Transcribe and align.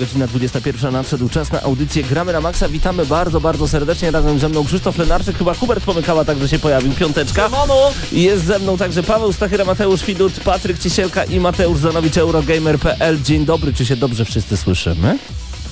godzina 0.00 0.26
21 0.26 0.92
nadszedł 0.92 1.28
czas 1.28 1.52
na 1.52 1.62
audycję 1.62 2.02
Gramy 2.02 2.32
na 2.32 2.40
Maxa. 2.40 2.68
Witamy 2.68 3.06
bardzo, 3.06 3.40
bardzo 3.40 3.68
serdecznie. 3.68 4.10
Razem 4.10 4.38
ze 4.38 4.48
mną 4.48 4.64
Krzysztof 4.64 4.98
Lenarczyk, 4.98 5.38
chyba 5.38 5.54
Hubert 5.54 5.84
Pomykała 5.84 6.24
także 6.24 6.48
się 6.48 6.58
pojawił, 6.58 6.92
piąteczka. 6.92 7.50
Jest 8.12 8.44
ze 8.44 8.58
mną 8.58 8.76
także 8.78 9.02
Paweł 9.02 9.32
Stachyra, 9.32 9.64
Mateusz 9.64 10.04
Widut, 10.04 10.40
Patryk 10.40 10.78
Cisielka 10.78 11.24
i 11.24 11.40
Mateusz 11.40 11.78
Zanowicz, 11.78 12.18
Eurogamer.pl. 12.18 13.22
Dzień 13.22 13.44
dobry, 13.44 13.72
czy 13.72 13.86
się 13.86 13.96
dobrze 13.96 14.24
wszyscy 14.24 14.56
słyszymy? 14.56 15.18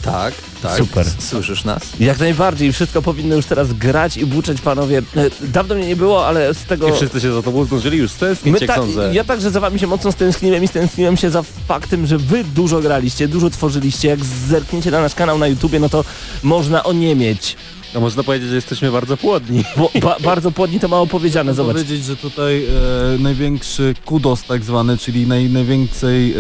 Tak, 0.03 0.35
tak. 0.63 0.79
Super. 0.79 1.07
Słyszysz 1.19 1.65
nas? 1.65 1.83
Jak 2.01 2.19
najbardziej, 2.19 2.73
wszystko 2.73 3.03
powinno 3.03 3.35
już 3.37 3.47
teraz 3.47 3.73
grać 3.73 4.17
i 4.17 4.27
buczeć, 4.27 4.61
panowie. 4.61 5.03
E, 5.17 5.31
Dawno 5.47 5.75
mnie 5.75 5.87
nie 5.87 5.97
było, 5.97 6.27
ale 6.27 6.55
z 6.55 6.63
tego... 6.65 6.89
I 6.89 6.93
wszyscy 6.93 7.21
się 7.21 7.33
za 7.33 7.43
tobą 7.43 7.65
zdążyli 7.65 7.99
już 7.99 8.11
My 8.11 8.17
stęsknić, 8.17 8.61
jak 8.61 8.71
ta, 8.71 8.77
sądzę. 8.77 9.11
ja 9.15 9.25
także 9.25 9.51
za 9.51 9.61
wami 9.61 9.79
się 9.79 9.87
mocno 9.87 10.13
stęskniłem 10.13 10.65
i 10.65 10.69
stęskniłem 10.69 11.17
się 11.17 11.31
za 11.31 11.43
faktem, 11.43 12.07
że 12.07 12.19
wy 12.19 12.45
dużo 12.45 12.81
graliście, 12.81 13.29
dużo 13.29 13.51
tworzyliście. 13.51 14.09
Jak 14.09 14.25
zerkniecie 14.49 14.91
na 14.91 15.01
nasz 15.01 15.15
kanał 15.15 15.39
na 15.39 15.47
YouTubie, 15.47 15.81
no 15.81 15.89
to 15.89 16.05
można 16.43 16.85
oniemieć. 16.85 17.57
No 17.95 18.01
można 18.01 18.23
powiedzieć, 18.23 18.49
że 18.49 18.55
jesteśmy 18.55 18.91
bardzo 18.91 19.17
płodni. 19.17 19.65
Bo, 19.77 19.91
ba, 20.03 20.17
bardzo 20.31 20.51
płodni 20.51 20.81
to 20.81 20.89
mało 20.89 21.07
powiedziane, 21.07 21.55
zobacz. 21.55 21.73
powiedzieć, 21.77 22.05
że 22.05 22.17
tutaj 22.17 22.65
e, 22.65 23.19
największy 23.19 23.95
kudos 24.05 24.43
tak 24.45 24.65
zwany, 24.65 24.99
czyli 24.99 25.27
naj, 25.27 25.49
najwięcej 25.49 26.33
e, 26.33 26.37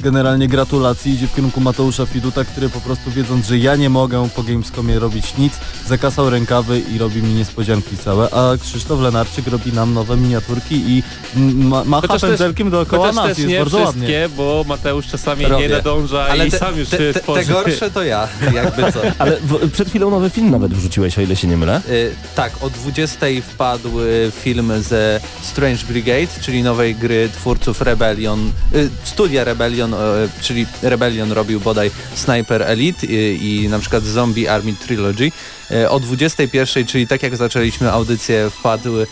generalnie 0.00 0.48
gratulacji 0.48 1.12
idzie 1.12 1.26
w 1.26 1.34
kierunku 1.34 1.60
Mateusza 1.60 2.06
Fiduta, 2.06 2.44
który 2.44 2.68
po 2.68 2.80
prostu 2.80 3.10
wiedząc, 3.10 3.46
że 3.46 3.58
ja 3.58 3.76
nie 3.76 3.90
mogę 3.90 4.28
po 4.36 4.42
Gamescomie 4.42 4.98
robić 4.98 5.36
nic, 5.38 5.52
zakasał 5.88 6.30
rękawy 6.30 6.80
i 6.94 6.98
robi 6.98 7.22
mi 7.22 7.34
niespodzianki 7.34 7.96
całe, 7.96 8.30
a 8.30 8.56
Krzysztof 8.62 9.00
Lenarczyk 9.00 9.46
robi 9.46 9.72
nam 9.72 9.94
nowe 9.94 10.16
miniaturki 10.16 10.74
i 10.88 11.02
ma, 11.36 11.84
macha 11.84 12.06
Chociaż 12.06 12.20
też- 12.20 12.30
pędzelkiem 12.30 12.70
dookoła 12.70 13.06
Chociaż 13.06 13.16
nas 13.16 13.26
też 13.28 13.38
jest 13.38 13.50
nie 13.50 13.58
bardzo 13.58 13.78
ładnie. 13.78 13.90
wszystkie, 13.92 14.28
bo 14.36 14.64
Mateusz 14.68 15.06
czasami 15.06 15.44
Robię. 15.46 15.68
nie 15.68 15.74
nadąża 15.74 16.22
Ale 16.30 16.46
i 16.46 16.50
te, 16.50 16.58
sam 16.58 16.78
już 16.78 16.88
te, 16.88 16.98
się 16.98 17.12
te, 17.12 17.20
tworzy. 17.20 17.46
te 17.46 17.52
gorsze 17.52 17.90
to 17.90 18.02
ja, 18.04 18.28
jakby 18.54 18.92
co. 18.92 19.00
Ale 19.18 19.36
w, 19.40 19.70
przed 19.70 19.88
chwilą 19.88 20.10
nowy 20.10 20.30
film 20.30 20.50
nawet 20.50 20.74
wrzuciłeś, 20.74 21.18
o 21.18 21.20
ile 21.20 21.36
się 21.36 21.48
nie 21.48 21.56
mylę. 21.56 21.80
Y, 21.88 22.14
tak, 22.34 22.52
o 22.60 22.70
20 22.70 23.26
wpadł 23.48 24.00
y, 24.00 24.32
film 24.42 24.72
ze 24.82 25.20
Strange 25.42 25.84
Brigade, 25.88 26.26
czyli 26.40 26.62
nowej 26.62 26.94
gry 26.94 27.28
twórców 27.32 27.80
Rebellion, 27.80 28.52
y, 28.74 28.88
studia 29.04 29.44
Rebellion, 29.44 29.89
y, 29.94 29.96
czyli 30.40 30.66
Rebellion 30.82 31.32
robił 31.32 31.60
bodaj 31.60 31.90
Sniper 32.14 32.62
Elite 32.62 33.06
y, 33.06 33.34
i 33.34 33.68
na 33.68 33.78
przykład 33.78 34.04
Zombie 34.04 34.48
Army 34.48 34.74
Trilogy. 34.86 35.32
Y, 35.70 35.90
o 35.90 36.00
21, 36.00 36.86
czyli 36.86 37.06
tak 37.06 37.22
jak 37.22 37.36
zaczęliśmy 37.36 37.92
audycję, 37.92 38.50
wpadł 38.50 39.00
y, 39.00 39.06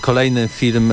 kolejny 0.00 0.48
film 0.48 0.92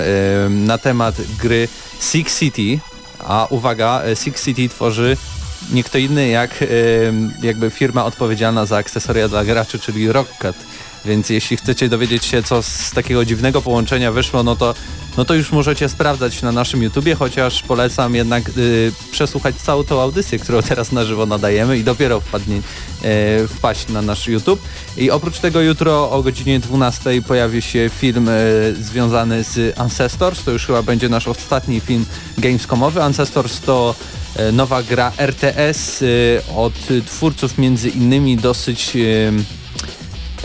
na 0.50 0.78
temat 0.78 1.16
gry 1.40 1.68
Six 2.00 2.40
City, 2.40 2.80
a 3.20 3.48
uwaga, 3.50 4.02
Six 4.16 4.46
City 4.46 4.70
tworzy 4.70 5.18
nie 5.72 5.84
kto 5.84 5.98
inny 5.98 6.28
jak 6.28 6.64
jakby 7.42 7.70
firma 7.70 8.06
odpowiedzialna 8.06 8.66
za 8.66 8.78
akcesoria 8.78 9.28
dla 9.28 9.46
graczy, 9.46 9.80
czyli 9.80 10.12
Rockcat. 10.12 10.56
Więc 11.08 11.30
jeśli 11.30 11.58
chcecie 11.58 11.90
dowiedzieć 11.90 12.26
się, 12.26 12.44
co 12.44 12.64
z 12.64 12.92
takiego 12.92 13.26
dziwnego 13.26 13.62
połączenia 13.62 14.12
wyszło, 14.12 14.44
no 14.44 14.56
to, 14.56 14.74
no 15.18 15.26
to 15.26 15.34
już 15.36 15.52
możecie 15.52 15.90
sprawdzać 15.90 16.42
na 16.42 16.52
naszym 16.52 16.84
YouTubie, 16.84 17.16
chociaż 17.16 17.64
polecam 17.64 18.16
jednak 18.16 18.50
y, 18.58 18.92
przesłuchać 19.12 19.56
całą 19.56 19.84
tą 19.84 20.02
audycję, 20.02 20.40
którą 20.40 20.62
teraz 20.62 20.92
na 20.92 21.06
żywo 21.06 21.26
nadajemy 21.26 21.78
i 21.78 21.84
dopiero 21.84 22.20
wpadnie, 22.20 22.56
y, 22.56 23.48
wpaść 23.48 23.88
na 23.88 24.02
nasz 24.02 24.28
YouTube. 24.28 24.62
I 24.98 25.12
oprócz 25.12 25.40
tego 25.40 25.62
jutro 25.62 26.12
o 26.12 26.24
godzinie 26.24 26.60
12 26.60 27.22
pojawi 27.22 27.62
się 27.62 27.90
film 28.00 28.30
y, 28.30 28.76
związany 28.82 29.44
z 29.44 29.80
Ancestors. 29.80 30.44
To 30.44 30.52
już 30.52 30.66
chyba 30.66 30.84
będzie 30.84 31.10
nasz 31.10 31.28
ostatni 31.28 31.80
film 31.80 32.06
gamescomowy. 32.38 33.04
Ancestors 33.04 33.60
to 33.60 33.96
e, 34.36 34.52
nowa 34.52 34.84
gra 34.84 35.12
RTS 35.18 36.02
y, 36.02 36.42
od 36.56 36.92
y, 36.92 37.02
twórców 37.02 37.58
między 37.58 37.90
innymi 37.90 38.38
dosyć 38.38 38.96
y, 38.96 39.32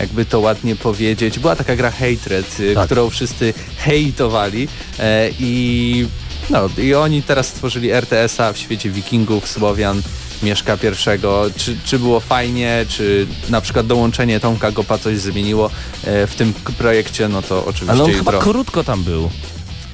jakby 0.02 0.24
to 0.24 0.40
ładnie 0.40 0.76
powiedzieć, 0.76 1.38
była 1.38 1.56
taka 1.56 1.76
gra 1.76 1.90
Hatred, 1.90 2.60
y, 2.60 2.74
Tak. 2.74 2.86
którą 2.86 3.10
wszyscy 3.10 3.54
hejtowali 3.76 4.68
e, 4.98 5.30
i 5.40 6.06
no 6.50 6.68
i 6.78 6.94
oni 6.94 7.22
teraz 7.22 7.46
stworzyli 7.46 7.90
RTS-a 7.90 8.52
w 8.52 8.58
świecie 8.58 8.90
wikingów, 8.90 9.48
Słowian, 9.48 10.02
Mieszka 10.42 10.76
pierwszego. 10.76 11.44
Czy, 11.56 11.76
czy 11.84 11.98
było 11.98 12.20
fajnie, 12.20 12.86
czy 12.88 13.26
na 13.48 13.60
przykład 13.60 13.86
dołączenie 13.86 14.40
Tomka 14.40 14.72
Gopa 14.72 14.98
coś 14.98 15.18
zmieniło 15.18 15.70
e, 16.04 16.26
w 16.26 16.34
tym 16.34 16.52
projekcie, 16.78 17.28
no 17.28 17.42
to 17.42 17.64
oczywiście 17.64 17.92
Ale 17.92 18.04
on 18.04 18.12
chyba 18.12 18.32
krótko 18.32 18.84
tam 18.84 19.02
był. 19.04 19.30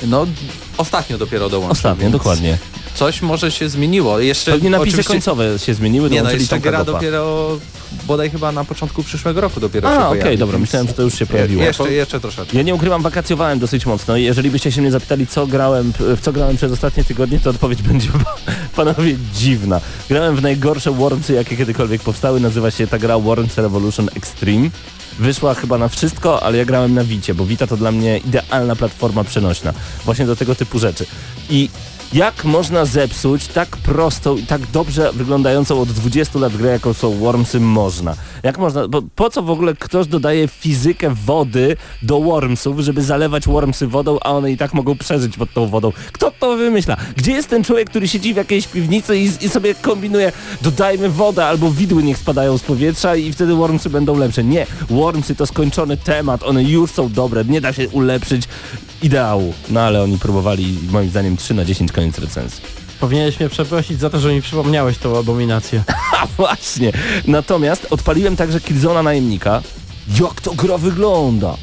No 0.07 0.27
ostatnio 0.77 1.19
dopiero 1.19 1.49
dołączył. 1.49 1.73
Ostatnio, 1.73 2.11
dokładnie. 2.11 2.59
Coś 2.99 3.23
może 3.23 3.51
się 3.51 3.69
zmieniło. 3.69 4.21
Jeszcze 4.21 4.53
Pewnie 4.53 4.71
napisy 4.71 4.89
oczywiście- 4.89 5.13
końcowe 5.13 5.59
się 5.59 5.75
zmieniły, 5.75 6.11
Nie 6.11 6.23
no, 6.23 6.31
jeszcze 6.31 6.61
gra 6.61 6.79
Gopa. 6.79 6.85
dopiero 6.93 7.49
bodaj 8.07 8.31
chyba 8.31 8.53
na 8.53 8.65
początku 8.65 9.03
przyszłego 9.03 9.41
roku 9.41 9.61
dopiero 9.61 9.89
się 9.91 9.95
A, 9.99 10.09
okej, 10.09 10.21
pojawi, 10.21 10.39
dobra, 10.39 10.59
myślałem, 10.59 10.89
że 10.89 10.95
to 10.95 11.03
już 11.03 11.15
się 11.19 11.27
pojawiło. 11.27 11.63
Jeszcze, 11.63 11.93
jeszcze 11.93 12.21
troszeczkę. 12.21 12.57
Ja 12.57 12.63
nie 12.63 12.75
ukrywam, 12.75 13.03
wakacjowałem 13.03 13.59
dosyć 13.59 13.87
mocno 13.87 14.17
i 14.17 14.25
jeżeli 14.25 14.51
byście 14.51 14.73
się 14.73 14.81
mnie 14.83 14.91
zapytali, 14.91 15.27
co 15.27 15.47
grałem, 15.47 15.93
w 15.99 16.21
co 16.21 16.33
grałem 16.33 16.57
przez 16.57 16.73
ostatnie 16.73 17.05
tygodnie, 17.05 17.41
to 17.41 17.51
odpowiedź 17.51 17.83
będzie, 17.89 18.09
panowie, 18.77 19.17
dziwna. 19.35 19.81
Grałem 20.09 20.37
w 20.37 20.43
najgorsze 20.43 20.91
Wormsy, 20.91 21.33
jakie 21.33 21.57
kiedykolwiek 21.57 22.03
powstały. 22.03 22.41
Nazywa 22.41 22.71
się 22.71 22.87
ta 22.87 22.99
gra 22.99 23.19
Worms 23.19 23.57
Revolution 23.59 24.09
Extreme. 24.17 24.71
Wyszła 25.19 25.55
chyba 25.55 25.79
na 25.79 25.89
wszystko, 25.89 26.43
ale 26.43 26.59
ja 26.59 26.65
grałem 26.65 26.95
na 26.95 27.05
Vicie, 27.05 27.35
bo 27.35 27.47
Vita 27.47 27.67
to 27.67 27.77
dla 27.77 27.93
mnie 27.93 28.19
idealna 28.19 28.77
platforma 28.77 29.25
przenośna. 29.25 29.73
Właśnie 30.05 30.27
do 30.27 30.37
tego 30.37 30.55
typu 30.55 30.79
rzeczy. 30.79 31.07
I 31.51 31.69
jak 32.13 32.45
można 32.45 32.85
zepsuć 32.85 33.47
tak 33.47 33.69
prostą 33.69 34.37
i 34.37 34.43
tak 34.43 34.61
dobrze 34.67 35.13
wyglądającą 35.13 35.81
od 35.81 35.89
20 35.89 36.39
lat 36.39 36.57
grę, 36.57 36.71
jaką 36.71 36.95
są 36.95 37.15
Wormsy, 37.15 37.61
można. 37.61 38.15
Jak 38.43 38.59
można, 38.59 38.89
bo 38.89 39.03
po 39.15 39.31
co 39.31 39.43
w 39.43 39.51
ogóle 39.51 39.75
ktoś 39.75 40.07
dodaje 40.07 40.49
fizykę 40.49 41.15
wody 41.25 41.77
do 42.03 42.21
Wormsów, 42.21 42.81
żeby 42.81 43.03
zalewać 43.03 43.47
Wormsy 43.47 43.87
wodą, 43.87 44.19
a 44.21 44.31
one 44.31 44.53
i 44.53 44.57
tak 44.57 44.75
mogą 44.75 44.99
przeżyć 44.99 45.37
pod 45.37 45.53
tą 45.53 45.67
wodą? 45.67 45.93
Kto 46.13 46.33
to 46.41 46.57
wymyśla? 46.57 46.97
Gdzie 47.17 47.33
jest 47.33 47.49
ten 47.49 47.65
człowiek, 47.65 47.91
który 47.91 48.09
siedzi 48.09 48.35
w 48.35 48.37
jakiejś 48.37 48.67
piwnicy 48.67 49.19
i, 49.19 49.25
i 49.25 49.49
sobie 49.49 49.75
kombinuje, 49.75 50.33
dodajmy 50.63 51.09
wodę 51.09 51.47
albo 51.47 51.71
widły 51.71 52.03
niech 52.03 52.19
spadają 52.19 52.59
z 52.59 52.63
powietrza 52.63 53.17
i 53.17 53.33
wtedy 53.33 53.55
Wormsy 53.55 53.91
będą 53.91 54.17
lepsze. 54.17 54.45
Nie, 54.45 54.67
Wormsy 54.91 55.35
to 55.35 55.47
skończony 55.47 55.97
temat, 55.97 56.43
one 56.43 56.63
już 56.63 56.91
są 56.91 57.13
dobre, 57.13 57.45
nie 57.45 57.61
da 57.61 57.73
się 57.73 57.89
ulepszyć 57.89 58.49
ideału. 59.03 59.55
No 59.71 59.81
ale 59.81 60.03
oni 60.03 60.19
próbowali, 60.19 60.79
moim 60.91 61.11
zdaniem, 61.11 61.37
3 61.37 61.55
na 61.55 61.65
10 61.65 61.93
koniec 61.93 62.19
recenzji. 62.19 62.63
Powinieneś 63.01 63.41
mnie 63.41 63.49
przeprosić 63.49 64.01
za 64.01 64.11
to, 64.11 64.21
że 64.21 64.35
mi 64.35 64.43
przypomniałeś 64.43 64.99
tą 64.99 65.19
abominację. 65.19 65.83
A 66.21 66.27
właśnie. 66.27 66.93
Natomiast 67.27 67.87
odpaliłem 67.91 68.37
także 68.37 68.61
Killzona 68.61 69.03
Najemnika. 69.03 69.63
Jak 70.21 70.41
to 70.41 70.55
gra 70.55 70.79
wygląda? 70.79 71.57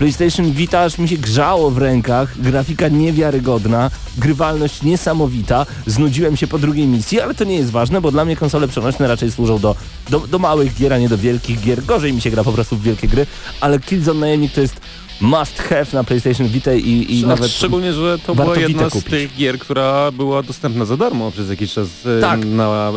PlayStation 0.00 0.52
Vita 0.52 0.80
aż 0.80 0.98
mi 0.98 1.08
się 1.08 1.16
grzało 1.16 1.70
w 1.70 1.78
rękach, 1.78 2.40
grafika 2.40 2.88
niewiarygodna, 2.88 3.90
grywalność 4.18 4.82
niesamowita, 4.82 5.66
znudziłem 5.86 6.36
się 6.36 6.46
po 6.46 6.58
drugiej 6.58 6.86
misji, 6.86 7.20
ale 7.20 7.34
to 7.34 7.44
nie 7.44 7.54
jest 7.54 7.70
ważne, 7.70 8.00
bo 8.00 8.10
dla 8.10 8.24
mnie 8.24 8.36
konsole 8.36 8.68
przenośne 8.68 9.08
raczej 9.08 9.30
służą 9.30 9.58
do, 9.58 9.74
do, 10.10 10.20
do 10.20 10.38
małych 10.38 10.74
gier, 10.74 10.92
a 10.92 10.98
nie 10.98 11.08
do 11.08 11.18
wielkich 11.18 11.60
gier. 11.60 11.84
Gorzej 11.84 12.12
mi 12.12 12.20
się 12.20 12.30
gra 12.30 12.44
po 12.44 12.52
prostu 12.52 12.76
w 12.76 12.82
wielkie 12.82 13.08
gry, 13.08 13.26
ale 13.60 13.80
Killzone 13.80 14.20
Najemnik 14.20 14.52
to 14.52 14.60
jest 14.60 14.80
must 15.20 15.58
have 15.58 15.86
na 15.92 16.04
PlayStation 16.04 16.48
Vita 16.48 16.74
i, 16.74 17.06
i 17.08 17.22
No, 17.22 17.28
nawet... 17.28 17.50
Szczególnie, 17.50 17.92
że 17.92 18.18
to 18.18 18.34
była 18.34 18.58
jedna 18.58 18.90
z 18.90 19.04
tych 19.04 19.36
gier, 19.36 19.58
która 19.58 20.10
była 20.10 20.42
dostępna 20.42 20.84
za 20.84 20.96
darmo 20.96 21.30
przez 21.30 21.50
jakiś 21.50 21.72
czas 21.72 21.86
e, 22.18 22.20
Tak. 22.20 22.44
na, 22.44 22.68
e, 22.68 22.92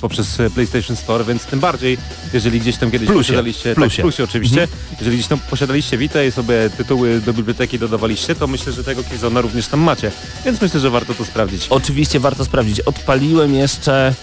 poprzez 0.00 0.40
e, 0.40 0.50
PlayStation 0.50 0.96
Store, 0.96 1.24
więc 1.24 1.44
tym 1.44 1.60
bardziej, 1.60 1.98
jeżeli 2.32 2.60
gdzieś 2.60 2.76
tam 2.76 2.90
kiedyś 2.90 3.08
Plusie. 3.08 3.20
posiadaliście, 3.20 3.74
Plusie. 3.74 3.96
tak, 3.96 4.02
plusie 4.02 4.24
oczywiście, 4.24 4.68
jeżeli 5.00 5.16
gdzieś 5.16 5.28
tam 5.28 5.38
posiadaliście 5.50 5.98
Vita 5.98 6.24
i 6.24 6.32
sobie 6.32 6.70
tytuły 6.76 7.20
do 7.20 7.32
biblioteki 7.32 7.78
dodawaliście, 7.78 8.34
to 8.34 8.46
myślę, 8.46 8.72
że 8.72 8.84
tego 8.84 9.02
Killzona 9.04 9.40
również 9.40 9.66
tam 9.66 9.80
macie, 9.80 10.10
więc 10.44 10.60
myślę, 10.60 10.80
że 10.80 10.90
warto 10.90 11.14
to 11.14 11.24
sprawdzić. 11.24 11.66
Oczywiście 11.70 12.20
warto 12.20 12.44
sprawdzić. 12.44 12.80
Odpaliłem 12.80 13.54
jeszcze... 13.54 14.14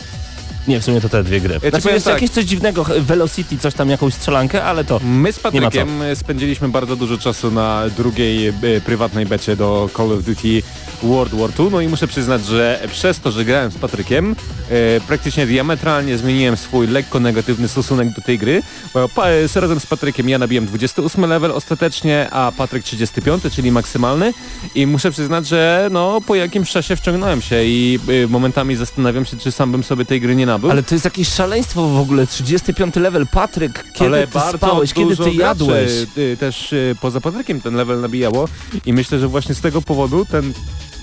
Nie, 0.67 0.79
w 0.79 0.83
sumie 0.85 1.01
to 1.01 1.09
te 1.09 1.23
dwie 1.23 1.41
gry. 1.41 1.59
ci 1.59 1.69
Znaczy 1.69 1.87
jeszcze 1.89 2.09
tak. 2.11 2.21
jakieś 2.21 2.29
coś 2.35 2.45
dziwnego, 2.45 2.85
Velocity, 2.99 3.57
coś 3.57 3.73
tam, 3.73 3.89
jakąś 3.89 4.13
strzelankę, 4.13 4.63
ale 4.63 4.83
to... 4.83 4.99
My 5.03 5.33
z 5.33 5.39
Patrykiem 5.39 5.89
spędziliśmy 6.15 6.69
bardzo 6.69 6.95
dużo 6.95 7.17
czasu 7.17 7.51
na 7.51 7.83
drugiej 7.97 8.47
e, 8.47 8.53
prywatnej 8.85 9.25
becie 9.25 9.55
do 9.55 9.89
Call 9.97 10.11
of 10.11 10.23
Duty 10.23 10.61
World 11.03 11.35
War 11.35 11.49
II, 11.59 11.69
no 11.71 11.81
i 11.81 11.87
muszę 11.87 12.07
przyznać, 12.07 12.45
że 12.45 12.79
przez 12.91 13.19
to, 13.19 13.31
że 13.31 13.45
grałem 13.45 13.71
z 13.71 13.75
Patrykiem, 13.77 14.35
e, 14.69 15.01
praktycznie 15.07 15.45
diametralnie 15.45 16.17
zmieniłem 16.17 16.57
swój 16.57 16.87
lekko 16.87 17.19
negatywny 17.19 17.67
stosunek 17.67 18.09
do 18.15 18.21
tej 18.21 18.37
gry, 18.39 18.63
bo 18.93 19.09
pa, 19.09 19.27
e, 19.27 19.47
z- 19.47 19.55
razem 19.55 19.79
z 19.79 19.85
Patrykiem 19.85 20.29
ja 20.29 20.37
nabiłem 20.37 20.65
28 20.65 21.25
level 21.25 21.51
ostatecznie, 21.51 22.27
a 22.31 22.51
Patryk 22.57 22.83
35, 22.83 23.43
czyli 23.55 23.71
maksymalny 23.71 24.33
i 24.75 24.87
muszę 24.87 25.11
przyznać, 25.11 25.47
że 25.47 25.89
no 25.91 26.21
po 26.27 26.35
jakimś 26.35 26.71
czasie 26.71 26.95
wciągnąłem 26.95 27.41
się 27.41 27.63
i 27.63 27.99
e, 28.23 28.27
momentami 28.27 28.75
zastanawiam 28.75 29.25
się, 29.25 29.37
czy 29.37 29.51
sam 29.51 29.71
bym 29.71 29.83
sobie 29.83 30.05
tej 30.05 30.21
gry 30.21 30.35
nie 30.35 30.45
nabył. 30.51 30.71
Ale 30.71 30.83
to 30.83 30.95
jest 30.95 31.05
jakieś 31.05 31.27
szaleństwo 31.27 31.89
w 31.89 31.99
ogóle, 31.99 32.27
35 32.27 32.95
level. 32.95 33.27
Patryk, 33.27 33.83
kiedy 33.93 34.05
Ale 34.05 34.27
ty 34.27 34.39
spałeś, 34.57 34.93
kiedy 34.93 35.17
ty 35.17 35.33
jadłeś? 35.33 35.91
graczy, 36.05 36.21
y, 36.21 36.37
też 36.37 36.73
y, 36.73 36.95
poza 37.01 37.21
Patrykiem 37.21 37.61
ten 37.61 37.75
level 37.75 38.01
nabijało 38.01 38.47
i 38.85 38.93
myślę, 38.93 39.19
że 39.19 39.27
właśnie 39.27 39.55
z 39.55 39.61
tego 39.61 39.81
powodu 39.81 40.25
ten 40.25 40.53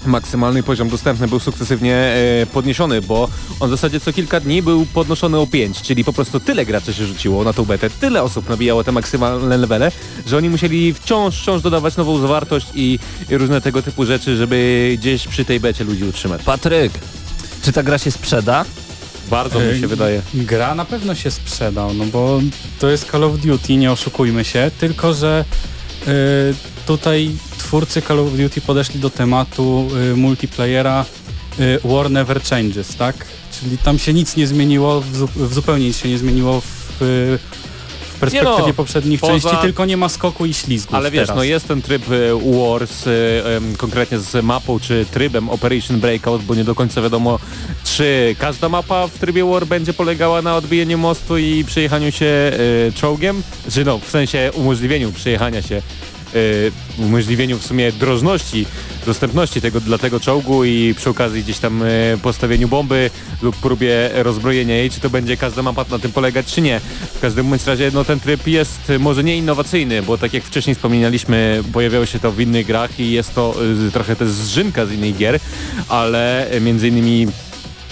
maksymalny 0.07 0.63
poziom 0.63 0.89
dostępny 0.89 1.29
był 1.29 1.41
sukcesywnie 1.41 1.95
e, 1.95 2.47
podniesiony, 2.47 3.03
bo 3.03 3.29
on 3.61 3.69
w 3.69 3.71
zasadzie 3.71 4.01
co 4.01 4.13
kilka 4.13 4.41
dni 4.41 4.63
był 4.63 4.87
podnoszony 4.87 5.39
o 5.39 5.47
5, 5.47 5.83
czyli 5.83 6.05
po 6.05 6.13
prostu 6.13 6.41
tyle 6.41 6.67
graczy 6.67 6.95
się 6.95 7.07
rzuciło 7.07 7.45
na 7.45 7.53
tą 7.53 7.65
betę, 7.65 7.91
tyle 7.91 8.23
osób 8.23 8.49
nabijało 8.49 8.85
te 8.85 8.93
maksymalne 8.93 9.57
levele, 9.57 9.93
że 10.27 10.37
oni 10.37 10.51
musieli 10.51 10.95
wciąż, 10.95 11.43
wciąż 11.43 11.63
dodawać 11.63 11.97
nową 11.97 12.19
zawartość 12.19 12.67
i, 12.75 12.99
i 13.31 13.37
różne 13.37 13.61
tego 13.61 13.83
typu 13.83 14.05
rzeczy, 14.05 14.37
żeby 14.37 14.97
gdzieś 14.99 15.29
przy 15.29 15.45
tej 15.45 15.61
becie 15.61 15.85
ludzi 15.85 16.05
utrzymać. 16.05 16.43
Patryk, 16.43 16.93
czy 17.63 17.73
ta 17.73 17.83
gra 17.83 17.99
się 17.99 18.11
sprzeda? 18.11 18.65
Bardzo 19.31 19.61
mi 19.61 19.81
się 19.81 19.87
wydaje. 19.87 20.23
Gra 20.35 20.75
na 20.75 20.85
pewno 20.85 21.15
się 21.15 21.31
sprzedał, 21.31 21.95
no 21.95 22.05
bo 22.05 22.41
to 22.79 22.91
jest 22.91 23.11
Call 23.11 23.25
of 23.25 23.39
Duty, 23.39 23.77
nie 23.77 23.93
oszukujmy 23.93 24.45
się, 24.45 24.71
tylko 24.81 25.15
że 25.15 25.45
y, 26.09 26.09
tutaj 26.87 27.31
twórcy 27.59 28.03
Call 28.03 28.19
of 28.19 28.33
Duty 28.33 28.61
podeszli 28.61 29.01
do 29.01 29.11
tematu 29.11 29.89
y, 30.13 30.17
multiplayera 30.17 31.05
y, 31.61 31.79
War 31.85 32.11
Never 32.11 32.43
Changes, 32.43 32.97
tak? 32.97 33.27
Czyli 33.61 33.79
tam 33.79 33.99
się 33.99 34.13
nic 34.13 34.37
nie 34.37 34.47
zmieniło, 34.47 35.01
w, 35.01 35.17
zu 35.17 35.27
w 35.27 35.55
zupełnie 35.55 35.87
nic 35.87 35.99
się 35.99 36.09
nie 36.09 36.19
zmieniło 36.19 36.61
w, 36.61 37.39
w 38.19 38.21
perspektywie 38.21 38.69
no, 38.69 38.75
poprzednich 38.75 39.21
poza- 39.21 39.33
części, 39.33 39.57
tylko 39.63 39.85
nie 39.85 39.97
ma 39.97 40.09
skoku 40.09 40.47
i 40.47 40.55
ślizgu. 40.55 40.97
Ale 40.97 41.11
wiesz, 41.11 41.23
teraz. 41.27 41.37
no 41.37 41.45
jest 41.45 41.69
ten 41.69 41.83
tryb 41.83 42.03
e, 42.11 42.59
Wars, 42.59 43.05
em, 43.07 43.77
konkretnie 43.77 44.19
z 44.19 44.45
mapą 44.45 44.81
czy 44.81 45.07
trybem 45.11 45.51
Operation 45.51 46.01
Breakout, 46.01 46.43
bo 46.43 46.55
nie 46.55 46.65
do 46.65 46.75
końca 46.75 47.03
wiadomo, 47.03 47.39
czy 47.85 48.37
każda 48.39 48.69
mapa 48.69 49.07
w 49.07 49.19
trybie 49.19 49.45
War 49.45 49.67
będzie 49.67 49.93
polegała 49.93 50.43
na 50.43 50.57
odbijaniu 50.57 50.99
mostu 50.99 51.39
i 51.39 51.65
przejechaniu 51.65 52.13
się 52.13 52.27
e, 52.27 52.93
czołgiem, 52.93 53.43
czy 53.71 53.85
no, 53.85 53.99
w 53.99 54.11
sensie 54.11 54.51
umożliwieniu 54.55 55.13
przejechania 55.13 55.63
się, 55.63 55.83
umożliwieniu 56.99 57.59
w 57.59 57.67
sumie 57.67 57.93
drożności, 57.93 58.67
dostępności 59.07 59.61
tego 59.61 59.81
dla 59.81 59.99
tego 59.99 60.21
czołgu 60.21 60.65
i 60.65 60.95
przy 60.97 61.11
okazji 61.11 61.43
gdzieś 61.43 61.59
tam 61.59 61.83
e, 61.83 61.87
postawieniu 62.23 62.69
bomby 62.69 63.11
lub 63.43 63.57
próbie 63.57 64.11
rozbrojenia 64.15 64.77
jej, 64.77 64.91
czy 64.91 65.01
to 65.01 65.11
będzie 65.11 65.37
każda 65.37 65.63
mapa 65.63 65.85
na 65.91 65.99
tym 65.99 66.13
polegać, 66.13 66.47
czy 66.47 66.61
nie. 66.61 66.81
W 67.15 67.21
każdym 67.21 67.51
bądź 67.51 67.67
razie 67.67 67.91
no, 67.95 68.05
ten 68.05 68.21
tryb 68.21 68.47
jest 68.47 68.93
może 68.99 69.25
nie 69.25 69.37
innowacyjny, 69.37 70.03
bo 70.03 70.19
tak 70.19 70.35
jak 70.35 70.45
wcześniej 70.45 70.75
wspominaliśmy, 70.77 71.63
pojawiało 71.73 72.07
się 72.07 72.19
to 72.19 72.33
w 72.33 72.41
innych 72.41 72.67
grach 72.67 73.01
i 73.01 73.13
jest 73.13 73.35
to 73.35 73.55
e, 73.89 73.91
trochę 73.91 74.17
też 74.17 74.29
zżynka 74.29 74.87
z 74.87 74.93
innych 74.93 75.17
gier, 75.17 75.41
ale 75.89 76.51
między 76.61 76.89
innymi 76.89 77.27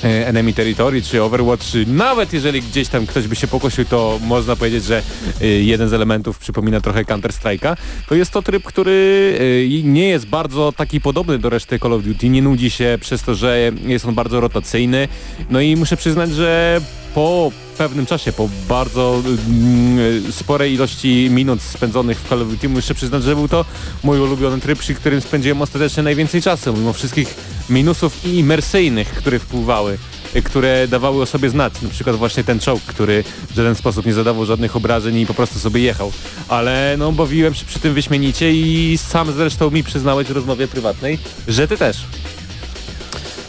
Enemy 0.06 0.52
Territory 0.52 1.02
czy 1.02 1.22
Overwatch, 1.22 1.66
nawet 1.86 2.32
jeżeli 2.32 2.62
gdzieś 2.62 2.88
tam 2.88 3.06
ktoś 3.06 3.26
by 3.26 3.36
się 3.36 3.46
pokusił, 3.46 3.84
to 3.84 4.18
można 4.22 4.56
powiedzieć, 4.56 4.84
że 4.84 5.02
e, 5.40 5.46
jeden 5.46 5.88
z 5.88 5.92
elementów 5.92 6.38
przypomina 6.38 6.80
trochę 6.80 7.04
Counter-Strike'a, 7.04 7.76
to 8.08 8.14
jest 8.14 8.30
to 8.30 8.42
tryb, 8.42 8.62
który 8.62 9.38
e, 9.80 9.82
nie 9.82 10.08
jest 10.08 10.26
bardzo 10.26 10.72
taki 10.72 11.00
podobny 11.00 11.38
do 11.38 11.50
reszty 11.50 11.78
Call 11.78 11.92
of 11.92 12.02
Duty, 12.02 12.28
nie 12.28 12.42
nudzi 12.42 12.70
się 12.70 12.98
przez 13.00 13.22
to, 13.22 13.34
że 13.34 13.72
jest 13.86 14.06
on 14.06 14.14
bardzo 14.14 14.40
rotacyjny, 14.40 15.08
no 15.50 15.60
i 15.60 15.76
muszę 15.76 15.96
przyznać, 15.96 16.30
że 16.30 16.80
po 17.14 17.52
pewnym 17.76 18.06
czasie, 18.06 18.32
po 18.32 18.48
bardzo 18.68 19.22
mm, 19.26 20.32
sporej 20.32 20.74
ilości 20.74 21.28
minut 21.30 21.62
spędzonych 21.62 22.20
w 22.20 22.28
Call 22.28 22.42
of 22.42 22.48
Duty, 22.48 22.68
muszę 22.68 22.94
przyznać, 22.94 23.22
że 23.22 23.34
był 23.34 23.48
to 23.48 23.64
mój 24.02 24.20
ulubiony 24.20 24.60
tryb, 24.60 24.78
przy 24.78 24.94
którym 24.94 25.20
spędziłem 25.20 25.62
ostatecznie 25.62 26.02
najwięcej 26.02 26.42
czasu, 26.42 26.72
mimo 26.72 26.92
wszystkich 26.92 27.34
minusów 27.70 28.26
i 28.26 28.38
imersyjnych, 28.38 29.08
które 29.08 29.38
wpływały 29.38 29.98
które 30.44 30.88
dawały 30.88 31.22
o 31.22 31.26
sobie 31.26 31.50
znać, 31.50 31.82
na 31.82 31.88
przykład 31.88 32.16
właśnie 32.16 32.44
ten 32.44 32.60
czołg, 32.60 32.82
który 32.82 33.24
w 33.50 33.54
żaden 33.54 33.74
sposób 33.74 34.06
nie 34.06 34.14
zadawał 34.14 34.44
żadnych 34.44 34.76
obrażeń 34.76 35.16
i 35.16 35.26
po 35.26 35.34
prostu 35.34 35.58
sobie 35.58 35.80
jechał. 35.80 36.12
Ale 36.48 36.94
no 36.98 37.12
bawiłem 37.12 37.54
się 37.54 37.66
przy 37.66 37.78
tym 37.78 37.94
wyśmienicie 37.94 38.52
i 38.52 38.98
sam 38.98 39.32
zresztą 39.32 39.70
mi 39.70 39.84
przyznałeś 39.84 40.28
w 40.28 40.30
rozmowie 40.30 40.68
prywatnej, 40.68 41.18
że 41.48 41.68
ty 41.68 41.76
też. 41.76 41.96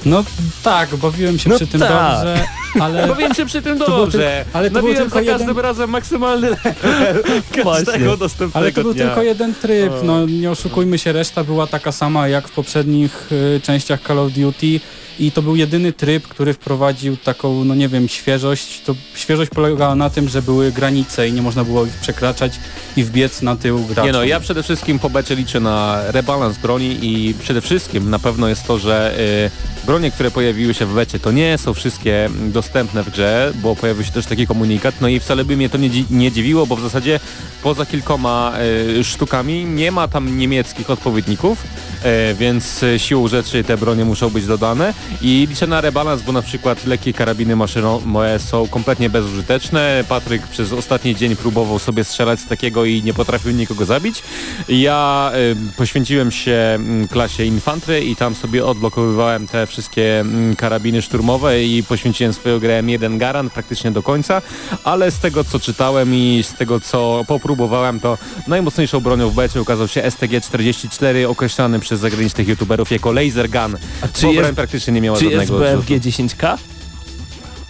No 0.06 0.24
tak, 0.64 0.96
bawiłem 0.96 1.40
się 1.40 1.50
No 1.50 1.56
przy 1.56 1.68
tym 1.68 1.80
tak. 1.80 1.90
dobrze, 1.90 2.46
ale... 2.82 3.08
Się 3.36 3.46
przy 3.46 3.62
tym 3.62 3.78
dobrze, 3.78 4.12
tylko- 4.46 4.58
ale 4.58 4.70
to 4.70 4.74
był 4.74 4.82
Nabiłem 4.90 5.10
tylko 5.10 5.26
za 5.26 5.32
każdym 5.32 5.48
jeden- 5.48 5.64
razem 5.64 5.90
maksymalny 5.90 6.50
level 6.50 7.24
Właśnie. 7.64 7.86
każdego 7.86 8.18
dostępnego 8.18 8.60
Ale 8.66 8.72
to 8.72 8.82
był 8.82 8.94
dnia. 8.94 9.06
tylko 9.06 9.24
jeden 9.24 9.56
tryb, 9.56 9.94
no 10.04 10.26
nie 10.26 10.52
oszukujmy 10.52 10.98
się, 10.98 11.12
reszta 11.12 11.44
była 11.44 11.68
taka 11.68 11.92
sama 11.92 12.28
jak 12.28 12.48
w 12.48 12.52
poprzednich 12.52 13.30
y, 13.32 13.62
częściach 13.64 14.00
Call 14.08 14.20
of 14.20 14.32
Duty 14.32 14.80
i 15.20 15.32
to 15.32 15.42
był 15.42 15.56
jedyny 15.56 15.94
tryb, 15.94 16.28
który 16.28 16.54
wprowadził 16.54 17.18
taką, 17.18 17.64
no 17.64 17.76
nie 17.76 17.88
wiem, 17.90 18.08
świeżość. 18.08 18.82
To 18.86 18.96
świeżość 19.16 19.52
polegała 19.52 19.96
na 19.96 20.10
tym, 20.10 20.30
że 20.30 20.42
były 20.42 20.72
granice 20.72 21.28
i 21.28 21.34
nie 21.34 21.42
można 21.42 21.64
było 21.64 21.86
ich 21.86 21.94
przekraczać 21.94 22.54
i 22.98 23.04
wbiec 23.04 23.42
na 23.42 23.56
tył 23.56 23.80
graczom. 23.80 24.06
Nie 24.06 24.12
no, 24.12 24.24
ja 24.24 24.40
przede 24.40 24.64
wszystkim 24.64 25.00
po 25.00 25.10
becie 25.10 25.36
liczę 25.36 25.60
na 25.60 26.02
rebalans 26.08 26.58
broni 26.58 26.98
i 27.02 27.34
przede 27.34 27.62
wszystkim 27.62 28.10
na 28.10 28.20
pewno 28.20 28.48
jest 28.48 28.64
to, 28.68 28.80
że 28.80 29.20
y, 29.20 29.86
bronie, 29.86 30.12
które 30.12 30.32
pojawiły 30.32 30.74
się 30.74 30.86
w 30.86 30.94
becie, 30.94 31.20
to 31.20 31.32
nie 31.32 31.58
są 31.58 31.74
wszystkie 31.74 32.26
mm, 32.26 32.52
dostępne 32.68 33.04
w 33.04 33.10
grze, 33.10 33.54
bo 33.56 33.76
pojawił 33.76 34.04
się 34.04 34.12
też 34.12 34.26
taki 34.26 34.48
komunikat, 34.48 34.96
no 35.02 35.08
i 35.08 35.20
wcale 35.20 35.46
by 35.46 35.58
mnie 35.58 35.70
to 35.70 35.78
nie, 35.78 35.90
nie 36.10 36.32
dziwiło, 36.32 36.66
bo 36.66 36.76
w 36.76 36.82
zasadzie 36.82 37.20
poza 37.64 37.86
kilkoma 37.86 38.54
y, 39.00 39.04
sztukami 39.04 39.66
nie 39.66 39.92
ma 39.92 40.08
tam 40.08 40.38
niemieckich 40.38 40.90
odpowiedników, 40.90 41.64
y, 41.64 42.36
więc 42.36 42.84
y, 42.84 43.00
siłą 43.00 43.28
rzeczy 43.28 43.64
te 43.64 43.78
bronie 43.78 44.06
muszą 44.06 44.30
być 44.30 44.46
dodane 44.46 44.94
i 45.22 45.48
liczę 45.50 45.68
na 45.68 45.82
rebalans, 45.82 46.22
bo 46.22 46.32
na 46.32 46.42
przykład 46.42 46.86
lekkie 46.86 47.14
karabiny 47.14 47.56
maszynowe 47.56 48.40
są 48.40 48.68
kompletnie 48.68 49.10
bezużyteczne. 49.10 50.04
Patryk 50.10 50.48
przez 50.48 50.74
ostatni 50.74 51.16
dzień 51.16 51.36
próbował 51.36 51.80
sobie 51.80 52.04
strzelać 52.04 52.40
z 52.40 52.48
takiego 52.48 52.86
i 52.86 53.04
nie 53.04 53.14
potrafił 53.14 53.52
nikogo 53.52 53.86
zabić. 53.86 54.24
Ja 54.70 55.32
poświęciłem 55.78 56.32
się 56.32 56.52
mm, 56.52 57.08
klasie 57.08 57.44
infantry 57.44 58.02
i 58.02 58.16
tam 58.16 58.36
sobie 58.36 58.66
odblokowywałem 58.66 59.48
te 59.48 59.68
wszystkie 59.68 60.20
mm, 60.20 60.56
karabiny 60.56 61.02
szturmowe 61.02 61.64
i 61.64 61.84
poświęciłem 61.84 62.34
swoją 62.34 62.57
grę 62.60 62.84
jeden 62.88 63.18
garant 63.18 63.54
praktycznie 63.54 63.92
do 63.92 64.04
końca, 64.04 64.42
ale 64.84 65.12
z 65.12 65.20
tego 65.20 65.44
co 65.44 65.60
czytałem 65.60 66.16
i 66.16 66.44
z 66.44 66.54
tego 66.54 66.80
co 66.80 67.24
popróbowałem, 67.28 68.00
to 68.00 68.18
najmocniejszą 68.48 69.00
bronią 69.00 69.30
w 69.30 69.36
becie 69.36 69.62
ukazał 69.62 69.88
się 69.88 70.02
STG-44 70.02 71.30
określany 71.30 71.80
przez 71.80 72.00
zagranicznych 72.00 72.48
youtuberów 72.48 72.92
jako 72.92 73.12
laser 73.12 73.50
gun. 73.50 73.78
A 74.02 74.08
czy 74.08 74.28
jest, 74.28 74.54
praktycznie 74.54 74.94
nie 74.94 75.02
miała 75.02 75.18
czy 75.18 75.26
jest 75.26 75.48
żadnego 75.48 75.60
BFG 75.60 75.96
odrzutu. 75.96 76.10
10K? 76.10 76.58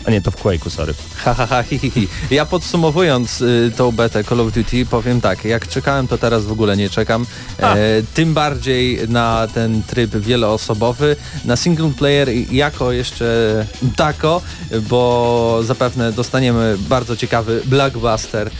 A 0.08 0.12
nie, 0.12 0.22
to 0.22 0.32
w 0.32 0.36
Quake'u, 0.44 0.70
sorry. 0.70 0.94
Ha, 1.16 1.34
ha, 1.34 1.48
ha, 1.48 1.64
hi, 1.64 1.80
hi, 1.80 1.92
hi. 1.92 2.08
Ja 2.32 2.46
podsumowując 2.46 3.42
y, 3.42 3.72
tą 3.78 3.92
betę 3.92 4.24
Call 4.24 4.40
of 4.42 4.54
Duty 4.54 4.86
powiem 4.86 5.22
tak, 5.22 5.46
jak 5.46 5.68
czekałem 5.68 6.08
to 6.08 6.18
teraz 6.18 6.46
w 6.46 6.52
ogóle 6.52 6.78
nie 6.78 6.90
czekam. 6.90 7.26
E, 7.60 7.76
tym 8.14 8.34
bardziej 8.34 9.00
na 9.10 9.48
ten 9.54 9.84
tryb 9.84 10.16
wieloosobowy, 10.16 11.16
na 11.46 11.56
single 11.56 11.92
player 11.98 12.30
jako 12.52 12.92
jeszcze 12.92 13.66
tako, 13.96 14.42
bo 14.90 15.60
zapewne 15.64 16.12
dostaniemy 16.12 16.78
bardzo 16.90 17.16
ciekawy 17.18 17.62
blockbuster 17.66 18.48
e, 18.48 18.52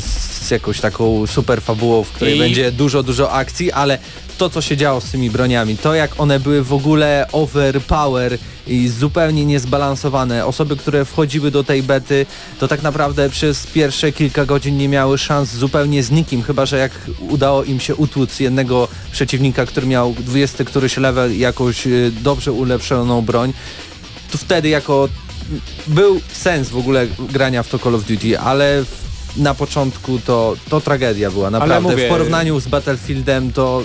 z 0.00 0.50
jakąś 0.50 0.80
taką 0.80 1.26
super 1.26 1.62
fabułą, 1.62 2.04
w 2.04 2.12
której 2.12 2.36
I- 2.36 2.38
będzie 2.38 2.72
dużo, 2.72 3.02
dużo 3.02 3.32
akcji, 3.32 3.72
ale 3.72 3.98
to, 4.38 4.50
co 4.50 4.60
się 4.60 4.76
działo 4.76 5.00
z 5.00 5.04
tymi 5.10 5.30
broniami, 5.30 5.76
to 5.76 5.94
jak 5.94 6.20
one 6.20 6.40
były 6.40 6.62
w 6.62 6.72
ogóle 6.72 7.26
overpower 7.32 8.38
i 8.66 8.88
zupełnie 8.88 9.44
niezbalansowane. 9.44 10.46
Osoby, 10.46 10.76
które 10.76 11.04
wchodziły 11.04 11.50
do 11.50 11.64
tej 11.64 11.82
bety, 11.82 12.26
to 12.60 12.68
tak 12.68 12.82
naprawdę 12.82 13.30
przez 13.30 13.66
pierwsze 13.66 14.12
kilka 14.12 14.44
godzin 14.46 14.76
nie 14.76 14.88
miały 14.88 15.18
szans 15.18 15.54
zupełnie 15.54 16.02
z 16.02 16.10
nikim, 16.10 16.42
chyba 16.42 16.66
że 16.66 16.78
jak 16.78 16.92
udało 17.20 17.64
im 17.64 17.80
się 17.80 17.94
utłuc 17.94 18.40
jednego 18.40 18.88
przeciwnika, 19.12 19.66
który 19.66 19.86
miał 19.86 20.14
20 20.18 20.64
któryś 20.64 20.96
level 20.96 21.38
jakąś 21.38 21.86
y, 21.86 22.12
dobrze 22.22 22.52
ulepszoną 22.52 23.22
broń, 23.22 23.52
to 24.32 24.38
wtedy 24.38 24.68
jako 24.68 25.08
był 25.86 26.20
sens 26.32 26.68
w 26.68 26.76
ogóle 26.76 27.06
grania 27.30 27.62
w 27.62 27.68
to 27.68 27.78
Call 27.78 27.94
of 27.94 28.04
Duty, 28.04 28.38
ale 28.38 28.84
na 29.36 29.54
początku 29.54 30.18
to, 30.18 30.54
to 30.70 30.80
tragedia 30.80 31.30
była, 31.30 31.50
naprawdę. 31.50 31.80
mówię- 31.90 32.06
w 32.06 32.08
porównaniu 32.08 32.60
z 32.60 32.68
Battlefieldem 32.68 33.52
to 33.52 33.82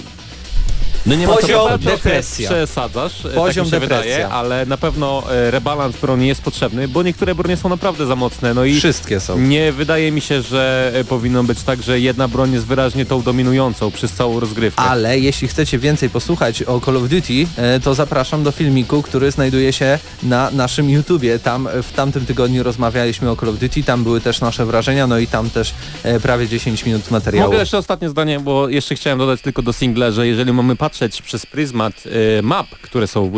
No 1.07 1.15
nie 1.15 1.27
ma 1.27 1.33
co 1.33 1.41
Poziom 1.41 1.79
depresja. 1.79 2.49
Przesadzasz, 2.49 3.25
e, 3.25 3.29
Poziom 3.29 3.65
tak 3.69 3.73
mi 3.73 3.85
się 3.85 3.87
depresja. 3.87 4.15
wydaje, 4.15 4.29
ale 4.29 4.65
na 4.65 4.77
pewno 4.77 5.23
e, 5.31 5.51
rebalans 5.51 5.97
broni 5.97 6.27
jest 6.27 6.41
potrzebny, 6.41 6.87
bo 6.87 7.03
niektóre 7.03 7.35
bronie 7.35 7.57
są 7.57 7.69
naprawdę 7.69 8.05
za 8.05 8.15
mocne, 8.15 8.53
no 8.53 8.65
i 8.65 8.75
wszystkie 8.75 9.19
są. 9.19 9.39
nie 9.39 9.71
wydaje 9.71 10.11
mi 10.11 10.21
się, 10.21 10.41
że 10.41 10.91
e, 10.95 11.03
powinno 11.03 11.43
być 11.43 11.63
tak, 11.63 11.83
że 11.83 11.99
jedna 11.99 12.27
broń 12.27 12.51
jest 12.53 12.65
wyraźnie 12.65 13.05
tą 13.05 13.21
dominującą 13.21 13.91
przez 13.91 14.11
całą 14.11 14.39
rozgrywkę. 14.39 14.81
Ale 14.81 15.19
jeśli 15.19 15.47
chcecie 15.47 15.79
więcej 15.79 16.09
posłuchać 16.09 16.63
o 16.63 16.81
Call 16.81 16.97
of 16.97 17.03
Duty, 17.03 17.47
to 17.83 17.93
zapraszam 17.93 18.43
do 18.43 18.51
filmiku, 18.51 19.01
który 19.01 19.31
znajduje 19.31 19.73
się 19.73 19.99
na 20.23 20.51
naszym 20.51 20.89
YouTubie. 20.89 21.39
Tam 21.39 21.69
w 21.83 21.91
tamtym 21.93 22.25
tygodniu 22.25 22.63
rozmawialiśmy 22.63 23.31
o 23.31 23.35
Call 23.35 23.49
of 23.49 23.59
Duty, 23.59 23.83
tam 23.83 24.03
były 24.03 24.21
też 24.21 24.41
nasze 24.41 24.65
wrażenia, 24.65 25.07
no 25.07 25.19
i 25.19 25.27
tam 25.27 25.49
też 25.49 25.73
prawie 26.21 26.47
10 26.47 26.85
minut 26.85 27.11
materiału. 27.11 27.47
Mogę 27.47 27.59
jeszcze 27.59 27.77
ostatnie 27.77 28.09
zdanie, 28.09 28.39
bo 28.39 28.69
jeszcze 28.69 28.95
chciałem 28.95 29.19
dodać 29.19 29.41
tylko 29.41 29.61
do 29.61 29.73
singla, 29.73 30.11
że 30.11 30.27
jeżeli 30.27 30.53
mamy 30.53 30.75
patrzeć 30.75 30.96
przez 31.23 31.45
pryzmat 31.45 32.03
e, 32.37 32.41
map, 32.41 32.69
które 32.69 33.07
są 33.07 33.31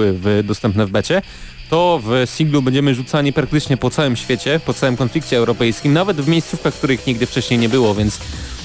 dostępne 0.43 0.85
w 0.85 0.89
becie, 0.89 1.21
to 1.69 2.01
w 2.03 2.29
singlu 2.29 2.61
będziemy 2.61 2.95
rzucani 2.95 3.33
praktycznie 3.33 3.77
po 3.77 3.89
całym 3.89 4.15
świecie, 4.15 4.59
po 4.65 4.73
całym 4.73 4.97
konflikcie 4.97 5.37
europejskim, 5.37 5.93
nawet 5.93 6.21
w 6.21 6.27
miejscówkach, 6.27 6.73
których 6.73 7.07
nigdy 7.07 7.25
wcześniej 7.25 7.59
nie 7.59 7.69
było, 7.69 7.95
więc 7.95 8.19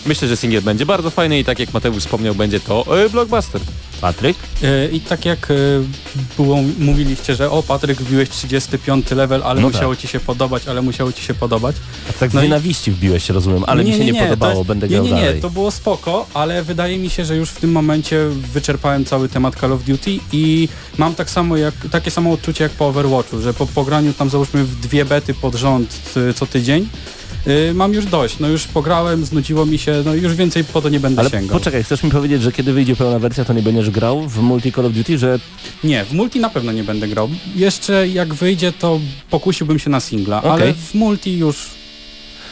myślę, 0.07 0.29
że 0.29 0.37
singiel 0.37 0.63
będzie 0.63 0.87
bardzo 0.87 1.11
fajny 1.11 1.39
i 1.39 1.45
tak 1.45 1.59
jak 1.59 1.73
Mateusz 1.73 2.03
wspomniał, 2.03 2.35
będzie 2.35 2.61
to 2.61 3.05
e, 3.05 3.09
blockbuster. 3.09 3.61
Patryk? 4.05 4.37
E, 4.63 4.89
I 4.89 5.01
tak 5.01 5.25
jak 5.25 5.51
e, 5.51 5.55
było, 6.37 6.59
mówiliście, 6.79 7.35
że 7.35 7.51
o 7.51 7.63
Patryk 7.63 7.99
wbiłeś 8.03 8.29
35 8.29 9.11
level, 9.11 9.43
ale 9.45 9.61
No 9.61 9.69
musiało 9.69 9.93
tak. 9.95 10.03
ci 10.03 10.09
się 10.09 10.21
podobać, 10.21 10.69
ale 10.69 10.83
musiało 10.83 11.13
ci 11.13 11.23
się 11.23 11.35
podobać. 11.35 11.77
A 12.11 12.13
tak 12.13 12.31
z 12.31 12.35
No 12.35 12.41
i- 12.41 12.45
nienawiści 12.45 12.91
wbiłeś 12.93 13.25
się, 13.25 13.33
rozumiem, 13.35 13.65
ale 13.67 13.85
mi 13.85 13.93
się 13.93 14.05
nie, 14.05 14.15
to 14.15 14.21
podobało, 14.25 14.55
jest- 14.55 14.67
będę 14.69 14.89
nie, 14.89 14.93
grał 14.93 15.05
nie, 15.05 15.13
nie, 15.13 15.21
dalej. 15.23 15.41
to 15.41 15.51
było 15.51 15.71
spoko, 15.71 16.27
ale 16.35 16.63
wydaje 16.63 16.99
mi 16.99 17.11
się, 17.11 17.25
że 17.25 17.37
już 17.37 17.51
w 17.51 17.61
tym 17.61 17.73
momencie 17.73 18.29
wyczerpałem 18.55 19.05
cały 19.05 19.29
temat 19.29 19.55
Call 19.61 19.73
of 19.73 19.85
Duty 19.85 20.19
i 20.33 20.69
mam 20.99 21.15
tak 21.15 21.31
samo 21.31 21.57
jak, 21.57 21.75
takie 21.91 22.11
samo 22.11 22.33
odczucie 22.33 22.65
jak 22.65 22.73
po 22.73 22.87
Overwatchu, 22.87 23.41
że 23.41 23.55
po 23.55 23.67
pograniu 23.67 24.13
tam 24.13 24.31
załóżmy 24.31 24.65
w 24.65 24.81
dwie 24.81 25.05
bety 25.05 25.35
pod 25.35 25.55
rząd 25.55 26.01
y, 26.31 26.35
co 26.35 26.47
tydzień, 26.47 26.89
y, 27.47 27.75
mam 27.75 27.95
już 27.95 28.05
dość, 28.07 28.39
no 28.39 28.49
już 28.49 28.65
pograłem, 28.67 29.25
znudziło 29.25 29.67
mi 29.67 29.79
się, 29.79 30.03
no 30.05 30.15
już 30.15 30.35
więcej 30.35 30.65
po 30.65 30.83
to 30.83 30.89
nie 30.89 31.01
będę 31.01 31.21
Ale 31.21 31.31
sięgał. 31.31 31.59
poczekaj, 31.59 31.85
chcesz 31.85 32.03
mi 32.03 32.11
powiedzieć, 32.11 32.43
że 32.43 32.53
kiedy 32.53 32.73
wyjdzie 32.73 32.97
pełna 32.97 33.19
wersja, 33.19 33.45
to 33.45 33.53
nie 33.53 33.63
będziesz 33.63 33.91
grał 33.91 34.29
w 34.29 34.39
multi 34.43 34.73
Call 34.73 34.87
of 34.87 34.93
Duty, 34.93 35.19
że 35.19 35.39
Nie, 35.85 36.05
w 36.05 36.13
multi 36.13 36.41
na 36.41 36.51
pewno 36.51 36.73
nie 36.73 36.85
będę 36.85 37.09
grał. 37.09 37.29
Jeszcze 37.57 38.09
jak 38.09 38.35
wyjdzie, 38.35 38.73
to 38.73 39.01
pokusiłbym 39.31 39.79
się 39.79 39.91
na 39.91 40.01
singla, 40.01 40.39
Okej. 40.39 40.51
ale 40.51 40.75
w 40.75 40.95
multi 40.95 41.39
już 41.39 41.57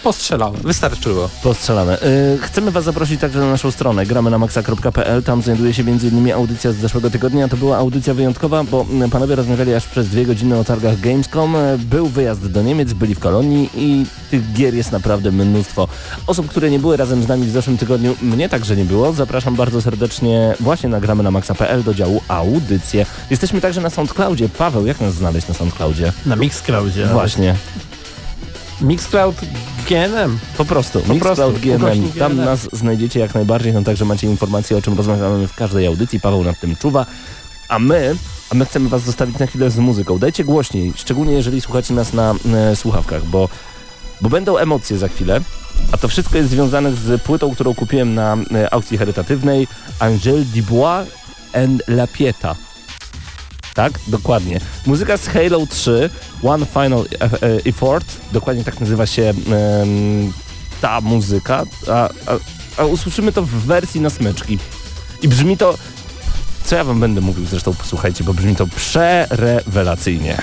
postrzelałem. 0.03 0.61
Wystarczyło. 0.63 1.29
postrzelane. 1.43 1.99
Y, 2.03 2.39
chcemy 2.43 2.71
was 2.71 2.85
zaprosić 2.85 3.21
także 3.21 3.39
na 3.39 3.51
naszą 3.51 3.71
stronę 3.71 4.07
gramy 4.07 4.31
na 4.31 4.39
maxa.pl, 4.39 5.23
tam 5.23 5.43
znajduje 5.43 5.75
się 5.75 5.83
m.in. 5.83 6.33
audycja 6.33 6.73
z 6.73 6.77
zeszłego 6.77 7.11
tygodnia. 7.11 7.49
To 7.49 7.57
była 7.57 7.77
audycja 7.77 8.15
wyjątkowa, 8.15 8.65
bo 8.65 8.87
panowie 9.13 9.35
rozmawiali 9.37 9.75
aż 9.75 9.87
przez 9.87 10.09
dwie 10.09 10.27
godziny 10.27 10.59
o 10.59 10.65
targach 10.65 11.01
Gamescom. 11.01 11.57
Y, 11.57 11.79
Był 11.79 12.07
wyjazd 12.07 12.47
do 12.51 12.63
Niemiec, 12.63 12.93
byli 12.93 13.15
w 13.15 13.19
Kolonii 13.19 13.71
i 13.75 14.07
tych 14.31 14.53
gier 14.53 14.75
jest 14.75 14.93
naprawdę 14.93 15.33
mnóstwo. 15.33 15.89
Osób, 16.27 16.49
które 16.49 16.71
nie 16.71 16.79
były 16.79 16.97
razem 16.97 17.23
z 17.23 17.29
nami 17.29 17.47
w 17.47 17.51
zeszłym 17.51 17.79
tygodniu, 17.79 18.17
mnie 18.23 18.49
także 18.49 18.77
nie 18.77 18.85
było. 18.85 19.13
Zapraszam 19.13 19.57
bardzo 19.57 19.83
serdecznie 19.83 20.55
właśnie 20.61 20.89
na 20.89 21.01
gramy 21.01 21.23
na 21.23 21.31
maxa.pl 21.31 21.83
do 21.83 21.95
działu 21.95 22.23
audycje. 22.29 23.07
Jesteśmy 23.31 23.61
także 23.61 23.81
na 23.81 23.91
SoundCloudzie. 23.91 24.49
Paweł, 24.49 24.87
jak 24.87 25.01
nas 25.01 25.15
znaleźć 25.15 25.49
na 25.49 25.55
SoundCloudzie? 25.55 26.13
Na 26.27 26.37
Mixcloudzie. 26.37 27.07
Właśnie. 27.07 27.55
Mixcloud 28.81 29.37
GNM. 29.89 30.39
Po 30.57 30.65
prostu, 30.65 31.01
Po 31.01 31.15
Mixcloud 31.15 31.37
prostu, 31.37 31.61
GNM. 31.61 32.13
Tam 32.19 32.33
GNM. 32.33 32.45
nas 32.45 32.69
znajdziecie 32.73 33.21
jak 33.21 33.35
najbardziej, 33.35 33.73
no 33.73 33.83
także 33.83 34.05
macie 34.05 34.27
informacje, 34.27 34.77
o 34.77 34.83
czym 34.83 34.97
rozmawiamy 34.97 35.49
w 35.49 35.55
każdej 35.55 35.87
audycji. 35.87 36.21
Paweł 36.21 36.45
nad 36.45 36.61
tym 36.61 36.77
czuwa. 36.77 37.07
A 37.69 37.79
my, 37.79 38.17
a 38.51 38.55
my 38.55 38.65
chcemy 38.67 38.89
was 38.89 39.03
zostawić 39.03 39.39
na 39.39 39.47
chwilę 39.47 39.71
z 39.71 39.79
muzyką. 39.79 40.19
Dajcie 40.19 40.45
głośniej, 40.45 40.93
szczególnie 40.97 41.33
jeżeli 41.33 41.61
słuchacie 41.61 41.95
nas 41.95 42.13
na 42.13 42.35
e, 42.55 42.77
słuchawkach, 42.77 43.25
bo, 43.27 43.49
bo 44.21 44.29
będą 44.29 44.57
emocje 44.57 44.99
za 44.99 45.09
chwilę. 45.09 45.41
A 45.93 45.97
to 45.97 46.09
wszystko 46.09 46.39
jest 46.39 46.51
związane 46.51 46.93
z 46.93 47.23
płytą, 47.23 47.55
którą 47.55 47.75
kupiłem 47.75 48.15
na 48.15 48.37
e, 48.55 48.75
aukcji 48.75 48.99
charytatywnej 48.99 49.69
Angèle 50.01 50.45
Dubois 50.45 51.09
and 51.53 51.83
La 51.89 52.07
Pieta. 52.07 52.55
Tak? 53.75 53.93
Dokładnie. 54.09 54.61
Muzyka 54.87 55.17
z 55.17 55.27
Halo 55.27 55.67
3, 55.67 56.11
One 56.43 56.67
Final 56.67 57.05
e- 57.21 57.25
e- 57.25 57.61
Effort, 57.67 58.07
dokładnie 58.33 58.65
tak 58.65 58.81
nazywa 58.81 59.07
się 59.07 59.23
em, 59.23 60.33
ta 60.81 61.01
muzyka, 61.01 61.65
a, 61.89 62.09
a, 62.09 62.11
a 62.77 62.85
usłyszymy 62.85 63.33
to 63.33 63.43
w 63.43 63.49
wersji 63.49 64.01
na 64.01 64.11
smyczki. 64.11 64.59
I 65.23 65.29
brzmi 65.29 65.57
to, 65.57 65.79
co 66.65 66.77
ja 66.77 66.85
wam 66.85 67.01
będę 67.01 67.21
mówił 67.21 67.47
zresztą, 67.47 67.75
posłuchajcie, 67.75 68.25
bo 68.25 68.35
brzmi 68.35 68.57
to 68.57 68.67
przerewelacyjnie. 68.67 70.43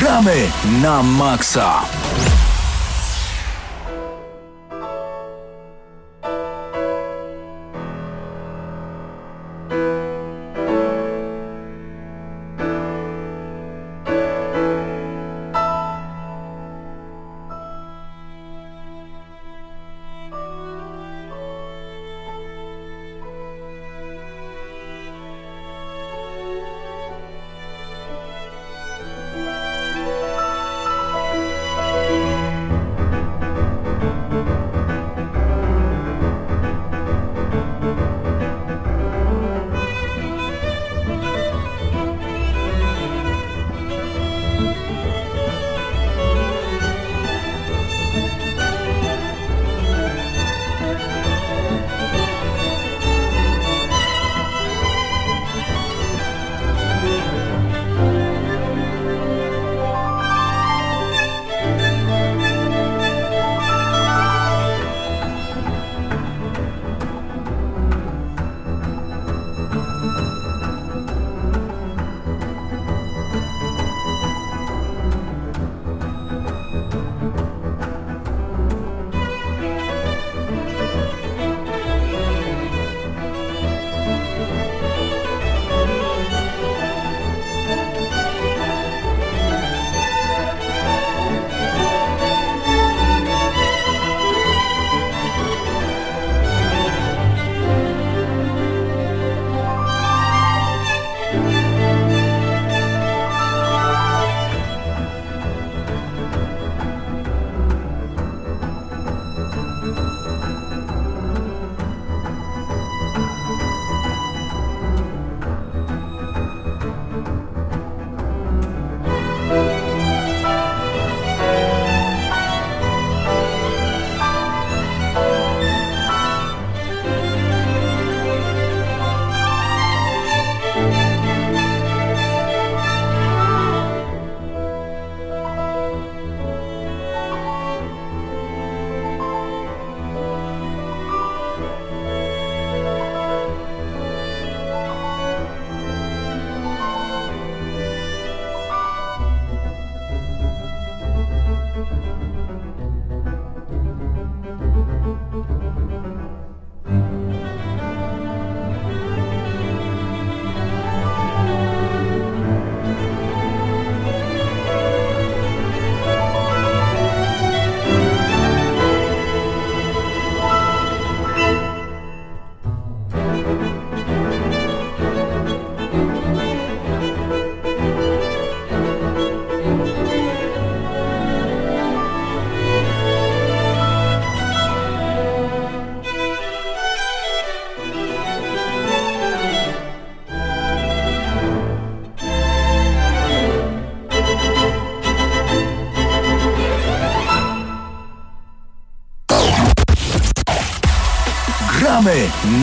Gramy 0.00 0.48
na 0.82 1.02
maksa. 1.02 1.82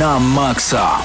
Na 0.01 0.20
maksa. 0.20 0.98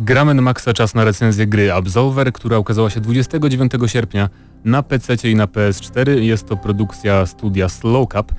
Gramy 0.00 0.34
na 0.34 0.42
Maxa 0.42 0.72
czas 0.72 0.94
na 0.94 1.04
recenzję 1.04 1.46
gry 1.46 1.72
Absolver, 1.72 2.32
która 2.32 2.58
ukazała 2.58 2.90
się 2.90 3.00
29 3.00 3.72
sierpnia 3.86 4.28
na 4.64 4.82
PC 4.82 5.30
i 5.30 5.34
na 5.34 5.46
PS4. 5.46 6.10
Jest 6.10 6.48
to 6.48 6.56
produkcja 6.56 7.26
studia 7.26 7.68
Slowcap, 7.68 8.32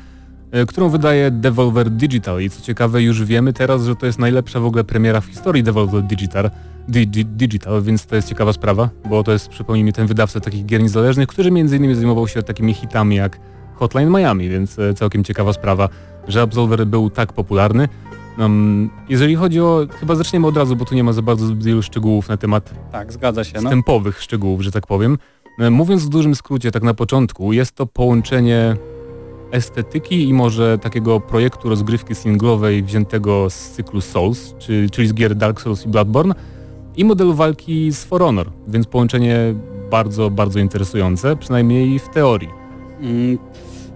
którą 0.67 0.89
wydaje 0.89 1.31
Devolver 1.31 1.89
Digital 1.89 2.41
i 2.41 2.49
co 2.49 2.61
ciekawe 2.61 3.01
już 3.01 3.23
wiemy 3.23 3.53
teraz, 3.53 3.83
że 3.83 3.95
to 3.95 4.05
jest 4.05 4.19
najlepsza 4.19 4.59
w 4.59 4.65
ogóle 4.65 4.83
premiera 4.83 5.21
w 5.21 5.25
historii 5.25 5.63
Devolver 5.63 6.03
Digital, 6.03 6.51
Digi, 6.87 7.25
Digital 7.25 7.81
więc 7.83 8.05
to 8.05 8.15
jest 8.15 8.29
ciekawa 8.29 8.53
sprawa, 8.53 8.89
bo 9.09 9.23
to 9.23 9.31
jest, 9.31 9.49
przypomnijmy, 9.49 9.93
ten 9.93 10.07
wydawca 10.07 10.39
takich 10.39 10.65
gier 10.65 10.81
niezależnych, 10.83 11.27
który 11.27 11.51
między 11.51 11.77
innymi 11.77 11.95
zajmował 11.95 12.27
się 12.27 12.43
takimi 12.43 12.73
hitami 12.73 13.15
jak 13.15 13.39
Hotline 13.75 14.09
Miami, 14.09 14.49
więc 14.49 14.79
e, 14.79 14.93
całkiem 14.93 15.23
ciekawa 15.23 15.53
sprawa, 15.53 15.89
że 16.27 16.41
Absolver 16.41 16.87
był 16.87 17.09
tak 17.09 17.33
popularny. 17.33 17.87
Um, 18.39 18.89
jeżeli 19.09 19.35
chodzi 19.35 19.59
o, 19.61 19.87
chyba 19.99 20.15
zaczniemy 20.15 20.47
od 20.47 20.57
razu, 20.57 20.75
bo 20.75 20.85
tu 20.85 20.95
nie 20.95 21.03
ma 21.03 21.13
za 21.13 21.21
bardzo 21.21 21.55
wielu 21.55 21.81
szczegółów 21.81 22.29
na 22.29 22.37
temat 22.37 22.73
Tak, 22.91 23.13
zgadza 23.13 23.43
się. 23.43 23.53
No. 23.55 23.61
wstępowych 23.61 24.21
szczegółów, 24.21 24.61
że 24.61 24.71
tak 24.71 24.87
powiem. 24.87 25.17
E, 25.59 25.69
Mówiąc 25.69 26.05
w 26.05 26.09
dużym 26.09 26.35
skrócie, 26.35 26.71
tak 26.71 26.83
na 26.83 26.93
początku, 26.93 27.53
jest 27.53 27.75
to 27.75 27.85
połączenie 27.85 28.75
estetyki 29.55 30.29
i 30.29 30.33
może 30.33 30.77
takiego 30.77 31.19
projektu 31.19 31.69
rozgrywki 31.69 32.15
singlowej 32.15 32.83
wziętego 32.83 33.49
z 33.49 33.69
cyklu 33.69 34.01
Souls, 34.01 34.55
czy, 34.59 34.89
czyli 34.91 35.07
z 35.07 35.13
gier 35.13 35.35
Dark 35.35 35.61
Souls 35.61 35.85
i 35.85 35.89
Bloodborne 35.89 36.35
i 36.97 37.05
modelu 37.05 37.33
walki 37.33 37.91
z 37.91 38.03
For 38.03 38.21
Honor, 38.21 38.51
więc 38.67 38.87
połączenie 38.87 39.37
bardzo, 39.91 40.29
bardzo 40.29 40.59
interesujące, 40.59 41.35
przynajmniej 41.35 41.99
w 41.99 42.09
teorii. 42.09 42.49
Mm, 43.01 43.37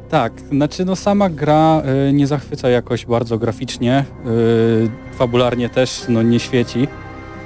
tak, 0.10 0.34
znaczy 0.52 0.86
no 0.86 0.96
sama 0.96 1.30
gra 1.30 1.82
y, 2.10 2.14
nie 2.14 2.28
zachwyca 2.28 2.70
jakoś 2.70 3.06
bardzo 3.06 3.38
graficznie, 3.38 4.06
y, 4.26 5.16
fabularnie 5.18 5.70
też 5.70 6.06
no 6.10 6.22
nie 6.22 6.40
świeci. 6.40 6.88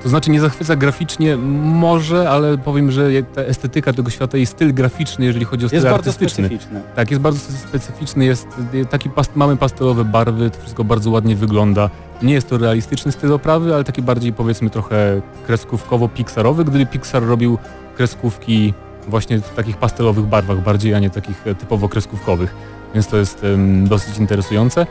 To 0.03 0.09
znaczy 0.09 0.31
nie 0.31 0.41
zachwyca 0.41 0.75
graficznie 0.75 1.37
może, 1.63 2.29
ale 2.29 2.57
powiem, 2.57 2.91
że 2.91 3.09
ta 3.35 3.41
estetyka 3.41 3.93
tego 3.93 4.09
świata 4.09 4.37
i 4.37 4.45
styl 4.45 4.73
graficzny, 4.73 5.25
jeżeli 5.25 5.45
chodzi 5.45 5.65
o 5.65 5.69
styl 5.69 5.77
Jest 5.77 5.87
bardzo 5.87 5.97
artystyczny. 5.97 6.45
specyficzny. 6.45 6.81
Tak, 6.95 7.11
jest 7.11 7.21
bardzo 7.23 7.39
specyficzny, 7.69 8.25
jest 8.25 8.47
y, 8.73 8.85
taki 8.85 9.09
past, 9.09 9.35
mamy 9.35 9.57
pastelowe 9.57 10.05
barwy, 10.05 10.49
to 10.49 10.59
wszystko 10.59 10.83
bardzo 10.83 11.09
ładnie 11.11 11.35
wygląda. 11.35 11.89
Nie 12.21 12.33
jest 12.33 12.49
to 12.49 12.57
realistyczny 12.57 13.11
styl 13.11 13.33
oprawy, 13.33 13.73
ale 13.75 13.83
taki 13.83 14.01
bardziej 14.01 14.33
powiedzmy 14.33 14.69
trochę 14.69 15.21
kreskówkowo-pixarowy, 15.47 16.63
gdyby 16.63 16.85
Pixar 16.85 17.23
robił 17.25 17.57
kreskówki 17.97 18.73
właśnie 19.07 19.39
w 19.39 19.49
takich 19.49 19.77
pastelowych 19.77 20.25
barwach 20.25 20.63
bardziej, 20.63 20.93
a 20.93 20.99
nie 20.99 21.09
takich 21.09 21.47
e, 21.47 21.55
typowo 21.55 21.89
kreskówkowych. 21.89 22.55
Więc 22.93 23.07
to 23.07 23.17
jest 23.17 23.43
em, 23.43 23.87
dosyć 23.87 24.17
interesujące. 24.17 24.87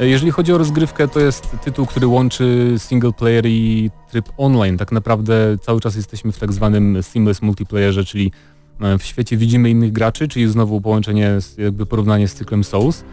Jeżeli 0.00 0.30
chodzi 0.32 0.52
o 0.52 0.58
rozgrywkę, 0.58 1.08
to 1.08 1.20
jest 1.20 1.48
tytuł, 1.64 1.86
który 1.86 2.06
łączy 2.06 2.74
single 2.78 3.12
player 3.12 3.46
i 3.46 3.90
tryb 4.10 4.24
online. 4.36 4.76
Tak 4.78 4.92
naprawdę 4.92 5.56
cały 5.60 5.80
czas 5.80 5.96
jesteśmy 5.96 6.32
w 6.32 6.38
tak 6.38 6.52
zwanym 6.52 7.02
seamless 7.02 7.42
multiplayerze, 7.42 8.04
czyli 8.04 8.32
e, 8.80 8.98
w 8.98 9.04
świecie 9.04 9.36
widzimy 9.36 9.70
innych 9.70 9.92
graczy, 9.92 10.28
czyli 10.28 10.48
znowu 10.48 10.80
połączenie, 10.80 11.38
jakby 11.58 11.86
porównanie 11.86 12.28
z 12.28 12.34
cyklem 12.34 12.64
Souls. 12.64 13.04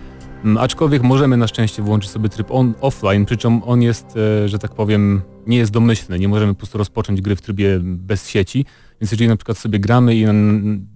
Mm, 0.44 0.58
Aczkolwiek 0.58 1.04
możemy 1.04 1.38
na 1.38 1.48
szczęście 1.48 1.82
włączyć 1.84 2.12
sobie 2.12 2.30
tryb 2.30 2.52
on, 2.52 2.74
offline, 2.82 3.26
przy 3.26 3.38
czym 3.38 3.64
on 3.64 3.82
jest, 3.82 4.18
e, 4.18 4.50
że 4.50 4.60
tak 4.60 4.72
powiem, 4.76 5.22
nie 5.48 5.58
jest 5.58 5.72
domyślny. 5.72 6.20
Nie 6.20 6.28
możemy 6.28 6.54
po 6.54 6.58
prostu 6.58 6.78
rozpocząć 6.78 7.22
gry 7.22 7.36
w 7.36 7.42
trybie 7.42 7.80
bez 7.84 8.30
sieci. 8.30 8.66
Więc 9.02 9.12
jeżeli 9.12 9.28
na 9.30 9.36
przykład 9.36 9.58
sobie 9.58 9.80
gramy 9.80 10.16
i 10.16 10.24
n- 10.24 10.88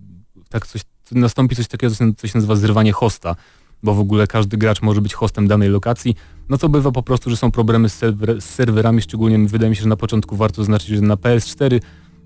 tak 0.50 0.68
coś, 0.68 0.82
nastąpi 1.12 1.56
coś 1.56 1.68
takiego, 1.68 1.94
co 2.18 2.28
się 2.28 2.38
nazywa 2.38 2.56
zrywanie 2.56 2.92
hosta, 2.92 3.36
bo 3.84 3.94
w 3.94 4.00
ogóle 4.00 4.28
każdy 4.28 4.58
gracz 4.58 4.82
może 4.82 5.02
być 5.02 5.14
hostem 5.14 5.48
danej 5.48 5.70
lokacji, 5.70 6.16
no 6.50 6.58
to 6.58 6.70
bywa 6.70 6.92
po 6.92 7.04
prostu, 7.04 7.30
że 7.30 7.38
są 7.38 7.52
problemy 7.52 7.90
z, 7.90 7.94
serwer, 7.94 8.42
z 8.42 8.46
serwerami, 8.46 9.02
szczególnie 9.02 9.40
wydaje 9.48 9.70
mi 9.70 9.76
się, 9.76 9.82
że 9.82 9.90
na 9.90 9.96
początku 9.96 10.36
warto 10.36 10.62
zaznaczyć, 10.62 10.88
że 10.88 11.02
na 11.02 11.16
PS4 11.16 11.80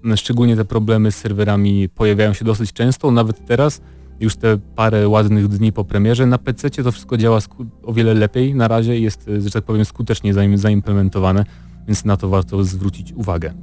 m, 0.05 0.17
szczególnie 0.17 0.55
te 0.55 0.65
problemy 0.65 1.11
z 1.11 1.15
serwerami 1.15 1.89
pojawiają 1.89 2.33
się 2.33 2.45
dosyć 2.45 2.73
często, 2.73 3.11
nawet 3.11 3.45
teraz, 3.45 3.81
już 4.19 4.35
te 4.35 4.57
parę 4.75 5.07
ładnych 5.07 5.47
dni 5.47 5.71
po 5.71 5.85
premierze, 5.85 6.25
na 6.25 6.37
PC 6.37 6.69
to 6.69 6.91
wszystko 6.91 7.17
działa 7.17 7.39
o 7.83 7.93
wiele 7.93 8.13
lepiej 8.13 8.55
na 8.55 8.67
razie 8.67 8.99
jest, 8.99 9.27
e, 9.27 9.41
że 9.41 9.49
tak 9.51 9.63
powiem, 9.63 9.85
skutecznie 9.85 10.33
zaim- 10.33 10.57
zaimplementowane, 10.57 11.45
więc 11.87 12.05
na 12.05 12.17
to 12.17 12.29
warto 12.29 12.63
zwrócić 12.63 13.13
uwagę. 13.13 13.53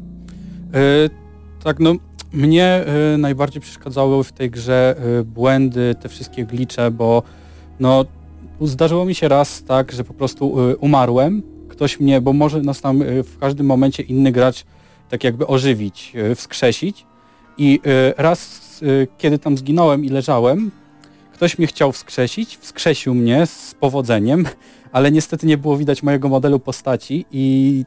Y, 1.07 1.11
tak, 1.64 1.81
no 1.81 1.92
mnie 2.33 2.85
y, 3.14 3.18
najbardziej 3.18 3.62
przeszkadzały 3.62 4.24
w 4.24 4.33
tej 4.33 4.51
grze 4.51 4.96
błędy, 5.24 5.94
te 6.01 6.09
wszystkie 6.09 6.44
glicze, 6.44 6.90
bo 6.90 7.22
no 7.80 8.04
zdarzyło 8.60 9.04
mi 9.04 9.14
się 9.14 9.28
raz 9.28 9.62
tak, 9.64 9.92
że 9.92 10.04
po 10.04 10.14
prostu 10.14 10.70
y, 10.70 10.76
umarłem, 10.76 11.42
ktoś 11.68 12.00
mnie, 12.00 12.20
bo 12.20 12.32
może 12.32 12.60
nas 12.60 12.80
tam 12.80 13.02
y, 13.02 13.22
w 13.22 13.38
każdym 13.38 13.66
momencie 13.66 14.02
inny 14.02 14.32
gracz 14.32 14.64
tak 15.08 15.24
jakby 15.24 15.46
ożywić, 15.46 16.12
y, 16.30 16.34
wskrzesić. 16.34 17.06
I 17.60 17.80
raz 18.16 18.68
kiedy 19.18 19.38
tam 19.38 19.58
zginąłem 19.58 20.04
i 20.04 20.08
leżałem, 20.08 20.70
ktoś 21.32 21.58
mnie 21.58 21.66
chciał 21.66 21.92
wskrzesić, 21.92 22.56
wskrzesił 22.56 23.14
mnie 23.14 23.46
z 23.46 23.74
powodzeniem, 23.74 24.44
ale 24.92 25.12
niestety 25.12 25.46
nie 25.46 25.58
było 25.58 25.76
widać 25.76 26.02
mojego 26.02 26.28
modelu 26.28 26.58
postaci 26.60 27.24
i 27.30 27.84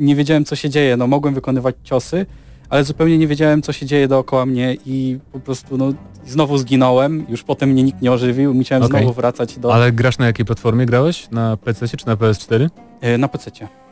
nie 0.00 0.16
wiedziałem 0.16 0.44
co 0.44 0.56
się 0.56 0.70
dzieje, 0.70 0.96
no 0.96 1.06
mogłem 1.06 1.34
wykonywać 1.34 1.74
ciosy, 1.84 2.26
ale 2.74 2.84
zupełnie 2.84 3.18
nie 3.18 3.26
wiedziałem 3.26 3.62
co 3.62 3.72
się 3.72 3.86
dzieje 3.86 4.08
dookoła 4.08 4.46
mnie 4.46 4.76
i 4.86 5.18
po 5.32 5.40
prostu 5.40 5.76
no 5.76 5.92
znowu 6.26 6.58
zginąłem, 6.58 7.26
już 7.28 7.42
potem 7.42 7.70
mnie 7.70 7.82
nikt 7.82 8.02
nie 8.02 8.12
ożywił, 8.12 8.54
musiałem 8.54 8.84
Okej. 8.84 9.00
znowu 9.02 9.14
wracać 9.14 9.58
do 9.58 9.74
Ale 9.74 9.92
grasz 9.92 10.18
na 10.18 10.26
jakiej 10.26 10.44
platformie 10.46 10.86
grałeś? 10.86 11.28
Na 11.30 11.56
PC 11.56 11.88
czy 11.88 12.06
na 12.06 12.16
PS4? 12.16 12.68
e, 13.00 13.18
na 13.18 13.28
PC. 13.28 13.50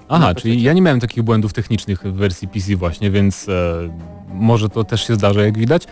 Aha, 0.08 0.26
Na 0.28 0.34
czyli 0.34 0.54
PC. 0.54 0.64
ja 0.64 0.72
nie 0.72 0.82
miałem 0.82 1.00
takich 1.00 1.22
błędów 1.22 1.52
technicznych 1.52 2.02
w 2.02 2.12
wersji 2.12 2.48
PC 2.48 2.76
właśnie, 2.76 3.10
więc 3.10 3.48
e, 3.48 3.52
może 4.34 4.68
to 4.68 4.84
też 4.84 5.06
się 5.06 5.14
zdarza, 5.14 5.42
jak 5.42 5.58
widać. 5.58 5.86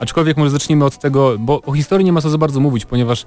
Aczkolwiek 0.00 0.36
może 0.36 0.50
zacznijmy 0.50 0.84
od 0.84 0.98
tego, 0.98 1.38
bo 1.38 1.62
o 1.62 1.72
historii 1.72 2.04
nie 2.04 2.12
ma 2.12 2.20
co 2.20 2.30
za 2.30 2.38
bardzo 2.38 2.60
mówić, 2.60 2.84
ponieważ 2.84 3.26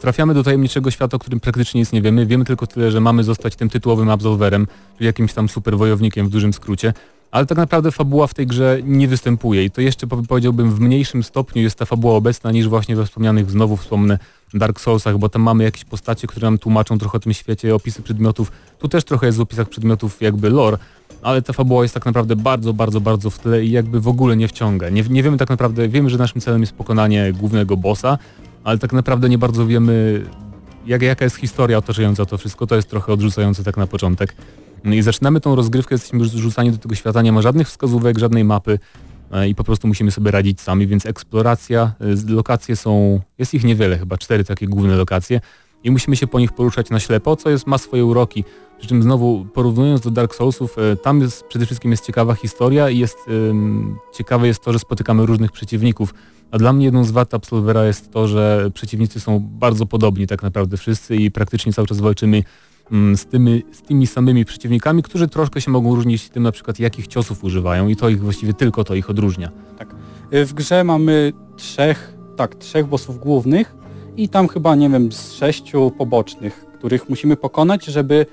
trafiamy 0.00 0.34
do 0.34 0.42
tajemniczego 0.42 0.90
świata, 0.90 1.16
o 1.16 1.18
którym 1.20 1.40
praktycznie 1.40 1.80
nic 1.80 1.92
nie 1.92 2.02
wiemy. 2.02 2.26
Wiemy 2.26 2.44
tylko 2.44 2.66
tyle, 2.66 2.90
że 2.90 3.00
mamy 3.00 3.24
zostać 3.24 3.56
tym 3.56 3.68
tytułowym 3.68 4.10
absolwerem, 4.10 4.66
czyli 4.96 5.06
jakimś 5.06 5.32
tam 5.32 5.48
superwojownikiem 5.48 6.26
w 6.26 6.30
dużym 6.30 6.52
skrócie. 6.52 6.92
Ale 7.34 7.46
tak 7.46 7.58
naprawdę 7.58 7.92
fabuła 7.92 8.26
w 8.26 8.34
tej 8.34 8.46
grze 8.46 8.78
nie 8.84 9.08
występuje 9.08 9.64
i 9.64 9.70
to 9.70 9.80
jeszcze 9.80 10.06
powie- 10.06 10.26
powiedziałbym 10.26 10.70
w 10.70 10.80
mniejszym 10.80 11.22
stopniu 11.22 11.62
jest 11.62 11.78
ta 11.78 11.84
fabuła 11.84 12.14
obecna 12.14 12.52
niż 12.52 12.68
właśnie 12.68 12.96
we 12.96 13.06
wspomnianych 13.06 13.50
znowu 13.50 13.76
wspomnę 13.76 14.18
Dark 14.54 14.80
Soulsach, 14.80 15.18
bo 15.18 15.28
tam 15.28 15.42
mamy 15.42 15.64
jakieś 15.64 15.84
postacie, 15.84 16.26
które 16.26 16.46
nam 16.46 16.58
tłumaczą 16.58 16.98
trochę 16.98 17.16
o 17.16 17.20
tym 17.20 17.32
świecie, 17.34 17.74
opisy 17.74 18.02
przedmiotów. 18.02 18.52
Tu 18.78 18.88
też 18.88 19.04
trochę 19.04 19.26
jest 19.26 19.38
w 19.38 19.40
opisach 19.40 19.68
przedmiotów 19.68 20.22
jakby 20.22 20.50
lore, 20.50 20.78
ale 21.22 21.42
ta 21.42 21.52
fabuła 21.52 21.82
jest 21.82 21.94
tak 21.94 22.06
naprawdę 22.06 22.36
bardzo, 22.36 22.72
bardzo, 22.72 23.00
bardzo 23.00 23.30
w 23.30 23.38
tle 23.38 23.64
i 23.64 23.70
jakby 23.70 24.00
w 24.00 24.08
ogóle 24.08 24.36
nie 24.36 24.48
wciąga. 24.48 24.88
Nie, 24.88 25.02
nie 25.02 25.22
wiemy 25.22 25.36
tak 25.36 25.48
naprawdę, 25.48 25.88
wiemy, 25.88 26.10
że 26.10 26.18
naszym 26.18 26.40
celem 26.40 26.60
jest 26.60 26.72
pokonanie 26.72 27.32
głównego 27.32 27.76
bossa, 27.76 28.18
ale 28.64 28.78
tak 28.78 28.92
naprawdę 28.92 29.28
nie 29.28 29.38
bardzo 29.38 29.66
wiemy, 29.66 30.24
jak, 30.86 31.02
jaka 31.02 31.24
jest 31.24 31.36
historia 31.36 31.78
otaczająca 31.78 32.26
to 32.26 32.38
wszystko. 32.38 32.66
To 32.66 32.76
jest 32.76 32.90
trochę 32.90 33.12
odrzucające 33.12 33.64
tak 33.64 33.76
na 33.76 33.86
początek. 33.86 34.34
No 34.84 34.94
I 34.94 35.02
zaczynamy 35.02 35.40
tą 35.40 35.54
rozgrywkę, 35.54 35.94
jesteśmy 35.94 36.18
już 36.18 36.30
rzucani 36.30 36.70
do 36.70 36.78
tego 36.78 36.94
świata, 36.94 37.22
nie 37.22 37.32
ma 37.32 37.42
żadnych 37.42 37.68
wskazówek, 37.68 38.18
żadnej 38.18 38.44
mapy 38.44 38.78
e, 39.32 39.48
i 39.48 39.54
po 39.54 39.64
prostu 39.64 39.88
musimy 39.88 40.10
sobie 40.10 40.30
radzić 40.30 40.60
sami, 40.60 40.86
więc 40.86 41.06
eksploracja, 41.06 41.92
e, 42.28 42.32
lokacje 42.34 42.76
są, 42.76 43.20
jest 43.38 43.54
ich 43.54 43.64
niewiele, 43.64 43.98
chyba 43.98 44.18
cztery 44.18 44.44
takie 44.44 44.66
główne 44.66 44.96
lokacje 44.96 45.40
i 45.84 45.90
musimy 45.90 46.16
się 46.16 46.26
po 46.26 46.40
nich 46.40 46.52
poruszać 46.52 46.90
na 46.90 47.00
ślepo, 47.00 47.36
co 47.36 47.50
jest, 47.50 47.66
ma 47.66 47.78
swoje 47.78 48.04
uroki. 48.04 48.44
Przy 48.78 48.88
czym 48.88 49.02
znowu 49.02 49.46
porównując 49.54 50.00
do 50.00 50.10
Dark 50.10 50.34
Soulsów, 50.34 50.76
e, 50.78 50.96
tam 50.96 51.20
jest, 51.20 51.44
przede 51.44 51.66
wszystkim 51.66 51.90
jest 51.90 52.06
ciekawa 52.06 52.34
historia 52.34 52.90
i 52.90 52.98
jest, 52.98 53.18
ym, 53.28 53.96
ciekawe 54.14 54.46
jest 54.46 54.64
to, 54.64 54.72
że 54.72 54.78
spotykamy 54.78 55.26
różnych 55.26 55.52
przeciwników. 55.52 56.14
A 56.50 56.58
dla 56.58 56.72
mnie 56.72 56.84
jedną 56.84 57.04
z 57.04 57.10
wad 57.10 57.34
Absolvera 57.34 57.84
jest 57.84 58.12
to, 58.12 58.28
że 58.28 58.70
przeciwnicy 58.74 59.20
są 59.20 59.40
bardzo 59.40 59.86
podobni 59.86 60.26
tak 60.26 60.42
naprawdę 60.42 60.76
wszyscy 60.76 61.16
i 61.16 61.30
praktycznie 61.30 61.72
cały 61.72 61.88
czas 61.88 62.00
walczymy 62.00 62.42
z 63.14 63.26
tymi, 63.26 63.62
z 63.72 63.82
tymi 63.82 64.06
samymi 64.06 64.44
przeciwnikami, 64.44 65.02
którzy 65.02 65.28
troszkę 65.28 65.60
się 65.60 65.70
mogą 65.70 65.94
różnić 65.94 66.28
tym 66.28 66.42
na 66.42 66.52
przykład 66.52 66.80
jakich 66.80 67.06
ciosów 67.06 67.44
używają 67.44 67.88
i 67.88 67.96
to 67.96 68.08
ich 68.08 68.20
właściwie 68.20 68.54
tylko 68.54 68.84
to 68.84 68.94
ich 68.94 69.10
odróżnia. 69.10 69.50
Y, 70.34 70.46
W 70.46 70.54
grze 70.54 70.84
mamy 70.84 71.32
trzech, 71.56 72.14
tak, 72.36 72.54
trzech 72.54 72.86
bossów 72.86 73.18
głównych 73.18 73.74
i 74.16 74.28
tam 74.28 74.48
chyba, 74.48 74.74
nie 74.74 74.90
wiem, 74.90 75.12
z 75.12 75.32
sześciu 75.32 75.92
pobocznych, 75.98 76.66
których 76.78 77.08
musimy 77.08 77.36
pokonać, 77.36 77.84
żeby 77.84 78.26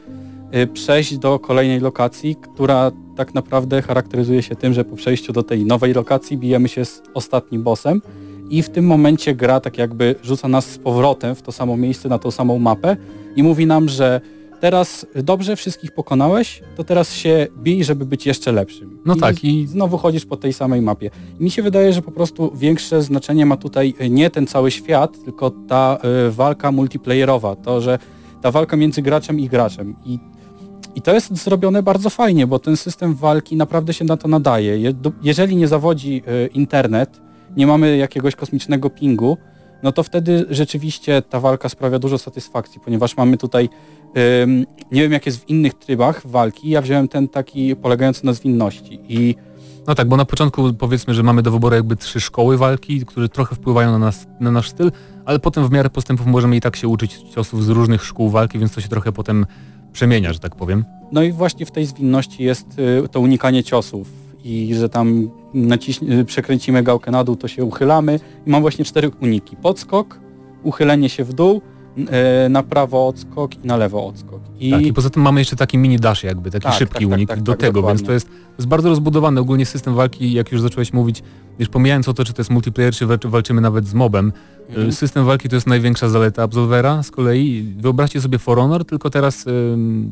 y, 0.55 0.67
przejść 0.67 1.17
do 1.17 1.39
kolejnej 1.39 1.79
lokacji, 1.79 2.35
która 2.35 2.91
tak 3.15 3.33
naprawdę 3.33 3.81
charakteryzuje 3.81 4.41
się 4.43 4.55
tym, 4.55 4.73
że 4.73 4.85
po 4.85 4.95
przejściu 4.95 5.33
do 5.33 5.43
tej 5.43 5.65
nowej 5.65 5.93
lokacji 5.93 6.37
bijemy 6.37 6.69
się 6.69 6.85
z 6.85 7.01
ostatnim 7.13 7.63
bossem 7.63 8.01
i 8.49 8.63
w 8.63 8.69
tym 8.69 8.85
momencie 8.85 9.35
gra 9.35 9.59
tak 9.59 9.77
jakby 9.77 10.15
rzuca 10.23 10.47
nas 10.47 10.65
z 10.65 10.77
powrotem 10.77 11.35
w 11.35 11.41
to 11.41 11.51
samo 11.51 11.77
miejsce, 11.77 12.09
na 12.09 12.19
tą 12.19 12.31
samą 12.31 12.59
mapę 12.59 12.97
i 13.35 13.43
mówi 13.43 13.65
nam, 13.65 13.89
że 13.89 14.21
teraz 14.61 15.05
dobrze 15.15 15.55
wszystkich 15.55 15.91
pokonałeś, 15.91 16.61
to 16.75 16.83
teraz 16.83 17.13
się 17.13 17.47
bij, 17.55 17.83
żeby 17.83 18.05
być 18.05 18.25
jeszcze 18.25 18.51
lepszym. 18.51 18.99
No 19.05 19.15
I 19.15 19.19
tak, 19.19 19.43
i- 19.43 19.67
znowu 19.67 19.97
chodzisz 19.97 20.25
po 20.25 20.37
tej 20.37 20.53
samej 20.53 20.81
mapie. 20.81 21.09
Mi 21.39 21.51
się 21.51 21.63
wydaje, 21.63 21.93
że 21.93 22.01
po 22.01 22.11
prostu 22.11 22.51
większe 22.55 23.01
znaczenie 23.01 23.45
ma 23.45 23.57
tutaj 23.57 23.93
y, 24.01 24.09
nie 24.09 24.29
ten 24.29 24.47
cały 24.47 24.71
świat, 24.71 25.17
tylko 25.25 25.49
ta 25.67 25.97
y, 26.27 26.31
walka 26.31 26.71
multiplayerowa, 26.71 27.55
to, 27.55 27.81
że 27.81 27.99
ta 28.41 28.51
walka 28.51 28.77
między 28.77 29.01
graczem 29.01 29.39
i 29.39 29.49
graczem. 29.49 29.95
I, 30.05 30.19
I 30.95 31.01
to 31.01 31.13
jest 31.13 31.37
zrobione 31.37 31.83
bardzo 31.83 32.09
fajnie, 32.09 32.47
bo 32.47 32.59
ten 32.59 32.77
system 32.77 33.15
walki 33.15 33.55
naprawdę 33.55 33.93
się 33.93 34.05
na 34.05 34.17
to 34.17 34.27
nadaje. 34.27 34.79
Je, 34.79 34.93
do, 34.93 35.11
jeżeli 35.23 35.55
nie 35.55 35.67
zawodzi 35.67 36.23
y, 36.45 36.47
internet, 36.53 37.21
nie 37.57 37.67
mamy 37.67 37.97
jakiegoś 37.97 38.35
kosmicznego 38.35 38.89
pingu, 38.89 39.37
no 39.83 39.91
to 39.91 40.03
wtedy 40.03 40.45
rzeczywiście 40.49 41.21
ta 41.21 41.39
walka 41.39 41.69
sprawia 41.69 41.99
dużo 41.99 42.17
satysfakcji, 42.17 42.81
ponieważ 42.85 43.17
mamy 43.17 43.37
tutaj, 43.37 43.69
nie 44.91 45.01
wiem 45.01 45.11
jak 45.11 45.25
jest 45.25 45.39
w 45.39 45.49
innych 45.49 45.73
trybach 45.73 46.27
walki, 46.27 46.69
ja 46.69 46.81
wziąłem 46.81 47.07
ten 47.07 47.27
taki 47.27 47.75
polegający 47.75 48.25
na 48.25 48.33
zwinności 48.33 48.99
i 49.09 49.35
No 49.87 49.95
tak, 49.95 50.07
bo 50.07 50.17
na 50.17 50.25
początku 50.25 50.73
powiedzmy, 50.73 51.13
że 51.13 51.23
mamy 51.23 51.41
do 51.41 51.51
wyboru 51.51 51.75
jakby 51.75 51.95
trzy 51.95 52.19
szkoły 52.19 52.57
walki, 52.57 53.05
które 53.05 53.29
trochę 53.29 53.55
wpływają 53.55 53.91
na, 53.91 53.99
nas, 53.99 54.27
na 54.39 54.51
nasz 54.51 54.69
styl, 54.69 54.91
ale 55.25 55.39
potem 55.39 55.67
w 55.67 55.71
miarę 55.71 55.89
postępów 55.89 56.27
możemy 56.27 56.55
i 56.55 56.61
tak 56.61 56.75
się 56.75 56.87
uczyć 56.87 57.17
ciosów 57.35 57.65
z 57.65 57.69
różnych 57.69 58.03
szkół 58.03 58.29
walki, 58.29 58.59
więc 58.59 58.73
to 58.73 58.81
się 58.81 58.89
trochę 58.89 59.11
potem 59.11 59.45
przemienia, 59.93 60.33
że 60.33 60.39
tak 60.39 60.55
powiem. 60.55 60.85
No 61.11 61.23
i 61.23 61.31
właśnie 61.31 61.65
w 61.65 61.71
tej 61.71 61.85
zwinności 61.85 62.43
jest 62.43 62.79
y, 62.79 63.07
to 63.11 63.19
unikanie 63.19 63.63
ciosów 63.63 64.07
i 64.43 64.75
że 64.75 64.89
tam 64.89 65.29
naciśnie, 65.53 66.19
y, 66.19 66.25
przekręcimy 66.25 66.83
gałkę 66.83 67.11
na 67.11 67.23
dół, 67.23 67.35
to 67.35 67.47
się 67.47 67.63
uchylamy 67.63 68.19
i 68.45 68.49
mam 68.49 68.61
właśnie 68.61 68.85
cztery 68.85 69.11
uniki. 69.21 69.55
Podskok, 69.55 70.19
uchylenie 70.63 71.09
się 71.09 71.23
w 71.23 71.33
dół, 71.33 71.61
na 72.49 72.63
prawo 72.63 73.07
odskok 73.07 73.55
i 73.63 73.67
na 73.67 73.77
lewo 73.77 74.07
odskok. 74.07 74.41
I, 74.59 74.71
Tak, 74.71 74.81
i 74.85 74.93
poza 74.93 75.09
tym 75.09 75.21
mamy 75.23 75.41
jeszcze 75.41 75.55
taki 75.55 75.77
mini 75.77 75.99
dash 75.99 76.23
jakby, 76.23 76.51
taki 76.51 76.63
Tak, 76.63 76.73
szybki 76.73 76.93
tak, 76.93 77.03
tak, 77.03 77.13
unik 77.17 77.29
tak, 77.29 77.41
do 77.41 77.51
tak, 77.51 77.61
tego, 77.61 77.73
dokładnie. 77.73 77.97
więc 77.97 78.07
to 78.07 78.13
jest, 78.13 78.27
to 78.27 78.33
jest 78.57 78.67
bardzo 78.67 78.89
rozbudowany 78.89 79.39
ogólnie 79.41 79.65
system 79.65 79.95
walki, 79.95 80.33
jak 80.33 80.51
już 80.51 80.61
zacząłeś 80.61 80.93
mówić, 80.93 81.23
już 81.59 81.69
pomijając 81.69 82.07
o 82.09 82.13
to, 82.13 82.25
czy 82.25 82.33
to 82.33 82.41
jest 82.41 82.49
multiplayer, 82.51 82.93
czy 82.93 83.05
walczy- 83.07 83.29
walczymy 83.29 83.61
nawet 83.61 83.87
z 83.87 83.93
mobem, 83.93 84.33
Mhm. 84.69 84.89
y, 84.89 84.91
system 84.91 85.25
walki 85.25 85.49
to 85.49 85.55
jest 85.55 85.67
największa 85.67 86.09
zaleta 86.09 86.43
Absolvera 86.43 87.03
z 87.03 87.11
kolei. 87.11 87.73
Wyobraźcie 87.77 88.21
sobie 88.21 88.37
For 88.37 88.57
Honor, 88.57 88.85
tylko 88.85 89.09
teraz 89.09 89.45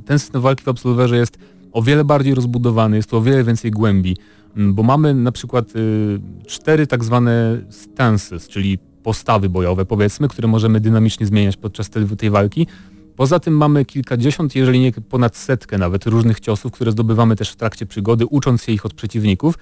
ten 0.06 0.20
system 0.20 0.42
walki 0.42 0.63
w 0.63 0.68
Absolverze 0.68 1.18
jest 1.18 1.38
o 1.72 1.82
wiele 1.82 2.04
bardziej 2.04 2.36
rozbudowany, 2.36 2.96
jest 2.98 3.10
tu 3.10 3.18
o 3.18 3.22
wiele 3.22 3.44
więcej 3.44 3.72
głębi, 3.72 4.18
bo 4.56 4.84
mamy 4.84 5.13
na 5.13 5.32
przykład 5.32 5.76
y, 5.76 6.20
cztery 6.48 6.88
tak 6.88 7.04
zwane 7.04 7.62
stances, 7.70 8.48
czyli 8.48 8.80
postawy 9.04 9.50
bojowe 9.50 9.86
powiedzmy, 9.86 10.28
które 10.28 10.48
możemy 10.48 10.80
dynamicznie 10.80 11.26
zmieniać 11.26 11.58
podczas 11.58 11.90
tej, 11.90 12.08
tej 12.08 12.30
walki. 12.30 12.68
Poza 13.16 13.40
tym 13.40 13.58
mamy 13.58 13.86
kilkadziesiąt, 13.86 14.56
jeżeli 14.56 14.80
nie 14.80 14.92
ponad 14.92 15.38
setkę 15.38 15.78
nawet 15.78 16.06
różnych 16.06 16.40
ciosów, 16.40 16.72
które 16.72 16.92
zdobywamy 16.92 17.36
też 17.36 17.50
w 17.50 17.56
trakcie 17.56 17.86
przygody, 17.86 18.26
ucząc 18.26 18.64
się 18.64 18.72
ich 18.72 18.86
od 18.86 18.94
przeciwników. 18.94 19.56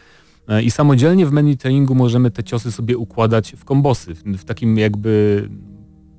E, 0.48 0.64
I 0.64 0.72
samodzielnie 0.72 1.26
w 1.26 1.32
menu 1.32 1.58
treningu 1.58 1.96
możemy 1.96 2.32
te 2.32 2.44
ciosy 2.44 2.72
sobie 2.72 2.98
układać 2.98 3.56
w 3.58 3.66
kombosy, 3.66 4.16
w, 4.16 4.24
w 4.24 4.44
takim 4.44 4.78
jakby 4.78 5.50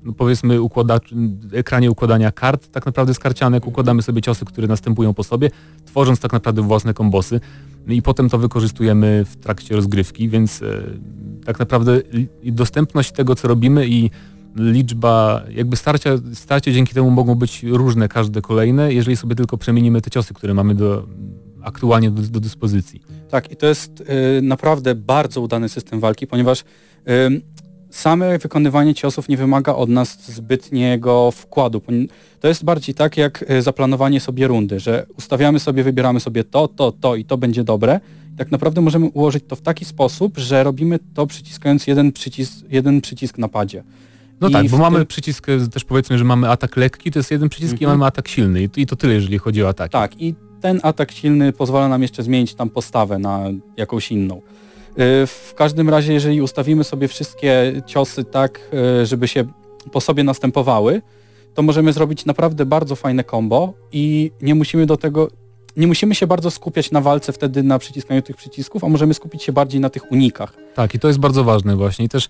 no 0.03 0.13
powiedzmy 0.13 0.63
układacz, 0.63 1.15
ekranie 1.53 1.91
układania 1.91 2.33
kart, 2.33 2.69
tak 2.69 2.87
naprawdę 2.87 3.15
z 3.15 3.19
karcianek 3.19 3.67
układamy 3.67 4.03
sobie 4.03 4.23
ciosy, 4.23 4.45
które 4.45 4.69
następują 4.69 5.15
po 5.15 5.25
sobie, 5.25 5.51
tworząc 5.85 6.21
tak 6.21 6.33
naprawdę 6.33 6.63
własne 6.63 6.95
kombosy 6.95 7.41
No 7.89 7.95
i 7.95 8.03
potem 8.03 8.29
to 8.29 8.39
wykorzystujemy 8.39 9.25
w 9.25 9.37
trakcie 9.37 9.77
rozgrywki, 9.77 10.29
więc 10.29 10.63
e, 10.63 10.83
tak 11.45 11.59
naprawdę 11.59 12.01
dostępność 12.45 13.13
tego, 13.13 13.35
co 13.35 13.49
robimy 13.49 13.89
i 13.89 14.11
liczba, 14.57 15.43
jakby 15.51 15.77
starcia, 15.77 16.11
starcie 16.35 16.73
dzięki 16.73 16.95
temu 16.95 17.11
mogą 17.11 17.35
być 17.35 17.63
różne, 17.63 18.09
każde 18.09 18.43
kolejne, 18.43 18.93
jeżeli 18.93 19.17
sobie 19.17 19.35
tylko 19.35 19.59
przemienimy 19.59 20.01
te 20.01 20.11
ciosy, 20.11 20.35
które 20.35 20.55
mamy 20.55 20.75
do, 20.75 21.07
aktualnie 21.63 22.11
do, 22.11 22.23
do 22.23 22.41
dyspozycji. 22.41 23.03
Tak, 23.31 23.53
i 23.53 23.57
to 23.57 23.67
jest 23.67 24.01
y, 24.01 24.43
naprawdę 24.43 24.95
bardzo 24.95 25.41
udany 25.41 25.69
system 25.69 26.01
walki, 26.01 26.27
ponieważ 26.27 26.61
y, 26.61 26.65
same 27.91 28.39
wykonywanie 28.39 28.95
ciosów 28.95 29.29
nie 29.29 29.37
wymaga 29.37 29.75
od 29.75 29.89
nas 29.89 30.31
zbytniego 30.33 31.31
wkładu. 31.31 31.83
To 32.41 32.49
jest 32.49 32.65
bardziej 32.65 32.95
tak 32.95 33.17
jak 33.17 33.51
y, 33.51 33.63
zaplanowanie 33.63 34.21
sobie 34.21 34.47
rundy, 34.47 34.81
że 34.81 35.07
ustawiamy 35.19 35.59
sobie, 35.61 35.83
wybieramy 35.83 36.21
sobie 36.21 36.45
to, 36.45 36.69
to, 36.69 36.93
to 36.93 37.17
i 37.17 37.25
to 37.25 37.37
będzie 37.39 37.65
dobre. 37.65 38.01
Tak 38.39 38.51
naprawdę 38.51 38.81
możemy 38.81 39.07
ułożyć 39.07 39.45
to 39.49 39.57
w 39.57 39.61
taki 39.61 39.85
sposób, 39.85 40.39
że 40.39 40.65
robimy 40.65 40.99
to 41.15 41.27
przyciskając 41.27 41.87
jeden 41.87 42.13
przycisk, 42.13 42.53
jeden 42.71 43.01
przycisk 43.01 43.39
na 43.39 43.49
padzie. 43.49 43.83
No 44.41 44.49
I 44.49 44.53
tak, 44.53 44.69
bo 44.69 44.77
w 44.77 44.81
mamy 44.81 44.99
tym- 44.99 45.07
przycisk, 45.07 45.49
e, 45.49 45.69
też 45.69 45.85
powiedzmy, 45.85 46.19
że 46.19 46.25
mamy 46.25 46.51
atak 46.51 46.77
lekki, 46.77 47.11
to 47.11 47.19
jest 47.19 47.31
jeden 47.31 47.49
przycisk 47.49 47.73
i 47.81 47.85
Mhm. 47.85 47.99
mamy 47.99 48.07
atak 48.09 48.29
silny 48.29 48.69
i 48.77 48.87
to 48.87 48.97
tyle, 48.97 49.15
jeżeli 49.15 49.39
chodzi 49.39 49.65
o 49.65 49.69
ataki. 49.69 49.93
Tak, 49.93 50.21
i 50.23 50.35
ten 50.61 50.81
atak 50.83 51.13
silny 51.13 51.53
pozwala 51.53 51.89
nam 51.89 52.03
jeszcze 52.03 52.23
zmienić 52.23 52.55
tam 52.55 52.71
postawę 52.71 53.19
na 53.19 53.45
jakąś 53.77 54.13
inną. 54.13 54.43
Y, 54.99 55.27
W 55.27 55.55
każdym 55.57 55.89
razie, 55.89 56.13
jeżeli 56.13 56.43
ustawimy 56.43 56.85
sobie 56.85 57.09
wszystkie 57.09 57.83
ciosy 57.87 58.25
tak, 58.25 58.61
y, 59.03 59.07
żeby 59.07 59.29
się 59.29 59.45
po 59.93 60.01
sobie 60.01 60.25
następowały, 60.25 61.03
to 61.55 61.63
możemy 61.63 61.93
zrobić 61.93 62.25
naprawdę 62.25 62.67
bardzo 62.67 62.97
fajne 62.97 63.25
combo 63.25 63.73
i 63.93 64.31
nie 64.43 64.55
musimy 64.55 64.87
do 64.87 64.97
tego, 64.97 65.29
nie 65.77 65.87
musimy 65.87 66.15
się 66.15 66.27
bardzo 66.27 66.51
skupiać 66.51 66.91
na 66.91 67.01
walce 67.01 67.33
wtedy 67.33 67.63
na 67.63 67.79
przyciskaniu 67.79 68.23
tych 68.23 68.37
przycisków, 68.37 68.85
a 68.85 68.89
możemy 68.89 69.15
skupić 69.15 69.43
się 69.43 69.53
bardziej 69.53 69.81
na 69.81 69.91
tych 69.91 70.13
unikach. 70.13 70.53
Tak, 70.75 70.95
i 70.95 70.99
to 70.99 71.09
jest 71.09 71.21
bardzo 71.21 71.45
ważne 71.45 71.77
właśnie. 71.77 72.05
I 72.05 72.09
też 72.09 72.29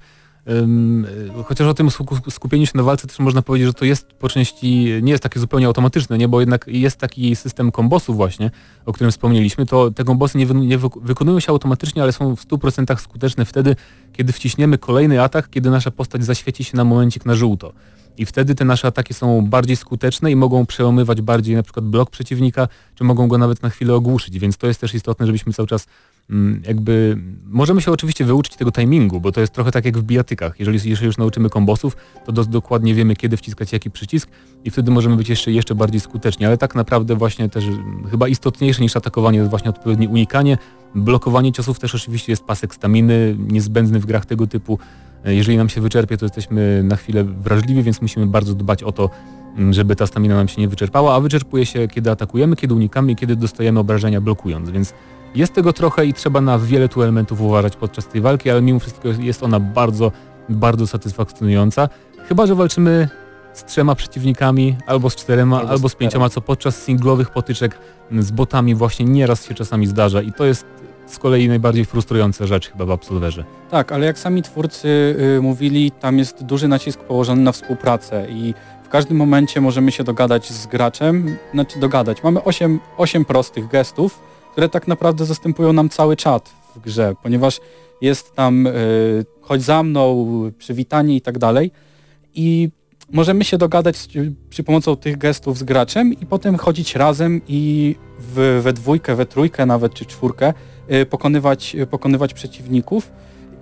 chociaż 1.45 1.67
o 1.67 1.75
tym 1.75 1.89
sku- 1.89 2.31
skupieniu 2.31 2.67
się 2.67 2.73
na 2.75 2.83
walce 2.83 3.07
też 3.07 3.19
można 3.19 3.43
powiedzieć, 3.43 3.67
że 3.67 3.75
to 3.75 3.85
jest 3.85 4.07
po 4.07 4.29
części, 4.29 4.93
nie 5.03 5.13
jest 5.13 5.23
takie 5.23 5.41
zupełnie 5.41 5.67
automatyczne, 5.67 6.19
nie? 6.19 6.29
bo 6.29 6.41
jednak 6.41 6.65
jest 6.67 6.97
taki 6.97 7.37
system 7.37 7.73
kombosów 7.73 8.17
właśnie, 8.17 8.51
o 8.87 8.93
którym 8.93 9.11
wspomnieliśmy, 9.11 9.67
to 9.67 9.91
te 9.91 10.05
kombosy 10.05 10.39
nie, 10.39 10.47
wy, 10.47 10.55
nie 10.55 10.79
wy, 10.79 10.89
wykonują 11.03 11.41
się 11.41 11.53
automatycznie, 11.53 12.03
ale 12.03 12.13
są 12.13 12.37
w 12.37 12.47
100% 12.47 13.01
skuteczne 13.01 13.45
wtedy, 13.45 13.77
kiedy 14.13 14.33
wciśniemy 14.33 14.79
kolejny 14.79 15.23
atak, 15.23 15.51
kiedy 15.51 15.71
nasza 15.71 15.91
postać 15.91 16.25
zaświeci 16.25 16.65
się 16.65 16.77
na 16.77 16.85
momencik 16.85 17.27
na 17.27 17.35
żółto. 17.35 17.73
I 18.19 18.27
wtedy 18.27 18.55
te 18.55 18.65
nasze 18.65 18.89
ataki 18.89 19.15
są 19.15 19.47
bardziej 19.47 19.77
skuteczne 19.77 20.31
i 20.31 20.37
mogą 20.37 20.67
przełamywać 20.67 21.23
bardziej 21.23 21.57
na 21.57 21.63
przykład 21.63 21.85
blok 21.85 22.11
przeciwnika, 22.11 22.69
czy 22.95 23.05
mogą 23.05 23.29
go 23.29 23.39
nawet 23.39 23.63
na 23.63 23.71
chwilę 23.71 23.95
ogłuszyć, 23.95 24.39
więc 24.39 24.57
to 24.57 24.67
jest 24.67 24.81
też 24.81 24.95
istotne, 24.95 25.27
żebyśmy 25.27 25.53
cały 25.53 25.69
czas 25.69 25.87
jakby 26.67 27.17
możemy 27.45 27.81
się 27.81 27.93
oczywiście 27.93 28.25
wyuczyć 28.25 28.57
tego 28.57 28.73
timingu, 28.73 29.21
bo 29.21 29.33
to 29.33 29.41
jest 29.41 29.53
trochę 29.53 29.71
tak 29.71 29.85
jak 29.85 29.99
w 29.99 30.03
bijatykach. 30.03 30.55
Jeżeli 30.59 30.97
się 30.97 31.07
już 31.07 31.19
nauczymy 31.19 31.51
kombosów, 31.51 31.97
to 32.27 32.33
do, 32.33 32.45
dokładnie 32.45 32.95
wiemy, 32.95 33.17
kiedy 33.17 33.37
wciskać 33.37 33.73
jaki 33.73 33.91
przycisk 33.91 34.29
i 34.65 34.71
wtedy 34.71 34.91
możemy 34.91 35.17
być 35.17 35.29
jeszcze, 35.29 35.53
jeszcze 35.53 35.75
bardziej 35.75 36.01
skuteczni. 36.01 36.47
Ale 36.47 36.59
tak 36.59 36.75
naprawdę 36.75 37.15
właśnie 37.17 37.49
też 37.49 37.65
mm, 37.65 38.05
chyba 38.11 38.29
istotniejsze 38.29 38.83
niż 38.83 38.97
atakowanie 38.97 39.39
jest 39.39 39.51
właśnie 39.51 39.71
odpowiednie 39.71 40.09
unikanie. 40.09 40.59
Blokowanie 40.95 41.53
ciosów 41.53 41.79
też 41.79 41.95
oczywiście 41.95 42.33
jest 42.33 42.45
pasek 42.45 42.75
staminy, 42.75 43.37
niezbędny 43.39 44.01
w 44.01 44.07
grach 44.07 44.27
tego 44.27 44.47
typu. 44.47 44.79
E, 45.25 45.35
Jeżeli 45.35 45.57
nam 45.57 45.69
się 45.69 45.81
wyczerpie, 45.81 46.17
to 46.17 46.25
jesteśmy 46.25 46.83
na 46.85 46.97
chwilę 46.97 47.25
wrażliwi, 47.25 47.83
więc 47.83 48.03
musimy 48.03 48.27
bardzo 48.27 48.55
dbać 48.55 48.83
o 48.83 48.93
to, 48.93 49.11
mm, 49.57 49.73
żeby 49.73 49.97
ta 49.97 50.07
stamina 50.07 50.35
nam 50.35 50.49
się 50.49 50.61
nie 50.61 50.69
wyczerpała, 50.69 51.15
a 51.15 51.21
wyczerpuje 51.21 51.67
się 51.67 51.89
kiedy 51.89 52.11
atakujemy, 52.11 52.57
kiedy 52.57 52.75
unikamy 52.75 53.13
i 53.13 53.17
kiedy 53.17 53.37
dostajemy 53.37 53.81
obrażenia 53.81 54.21
blokując, 54.21 54.71
więc 54.71 54.95
jest 55.35 55.53
tego 55.53 55.73
trochę 55.73 56.07
i 56.07 56.15
trzeba 56.15 56.41
na 56.41 56.59
wiele 56.59 56.89
tu 56.89 57.03
elementów 57.03 57.41
uważać 57.41 57.77
podczas 57.77 58.09
tej 58.09 58.21
walki, 58.21 58.51
ale 58.51 58.63
mimo 58.63 58.79
wszystko 58.79 59.09
jest 59.09 59.43
ona 59.43 59.61
bardzo, 59.61 60.13
bardzo 60.49 60.87
satysfakcjonująca. 60.87 61.89
Chyba, 62.29 62.47
że 62.47 62.55
walczymy 62.55 63.09
z 63.53 63.65
trzema 63.65 63.95
przeciwnikami, 63.95 64.77
albo 64.87 65.11
z 65.11 65.17
czterema, 65.17 65.59
Albo 65.59 65.71
albo, 65.71 65.89
z 65.89 65.93
z 65.93 65.95
pięcioma, 65.95 66.29
co 66.29 66.41
podczas 66.41 66.83
singlowych 66.83 67.31
potyczek 67.31 67.79
z 68.19 68.31
botami 68.31 68.75
właśnie 68.75 69.07
nieraz 69.07 69.47
się 69.47 69.55
czasami 69.55 69.87
zdarza 69.87 70.23
i 70.23 70.33
to 70.33 70.45
jest 70.45 70.67
z 71.07 71.19
kolei 71.19 71.49
najbardziej 71.49 71.85
frustrująca 71.85 72.47
rzecz 72.47 72.71
chyba 72.71 72.87
w 72.87 72.91
Absolverze. 72.91 73.45
Tak, 73.71 73.93
ale 73.93 74.07
jak 74.07 74.19
sami 74.19 74.43
twórcy 74.43 74.89
y, 75.39 75.43
mówili, 75.43 75.91
tam 75.91 76.19
jest 76.19 76.45
duży 76.45 76.69
nacisk 76.69 77.01
położony 77.01 77.43
na 77.43 77.53
współpracę 77.53 78.27
i 78.31 78.55
w 78.85 78.89
każdym 78.89 79.17
momencie 79.17 79.61
możemy 79.61 79.93
się 79.93 80.05
dogadać 80.05 80.53
z 80.53 80.67
graczem, 80.67 81.37
znaczy 81.55 81.81
dogadać. 81.81 82.23
Mamy 82.23 82.45
8, 82.45 82.81
8 82.97 83.25
prostych 83.25 83.69
gestów, 83.69 84.21
które 84.59 84.69
tak 84.69 84.89
naprawdę 84.89 85.25
zastępują 85.25 85.73
nam 85.73 85.89
cały 85.89 86.17
czat 86.17 86.51
w 86.77 86.81
grze, 86.81 87.15
ponieważ 87.23 87.61
jest 88.01 88.35
tam 88.35 88.67
y, 88.67 89.25
chodź 89.41 89.63
za 89.63 89.83
mną, 89.83 90.27
przywitanie 90.59 91.17
i 91.17 91.21
tak 91.21 91.39
dalej 91.39 91.71
i 92.35 92.69
możemy 93.13 93.45
się 93.45 93.59
dogadać 93.59 94.09
przy 94.51 94.63
pomocą 94.63 94.97
tych 94.97 95.19
gestów 95.19 95.59
z 95.59 95.63
graczem 95.63 96.13
i 96.13 96.27
potem 96.27 96.57
chodzić 96.57 96.97
razem 96.97 97.41
i 97.49 97.95
w, 98.19 98.61
we 98.63 98.73
dwójkę, 98.73 99.15
we 99.15 99.27
trójkę 99.27 99.67
nawet 99.67 99.95
czy 99.95 100.05
czwórkę 100.07 100.53
y, 100.93 101.07
pokonywać, 101.07 101.75
y, 101.75 101.87
pokonywać 101.87 102.35
przeciwników 102.35 103.13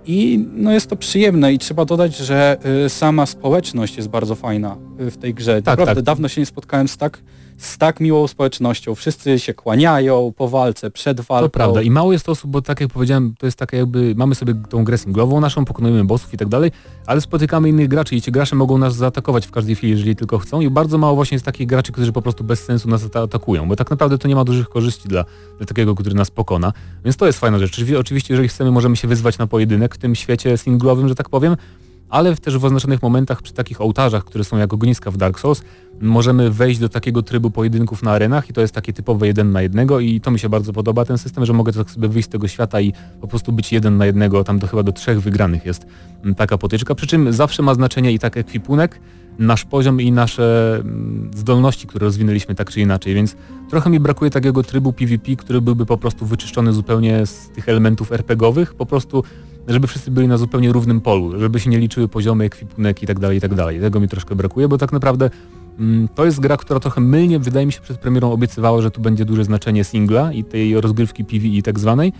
I 0.05 0.45
no 0.53 0.71
jest 0.71 0.89
to 0.89 0.95
przyjemne 0.95 1.53
i 1.53 1.57
trzeba 1.57 1.85
dodać, 1.85 2.17
że 2.17 2.57
y, 2.85 2.89
sama 2.89 3.25
społeczność 3.25 3.97
jest 3.97 4.09
bardzo 4.09 4.35
fajna 4.35 4.77
w 4.99 5.17
tej 5.17 5.33
grze. 5.33 5.61
Tak, 5.61 5.77
Naprawdę 5.77 6.01
tak. 6.01 6.05
dawno 6.05 6.27
się 6.27 6.41
nie 6.41 6.45
spotkałem 6.45 6.87
z 6.87 6.97
tak, 6.97 7.19
z 7.57 7.77
tak 7.77 7.99
miłą 7.99 8.27
społecznością. 8.27 8.95
Wszyscy 8.95 9.39
się 9.39 9.53
kłaniają 9.53 10.33
po 10.37 10.47
walce, 10.47 10.91
przed 10.91 11.21
walką. 11.21 11.45
To 11.45 11.49
prawda 11.49 11.81
i 11.81 11.89
mało 11.91 12.11
jest 12.13 12.29
osób, 12.29 12.51
bo 12.51 12.61
tak 12.61 12.81
jak 12.81 12.89
powiedziałem, 12.89 13.33
to 13.39 13.45
jest 13.45 13.57
takie 13.57 13.77
jakby, 13.77 14.13
mamy 14.17 14.35
sobie 14.35 14.53
tą 14.69 14.83
grę 14.83 14.97
singlową 14.97 15.39
naszą, 15.39 15.65
pokonujemy 15.65 16.03
bossów 16.05 16.33
i 16.33 16.37
tak 16.37 16.47
dalej, 16.47 16.71
ale 17.05 17.21
spotykamy 17.21 17.69
innych 17.69 17.87
graczy 17.87 18.15
i 18.15 18.21
ci 18.21 18.31
gracze 18.31 18.55
mogą 18.55 18.77
nas 18.77 18.95
zaatakować 18.95 19.47
w 19.47 19.51
każdej 19.51 19.75
chwili, 19.75 19.91
jeżeli 19.91 20.15
tylko 20.15 20.37
chcą 20.39 20.61
i 20.61 20.69
bardzo 20.69 20.97
mało 20.97 21.15
właśnie 21.15 21.35
jest 21.35 21.45
takich 21.45 21.67
graczy, 21.67 21.91
którzy 21.91 22.11
po 22.11 22.21
prostu 22.21 22.43
bez 22.43 22.63
sensu 22.63 22.89
nas 22.89 23.03
ata- 23.05 23.21
atakują, 23.23 23.67
bo 23.67 23.75
tak 23.75 23.89
naprawdę 23.89 24.17
to 24.17 24.27
nie 24.27 24.35
ma 24.35 24.43
dużych 24.43 24.69
korzyści 24.69 25.07
dla, 25.09 25.25
dla 25.57 25.65
takiego, 25.67 25.95
który 25.95 26.15
nas 26.15 26.31
pokona, 26.31 26.73
więc 27.03 27.17
to 27.17 27.25
jest 27.25 27.39
fajna 27.39 27.59
rzecz. 27.59 27.71
Oczywiście- 27.73 27.99
Oczywiście, 27.99 28.33
jeżeli 28.33 28.49
chcemy, 28.49 28.71
możemy 28.71 28.95
się 28.95 29.07
wyzwać 29.07 29.37
na 29.37 29.47
pojedynek 29.47 29.95
w 29.95 29.97
tym 29.97 30.15
świecie 30.15 30.57
singlowym, 30.57 31.07
że 31.09 31.15
tak 31.15 31.29
powiem, 31.29 31.57
ale 32.09 32.35
też 32.35 32.57
w 32.57 32.65
oznaczonych 32.65 33.01
momentach 33.01 33.41
przy 33.41 33.53
takich 33.53 33.81
ołtarzach, 33.81 34.25
które 34.25 34.43
są 34.43 34.57
jak 34.57 34.73
ogniska 34.73 35.11
w 35.11 35.17
Dark 35.17 35.39
Souls, 35.39 35.61
możemy 36.01 36.51
wejść 36.51 36.79
do 36.79 36.89
takiego 36.89 37.23
trybu 37.23 37.51
pojedynków 37.51 38.03
na 38.03 38.11
arenach 38.11 38.49
i 38.49 38.53
to 38.53 38.61
jest 38.61 38.73
takie 38.73 38.93
typowe 38.93 39.27
jeden 39.27 39.51
na 39.51 39.61
jednego 39.61 39.99
i 39.99 40.21
to 40.21 40.31
mi 40.31 40.39
się 40.39 40.49
bardzo 40.49 40.73
podoba 40.73 41.05
ten 41.05 41.17
system, 41.17 41.45
że 41.45 41.53
mogę 41.53 41.73
tak 41.73 41.91
sobie 41.91 42.07
wyjść 42.07 42.27
z 42.27 42.31
tego 42.31 42.47
świata 42.47 42.81
i 42.81 42.93
po 43.21 43.27
prostu 43.27 43.51
być 43.51 43.73
jeden 43.73 43.97
na 43.97 44.05
jednego, 44.05 44.43
tam 44.43 44.59
do 44.59 44.67
chyba 44.67 44.83
do 44.83 44.91
trzech 44.91 45.21
wygranych 45.21 45.65
jest 45.65 45.85
mm, 46.23 46.35
taka 46.35 46.57
potyczka, 46.57 46.95
przy 46.95 47.07
czym 47.07 47.33
zawsze 47.33 47.63
ma 47.63 47.73
znaczenie 47.73 48.11
i 48.11 48.19
tak 48.19 48.37
ekwipunek, 48.37 48.99
nasz 49.39 49.65
poziom 49.65 50.01
i 50.01 50.11
nasze 50.11 50.77
mm, 50.81 51.31
zdolności, 51.35 51.87
które 51.87 52.05
rozwinęliśmy 52.05 52.55
tak 52.55 52.71
czy 52.71 52.81
inaczej, 52.81 53.13
więc 53.13 53.35
trochę 53.69 53.89
mi 53.89 53.99
brakuje 53.99 54.31
takiego 54.31 54.63
trybu 54.63 54.93
PvP, 54.93 55.35
który 55.35 55.61
byłby 55.61 55.85
po 55.85 55.97
prostu 55.97 56.25
wyczyszczony 56.25 56.73
zupełnie 56.73 57.25
z 57.25 57.49
tych 57.49 57.69
elementów 57.69 58.11
RPGowych, 58.11 58.73
po 58.73 58.85
prostu 58.85 59.23
żeby 59.67 59.87
wszyscy 59.87 60.11
byli 60.11 60.27
na 60.27 60.37
zupełnie 60.37 60.71
równym 60.71 61.01
polu, 61.01 61.39
żeby 61.39 61.59
się 61.59 61.69
nie 61.69 61.79
liczyły 61.79 62.07
poziomy, 62.07 62.43
ekwipunek 62.43 63.03
i 63.03 63.07
tak 63.07 63.19
dalej, 63.19 63.37
i 63.37 63.41
tak 63.41 63.55
dalej. 63.55 63.79
Tego 63.79 63.99
mi 63.99 64.07
troszkę 64.07 64.35
brakuje, 64.35 64.67
bo 64.67 64.77
tak 64.77 64.91
naprawdę 64.91 65.29
mm, 65.79 66.07
to 66.15 66.25
jest 66.25 66.39
gra, 66.39 66.57
która 66.57 66.79
trochę 66.79 67.01
mylnie, 67.01 67.39
wydaje 67.39 67.65
mi 67.65 67.71
się, 67.71 67.81
przed 67.81 67.97
premierą 67.97 68.31
obiecywała, 68.31 68.81
że 68.81 68.91
tu 68.91 69.01
będzie 69.01 69.25
duże 69.25 69.43
znaczenie 69.43 69.83
singla 69.83 70.33
i 70.33 70.43
tej 70.43 70.81
rozgrywki 70.81 71.25
PvE 71.25 71.61
tak 71.63 71.79
zwanej. 71.79 72.13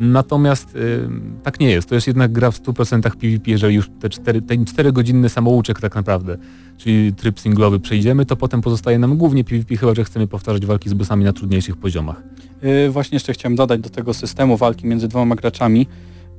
Natomiast 0.00 0.76
y, 0.76 1.08
tak 1.42 1.60
nie 1.60 1.70
jest. 1.70 1.88
To 1.88 1.94
jest 1.94 2.06
jednak 2.06 2.32
gra 2.32 2.50
w 2.50 2.62
100% 2.62 3.00
PvP, 3.16 3.50
jeżeli 3.50 3.74
już 3.74 3.90
te 4.00 4.08
4, 4.08 4.42
ten 4.42 4.64
4-godzinny 4.64 5.28
samouczek 5.28 5.80
tak 5.80 5.94
naprawdę, 5.94 6.36
czyli 6.78 7.12
tryb 7.12 7.40
singlowy 7.40 7.80
przejdziemy, 7.80 8.26
to 8.26 8.36
potem 8.36 8.60
pozostaje 8.60 8.98
nam 8.98 9.16
głównie 9.16 9.44
PvP, 9.44 9.76
chyba 9.76 9.94
że 9.94 10.04
chcemy 10.04 10.26
powtarzać 10.26 10.66
walki 10.66 10.88
z 10.88 10.94
bossami 10.94 11.24
na 11.24 11.32
trudniejszych 11.32 11.76
poziomach. 11.76 12.22
Y, 12.86 12.90
właśnie 12.90 13.16
jeszcze 13.16 13.32
chciałem 13.32 13.56
dodać 13.56 13.80
do 13.80 13.90
tego 13.90 14.14
systemu 14.14 14.56
walki 14.56 14.86
między 14.86 15.08
dwoma 15.08 15.34
graczami. 15.34 15.86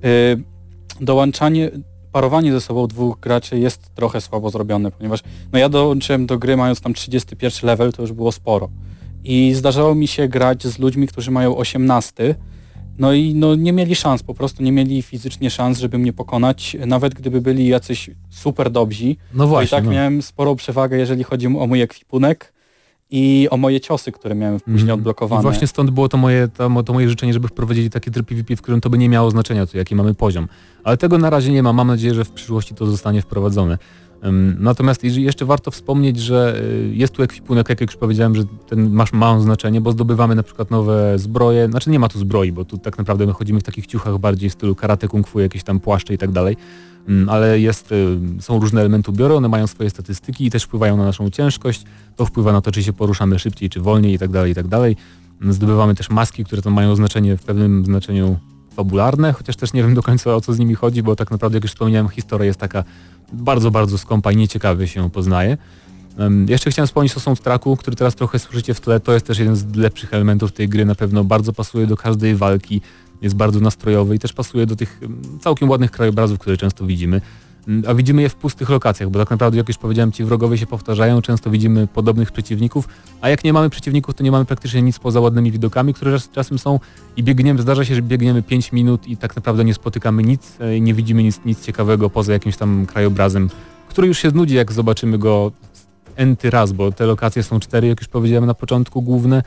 Y, 0.06 0.55
dołączanie, 1.02 1.72
parowanie 2.12 2.52
ze 2.52 2.62
sobą 2.62 2.88
dwóch 2.88 3.20
graczy 3.20 3.60
jest 3.60 3.96
trochę 3.96 4.22
słabo 4.22 4.50
zrobione, 4.50 4.92
ponieważ 4.92 5.20
no 5.54 5.60
ja 5.60 5.70
dołączyłem 5.70 6.26
do 6.26 6.38
gry 6.38 6.58
mając 6.58 6.82
tam 6.82 6.94
31 6.94 7.68
level, 7.68 7.94
to 7.94 8.02
już 8.02 8.12
było 8.12 8.32
sporo. 8.32 8.70
I 9.24 9.54
zdarzało 9.54 9.96
mi 9.96 10.08
się 10.08 10.28
grać 10.28 10.68
z 10.68 10.80
ludźmi, 10.80 11.08
którzy 11.08 11.32
mają 11.32 11.58
18, 11.58 12.36
no 12.98 13.14
i 13.14 13.34
no 13.34 13.56
nie 13.56 13.74
mieli 13.74 13.96
szans, 13.96 14.24
po 14.24 14.34
prostu 14.34 14.64
nie 14.64 14.72
mieli 14.72 15.02
fizycznie 15.02 15.50
szans, 15.50 15.80
żeby 15.80 15.98
mnie 15.98 16.14
pokonać, 16.14 16.78
nawet 16.86 17.14
gdyby 17.14 17.42
byli 17.42 17.68
jacyś 17.68 18.10
super 18.30 18.72
dobrzy. 18.72 19.16
No 19.34 19.46
i 19.46 19.48
właśnie. 19.48 19.78
tak 19.78 19.86
no. 19.86 19.92
miałem 19.92 20.22
sporą 20.22 20.56
przewagę, 20.56 20.98
jeżeli 20.98 21.24
chodzi 21.24 21.48
o 21.48 21.68
mój 21.68 21.82
ekwipunek 21.82 22.55
i 23.12 23.48
o 23.52 23.58
moje 23.58 23.80
ciosy, 23.82 24.12
które 24.12 24.36
miałem 24.36 24.60
później 24.60 24.82
Mhm. 24.82 25.00
odblokowane. 25.00 25.42
I 25.42 25.44
właśnie 25.44 25.68
stąd 25.68 25.92
było 25.92 26.10
to 26.10 26.18
moje, 26.18 26.48
to, 26.48 26.84
to 26.84 26.94
moje 26.94 27.10
życzenie, 27.10 27.34
żeby 27.34 27.48
wprowadzili 27.48 27.90
taki 27.90 28.12
tryb 28.12 28.28
PvP, 28.28 28.56
w 28.56 28.62
którym 28.62 28.82
to 28.82 28.90
by 28.90 28.98
nie 28.98 29.10
miało 29.10 29.32
znaczenia, 29.32 29.66
to 29.66 29.78
jaki 29.78 29.96
mamy 29.96 30.14
poziom. 30.14 30.48
Ale 30.84 30.98
tego 30.98 31.18
na 31.18 31.30
razie 31.30 31.52
nie 31.52 31.64
ma. 31.64 31.74
Mam 31.74 31.88
nadzieję, 31.88 32.14
że 32.14 32.26
w 32.26 32.32
przyszłości 32.32 32.76
to 32.76 32.86
zostanie 32.86 33.22
wprowadzone. 33.22 33.78
Ym, 34.26 34.58
Natomiast 34.60 35.04
jeszcze 35.04 35.46
warto 35.46 35.72
wspomnieć, 35.72 36.20
że 36.20 36.62
y, 36.62 36.92
jest 36.96 37.14
tu 37.14 37.24
ekwipunek, 37.24 37.70
jak 37.70 37.82
już 37.82 37.96
powiedziałem, 37.96 38.36
że 38.36 38.44
ten 38.68 38.90
masz 38.92 39.14
małe 39.14 39.42
znaczenie, 39.42 39.82
bo 39.82 39.92
zdobywamy 39.92 40.36
na 40.36 40.44
przykład 40.44 40.72
nowe 40.72 41.20
zbroje, 41.20 41.68
znaczy 41.70 41.90
nie 41.90 42.00
ma 42.00 42.08
tu 42.10 42.20
zbroi, 42.20 42.52
bo 42.52 42.66
tu 42.66 42.78
tak 42.78 42.98
naprawdę 42.98 43.26
my 43.26 43.34
chodzimy 43.34 43.60
w 43.60 43.64
takich 43.64 43.88
ciuchach 43.88 44.18
bardziej 44.18 44.50
w 44.50 44.54
stylu 44.54 44.76
karate, 44.76 45.08
kung 45.08 45.28
fu, 45.28 45.40
jakieś 45.40 45.64
tam 45.64 45.80
płaszcze 45.80 46.14
i 46.14 46.18
tak 46.18 46.32
dalej, 46.32 46.58
ale 47.28 47.60
jest, 47.60 47.92
y, 47.92 48.18
są 48.40 48.60
różne 48.60 48.82
elementy 48.82 49.12
ubioru, 49.12 49.36
one 49.36 49.48
mają 49.48 49.68
swoje 49.68 49.90
statystyki 49.90 50.46
i 50.46 50.52
też 50.52 50.64
wpływają 50.64 50.98
na 50.98 51.06
naszą 51.06 51.30
ciężkość, 51.30 51.84
to 52.16 52.26
wpływa 52.26 52.52
na 52.52 52.62
to, 52.62 52.72
czy 52.72 52.84
się 52.84 52.94
poruszamy 52.94 53.40
szybciej, 53.40 53.70
czy 53.70 53.82
wolniej 53.82 54.14
i 54.14 54.20
tak 54.20 54.32
dalej, 54.32 54.52
i 54.52 54.56
tak 54.56 54.68
dalej. 54.68 54.96
Zdobywamy 55.50 55.96
też 55.96 56.10
maski, 56.10 56.44
które 56.44 56.62
tam 56.62 56.74
mają 56.74 56.96
znaczenie 56.96 57.38
w 57.38 57.44
pewnym 57.44 57.86
znaczeniu 57.86 58.38
fabularne, 58.76 59.34
chociaż 59.34 59.56
też 59.56 59.74
nie 59.74 59.84
wiem 59.84 59.94
do 59.94 60.04
końca 60.04 60.36
o 60.36 60.42
co 60.42 60.54
z 60.54 60.60
nimi 60.60 60.76
chodzi, 60.76 61.04
bo 61.04 61.16
tak 61.16 61.32
naprawdę 61.32 61.58
jak 61.58 61.64
już 61.64 61.72
wspomniałem, 61.72 62.10
historia 62.10 62.46
jest 62.46 62.60
taka 62.60 62.84
bardzo, 63.34 63.72
bardzo 63.72 63.98
skąpa 63.98 64.32
i 64.32 64.38
nieciekawie 64.38 64.88
się 64.88 65.00
ją 65.00 65.10
poznaje. 65.10 65.58
Um, 66.18 66.46
jeszcze 66.50 66.72
chciałem 66.72 66.88
wspomnieć 66.88 67.18
o 67.18 67.20
soundtracku, 67.20 67.78
który 67.78 67.98
teraz 67.98 68.16
trochę 68.16 68.40
słyszycie 68.40 68.74
w 68.74 68.82
tle. 68.82 69.00
To 69.00 69.14
jest 69.14 69.28
też 69.28 69.40
jeden 69.40 69.56
z 69.56 69.76
lepszych 69.76 70.14
elementów 70.14 70.52
tej 70.52 70.70
gry. 70.70 70.86
Na 70.86 70.96
pewno 70.96 71.24
bardzo 71.24 71.54
pasuje 71.54 71.88
do 71.88 71.98
każdej 71.98 72.36
walki. 72.36 72.82
Jest 73.22 73.36
bardzo 73.36 73.60
nastrojowy 73.60 74.16
i 74.16 74.20
też 74.20 74.34
pasuje 74.34 74.66
do 74.66 74.76
tych 74.76 75.00
um, 75.02 75.22
całkiem 75.42 75.70
ładnych 75.70 75.92
krajobrazów, 75.92 76.40
które 76.40 76.58
często 76.58 76.86
widzimy. 76.86 77.22
Um, 77.68 77.84
A 77.88 77.94
widzimy 77.94 78.22
je 78.22 78.30
w 78.30 78.36
pustych 78.36 78.70
lokacjach, 78.70 79.10
bo 79.10 79.20
tak 79.20 79.30
naprawdę, 79.32 79.58
jak 79.58 79.68
już 79.68 79.78
powiedziałem, 79.78 80.12
ci 80.12 80.24
wrogowie 80.24 80.58
się 80.58 80.66
powtarzają, 80.66 81.22
często 81.22 81.50
widzimy 81.50 81.88
podobnych 81.88 82.32
przeciwników, 82.32 82.88
a 83.22 83.30
jak 83.30 83.44
nie 83.44 83.54
mamy 83.54 83.70
przeciwników, 83.70 84.16
to 84.16 84.24
nie 84.24 84.32
mamy 84.32 84.46
praktycznie 84.46 84.82
nic 84.82 85.00
poza 85.00 85.20
ładnymi 85.20 85.52
widokami, 85.52 85.94
które 85.94 86.12
czas- 86.12 86.30
czasem 86.32 86.60
są 86.60 86.80
i 87.18 87.24
biegniemy, 87.24 87.62
zdarza 87.62 87.86
się, 87.86 87.96
że 87.96 88.02
biegniemy 88.02 88.44
5 88.44 88.72
minut 88.72 89.08
i 89.08 89.18
tak 89.18 89.36
naprawdę 89.36 89.66
nie 89.66 89.74
spotykamy 89.74 90.24
nic, 90.24 90.58
e, 90.60 90.80
nie 90.80 90.94
widzimy 90.94 91.24
nic, 91.24 91.40
nic 91.46 91.66
ciekawego 91.66 92.10
poza 92.10 92.34
jakimś 92.34 92.58
tam 92.58 92.86
krajobrazem, 92.86 93.50
który 93.90 94.08
już 94.08 94.18
się 94.18 94.30
znudzi, 94.30 94.56
jak 94.56 94.72
zobaczymy 94.72 95.18
go 95.18 95.52
enty 96.16 96.50
raz, 96.50 96.72
bo 96.72 96.92
te 96.92 97.06
lokacje 97.06 97.44
są 97.44 97.60
cztery, 97.60 97.88
jak 97.88 98.00
już 98.00 98.08
powiedziałem 98.08 98.46
na 98.46 98.54
początku, 98.54 99.02
główne 99.02 99.44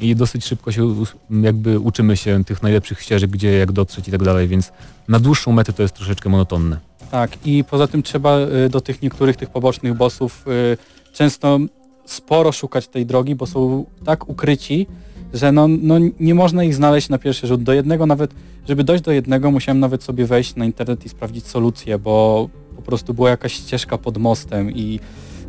i 0.00 0.16
dosyć 0.16 0.44
szybko 0.44 0.72
się 0.72 0.94
jakby 1.42 1.78
uczymy 1.78 2.16
się 2.16 2.44
tych 2.44 2.62
najlepszych 2.62 3.00
ścieżek, 3.00 3.30
gdzie 3.30 3.52
jak 3.58 3.72
dotrzeć 3.72 4.08
i 4.08 4.10
tak 4.10 4.22
dalej, 4.22 4.48
więc 4.48 4.72
na 5.08 5.18
dłuższą 5.18 5.52
metę 5.52 5.72
to 5.72 5.82
jest 5.82 5.94
troszeczkę 5.94 6.28
monotonne. 6.28 6.78
Tak, 7.10 7.30
i 7.44 7.64
poza 7.64 7.86
tym 7.86 8.02
trzeba 8.02 8.38
y, 8.38 8.68
do 8.68 8.80
tych 8.80 9.02
niektórych 9.02 9.36
tych 9.36 9.50
pobocznych 9.50 9.94
bossów 9.94 10.44
y, 10.48 11.12
często 11.12 11.58
sporo 12.04 12.52
szukać 12.52 12.88
tej 12.88 13.06
drogi, 13.06 13.34
bo 13.34 13.46
są 13.46 13.84
tak 14.04 14.28
ukryci, 14.28 14.86
że 15.34 15.52
no, 15.52 15.68
no 15.68 15.94
nie 16.20 16.34
można 16.34 16.64
ich 16.64 16.74
znaleźć 16.74 17.08
na 17.08 17.18
pierwszy 17.18 17.46
rzut. 17.46 17.62
Do 17.62 17.72
jednego 17.72 18.06
nawet, 18.06 18.34
żeby 18.68 18.84
dojść 18.84 19.04
do 19.04 19.12
jednego 19.12 19.50
musiałem 19.50 19.80
nawet 19.80 20.02
sobie 20.02 20.26
wejść 20.26 20.56
na 20.56 20.64
internet 20.64 21.06
i 21.06 21.08
sprawdzić 21.08 21.46
solucję, 21.46 21.98
bo 21.98 22.48
po 22.76 22.82
prostu 22.82 23.14
była 23.14 23.30
jakaś 23.30 23.52
ścieżka 23.52 23.98
pod 23.98 24.18
mostem 24.18 24.72
i 24.72 25.00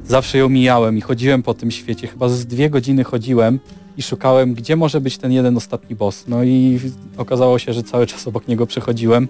zawsze 0.05 0.37
ją 0.37 0.49
mijałem 0.49 0.97
i 0.97 1.01
chodziłem 1.01 1.43
po 1.43 1.53
tym 1.53 1.71
świecie. 1.71 2.07
Chyba 2.07 2.29
z 2.29 2.45
dwie 2.45 2.69
godziny 2.69 3.03
chodziłem 3.03 3.59
i 3.97 4.01
szukałem, 4.01 4.54
gdzie 4.54 4.75
może 4.75 5.01
być 5.01 5.17
ten 5.17 5.32
jeden 5.32 5.58
ostatni 5.58 5.95
boss. 5.95 6.25
No 6.27 6.43
i 6.43 6.80
okazało 7.17 7.60
się, 7.60 7.73
że 7.73 7.84
cały 7.84 8.08
czas 8.08 8.27
obok 8.27 8.47
niego 8.47 8.67
przechodziłem. 8.67 9.27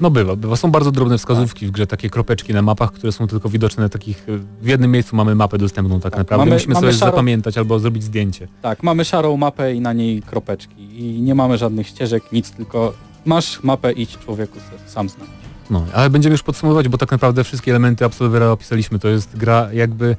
No 0.00 0.10
bywa, 0.10 0.36
bywa. 0.36 0.56
Są 0.56 0.70
bardzo 0.70 0.92
drobne 0.92 1.18
wskazówki 1.18 1.66
w 1.66 1.70
grze, 1.70 1.86
takie 1.86 2.10
kropeczki 2.10 2.54
na 2.54 2.62
mapach, 2.62 2.92
które 2.92 3.12
są 3.12 3.26
tylko 3.26 3.48
widoczne 3.48 3.82
na 3.82 3.88
takich... 3.88 4.24
W 4.62 4.66
jednym 4.68 4.90
miejscu 4.90 5.16
mamy 5.16 5.34
mapę 5.34 5.58
dostępną 5.58 6.00
tak, 6.00 6.12
Tak, 6.12 6.18
naprawdę. 6.18 6.44
mamy- 6.44 6.56
Musimy 6.56 6.74
mamy 6.74 6.86
sobie 6.92 7.10
zapamiętać 7.10 7.58
albo 7.58 7.78
zrobić 7.78 8.02
zdjęcie. 8.02 8.48
Tak, 8.62 8.82
mamy 8.82 9.04
szarą 9.04 9.36
mapę 9.36 9.74
i 9.74 9.80
na 9.80 9.92
niej 9.92 10.22
kropeczki. 10.22 11.00
I 11.00 11.22
nie 11.22 11.34
mamy 11.34 11.58
żadnych 11.58 11.86
ścieżek, 11.86 12.32
nic, 12.32 12.50
tylko 12.50 12.92
masz 13.24 13.62
mapę, 13.62 13.92
idź 13.92 14.18
człowieku, 14.18 14.58
sam 14.86 15.08
znam. 15.08 15.26
No, 15.70 15.84
ale 15.94 16.10
będziemy 16.10 16.32
już 16.32 16.42
podsumowywać, 16.42 16.88
bo 16.88 16.98
tak 16.98 17.10
naprawdę 17.10 17.44
wszystkie 17.44 17.70
elementy 17.70 18.04
Absolvera 18.04 18.50
opisaliśmy. 18.50 18.98
To 18.98 19.08
jest 19.08 19.36
gra 19.38 19.68
jakby 19.72 20.16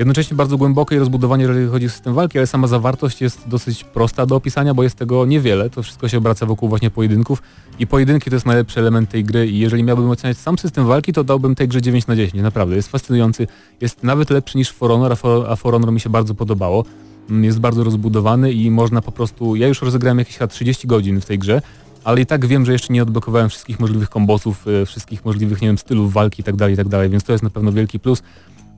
jednocześnie 0.00 0.36
bardzo 0.36 0.56
głęboka 0.56 0.94
i 0.94 0.98
rozbudowanie, 0.98 1.44
jeżeli 1.44 1.68
chodzi 1.68 1.86
o 1.86 1.88
system 1.88 2.14
walki, 2.14 2.38
ale 2.38 2.46
sama 2.46 2.66
zawartość 2.66 3.20
jest 3.20 3.48
dosyć 3.48 3.84
prosta 3.84 4.26
do 4.26 4.36
opisania, 4.36 4.74
bo 4.74 4.82
jest 4.82 4.96
tego 4.96 5.26
niewiele. 5.26 5.70
To 5.70 5.82
wszystko 5.82 6.08
się 6.08 6.18
obraca 6.18 6.46
wokół 6.46 6.68
właśnie 6.68 6.90
pojedynków 6.90 7.42
i 7.78 7.86
pojedynki 7.86 8.30
to 8.30 8.36
jest 8.36 8.46
najlepszy 8.46 8.80
element 8.80 9.10
tej 9.10 9.24
gry 9.24 9.46
i 9.46 9.58
jeżeli 9.58 9.82
miałbym 9.82 10.10
oceniać 10.10 10.38
sam 10.38 10.58
system 10.58 10.86
walki, 10.86 11.12
to 11.12 11.24
dałbym 11.24 11.54
tej 11.54 11.68
grze 11.68 11.82
9 11.82 12.06
na 12.06 12.16
10. 12.16 12.42
Naprawdę, 12.42 12.76
jest 12.76 12.88
fascynujący. 12.88 13.46
Jest 13.80 14.02
nawet 14.02 14.30
lepszy 14.30 14.58
niż 14.58 14.70
For 14.70 14.90
Honor, 14.90 15.12
a 15.12 15.16
For, 15.16 15.50
a 15.50 15.56
For 15.56 15.72
Honor 15.72 15.92
mi 15.92 16.00
się 16.00 16.10
bardzo 16.10 16.34
podobało. 16.34 16.84
Mm, 17.30 17.44
Jest 17.44 17.60
bardzo 17.60 17.84
rozbudowany 17.84 18.52
i 18.52 18.70
można 18.70 19.02
po 19.02 19.12
prostu... 19.12 19.56
Ja 19.56 19.68
już 19.68 19.82
rozegrałem 19.82 20.18
jakieś 20.18 20.36
chyba 20.36 20.48
30 20.48 20.86
godzin 20.86 21.20
w 21.20 21.26
tej 21.26 21.38
grze, 21.38 21.62
ale 22.04 22.20
i 22.20 22.26
tak 22.26 22.46
wiem, 22.46 22.66
że 22.66 22.72
jeszcze 22.72 22.92
nie 22.92 23.02
odblokowałem 23.02 23.48
wszystkich 23.48 23.80
możliwych 23.80 24.08
kombosów, 24.08 24.66
y, 24.66 24.86
wszystkich 24.86 25.24
możliwych, 25.24 25.62
nie 25.62 25.68
wiem, 25.68 25.78
stylów 25.78 26.12
walki 26.12 26.40
i 26.40 26.44
tak 26.44 26.56
dalej, 26.56 26.74
i 26.74 26.76
tak 26.76 26.88
dalej, 26.88 27.10
więc 27.10 27.24
to 27.24 27.32
jest 27.32 27.44
na 27.44 27.50
pewno 27.50 27.72
wielki 27.72 28.00
plus. 28.00 28.22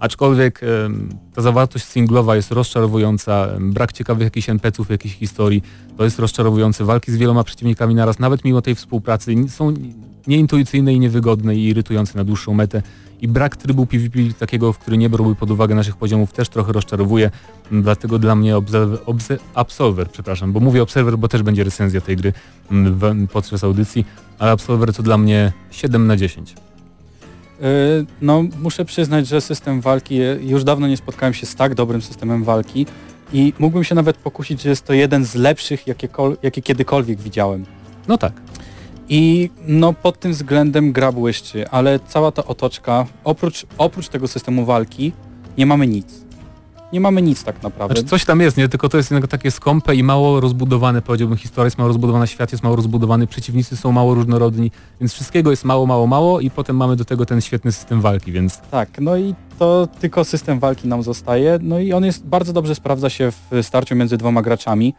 Aczkolwiek 0.03 0.61
ta 1.35 1.43
zawartość 1.43 1.85
singlowa 1.85 2.37
jest 2.37 2.53
rozczarowująca, 2.53 3.49
brak 3.61 3.93
ciekawych 3.93 4.25
jakichś 4.25 4.49
NPC-ów, 4.49 4.91
jakichś 4.91 5.15
historii, 5.15 5.63
to 5.97 6.05
jest 6.05 6.19
rozczarowujące. 6.19 6.85
Walki 6.85 7.13
z 7.13 7.17
wieloma 7.17 7.45
przeciwnikami 7.45 7.95
naraz, 7.95 8.19
nawet 8.19 8.45
mimo 8.45 8.63
tej 8.63 8.75
współpracy, 8.75 9.35
są 9.49 9.75
nieintuicyjne 10.27 10.95
i 10.95 11.01
niewygodne 11.01 11.57
i 11.57 11.69
irytujące 11.69 12.19
na 12.19 12.25
dłuższą 12.25 12.55
metę. 12.55 12.83
I 13.21 13.29
brak 13.29 13.57
trybu 13.57 13.87
PvP 13.87 14.19
takiego, 14.39 14.73
w 14.73 14.79
który 14.79 14.99
nie 14.99 15.11
brałby 15.11 15.35
pod 15.35 15.51
uwagę 15.51 15.75
naszych 15.75 15.97
poziomów 15.97 16.33
też 16.33 16.49
trochę 16.49 16.73
rozczarowuje. 16.73 17.31
Dlatego 17.73 18.19
dla 18.19 18.35
mnie 18.35 18.57
Observer, 18.57 18.99
obse, 19.07 19.39
Absolver, 19.55 20.11
przepraszam, 20.11 20.53
bo 20.53 20.61
mówię 20.61 20.83
Observer, 20.83 21.19
bo 21.19 21.29
też 21.29 21.43
będzie 21.43 21.65
recenzja 21.65 22.01
tej 22.01 22.17
gry 22.17 22.33
w, 22.71 23.27
podczas 23.33 23.65
audycji, 23.65 24.05
ale 24.39 24.51
Absolver 24.51 24.95
to 24.95 25.03
dla 25.03 25.19
mnie 25.19 25.53
7 25.71 26.07
na 26.07 26.17
10. 26.17 26.55
Yy, 27.63 28.07
No, 28.23 28.45
muszę 28.63 28.85
przyznać, 28.85 29.27
że 29.27 29.41
system 29.41 29.81
walki, 29.81 30.17
już 30.41 30.65
dawno 30.65 30.89
nie 30.89 30.97
spotkałem 30.97 31.35
się 31.35 31.47
z 31.47 31.55
tak 31.55 31.75
dobrym 31.75 32.03
systemem 32.03 32.45
walki 32.45 32.87
i 33.33 33.53
mógłbym 33.59 33.85
się 33.85 33.95
nawet 33.95 34.17
pokusić, 34.17 34.63
że 34.63 34.69
jest 34.69 34.85
to 34.85 34.93
jeden 34.93 35.25
z 35.25 35.35
lepszych, 35.35 35.87
jakie, 35.87 36.09
jakie 36.43 36.63
kiedykolwiek 36.63 37.21
widziałem. 37.21 37.67
No 38.09 38.19
tak. 38.19 38.33
I 39.09 39.51
no 39.67 39.93
pod 39.93 40.21
tym 40.21 40.33
względem 40.33 40.93
gra 40.93 41.13
błyszczy, 41.13 41.69
ale 41.69 42.01
cała 42.01 42.33
ta 42.33 42.45
otoczka, 42.45 43.07
oprócz, 43.25 43.67
oprócz 43.79 44.09
tego 44.09 44.29
systemu 44.29 44.65
walki, 44.65 45.13
nie 45.59 45.67
mamy 45.67 45.87
nic. 45.87 46.07
Nie 46.93 47.01
mamy 47.01 47.23
nic 47.23 47.45
tak 47.45 47.63
naprawdę. 47.63 47.95
Znaczy 47.95 48.09
coś 48.11 48.25
tam 48.25 48.41
jest, 48.41 48.57
nie? 48.57 48.69
Tylko 48.69 48.89
to 48.89 48.97
jest 48.97 49.11
jednak 49.11 49.31
takie 49.31 49.51
skąpe 49.51 49.95
i 49.95 50.03
mało 50.03 50.41
rozbudowane, 50.41 51.03
powiedziałbym, 51.03 51.39
historia 51.39 51.65
jest 51.67 51.79
mało 51.79 51.89
rozbudowana, 51.89 52.27
świat 52.27 52.53
jest 52.53 52.65
mało 52.65 52.77
rozbudowany, 52.77 53.27
przeciwnicy 53.27 53.77
są 53.77 53.93
mało 53.93 54.15
różnorodni, 54.15 54.71
więc 55.01 55.13
wszystkiego 55.13 55.51
jest 55.51 55.65
mało, 55.65 55.87
mało, 55.87 56.07
mało 56.07 56.41
i 56.41 56.51
potem 56.51 56.77
mamy 56.77 56.97
do 56.97 57.05
tego 57.05 57.27
ten 57.27 57.41
świetny 57.41 57.73
system 57.73 58.01
walki, 58.01 58.33
więc 58.33 58.61
Tak, 58.61 59.01
no 59.01 59.17
i 59.17 59.35
to 59.59 59.89
tylko 60.01 60.25
system 60.25 60.59
walki 60.59 60.89
nam 60.89 61.03
zostaje, 61.03 61.59
no 61.63 61.79
i 61.79 61.93
on 61.93 62.05
jest 62.05 62.27
bardzo 62.27 62.53
dobrze 62.53 62.75
sprawdza 62.75 63.11
się 63.11 63.31
w 63.51 63.63
starciu 63.63 63.97
między 63.97 64.17
dwoma 64.17 64.43
graczami. 64.43 64.95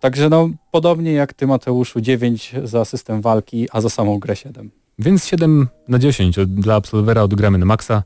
Także 0.00 0.28
no 0.28 0.48
podobnie 0.70 1.12
jak 1.12 1.32
ty 1.32 1.46
Mateuszu 1.46 2.00
9 2.00 2.54
za 2.64 2.84
system 2.84 3.20
walki, 3.20 3.68
a 3.72 3.80
za 3.80 3.90
samą 3.90 4.18
grę 4.18 4.36
7. 4.36 4.70
Więc 4.98 5.26
7 5.26 5.68
na 5.88 5.98
10 5.98 6.38
od- 6.38 6.54
dla 6.54 6.74
Absolvera 6.74 7.22
odgramy 7.22 7.58
na 7.58 7.66
maksa. 7.66 8.02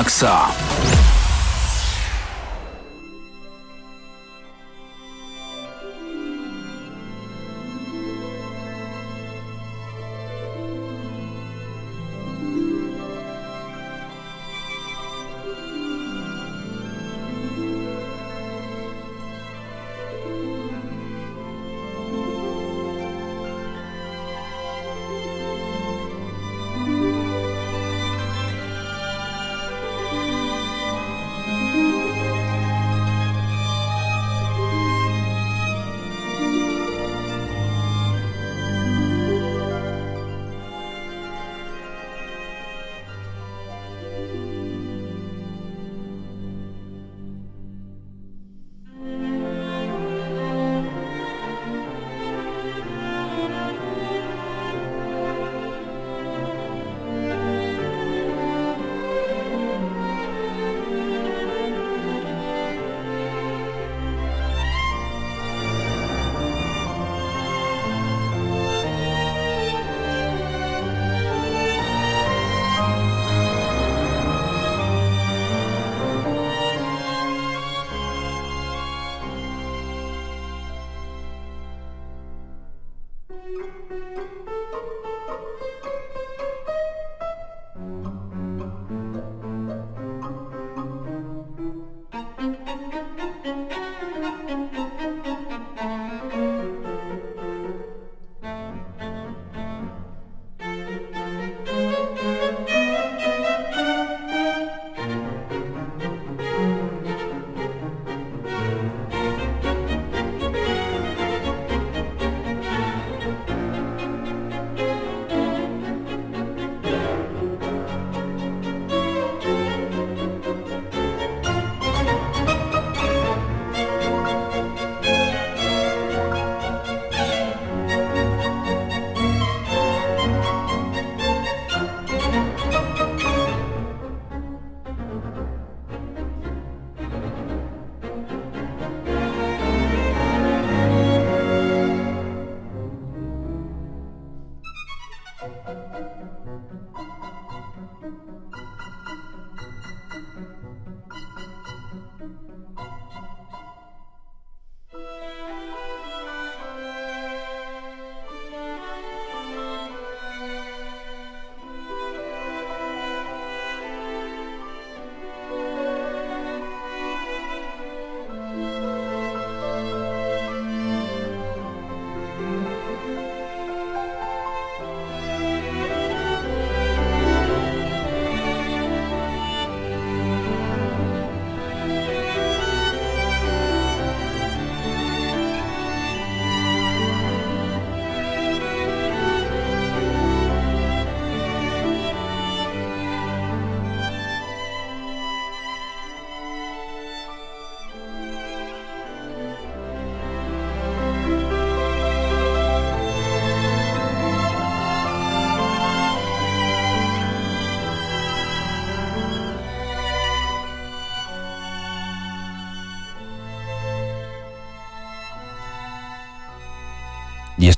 Na 0.00 0.59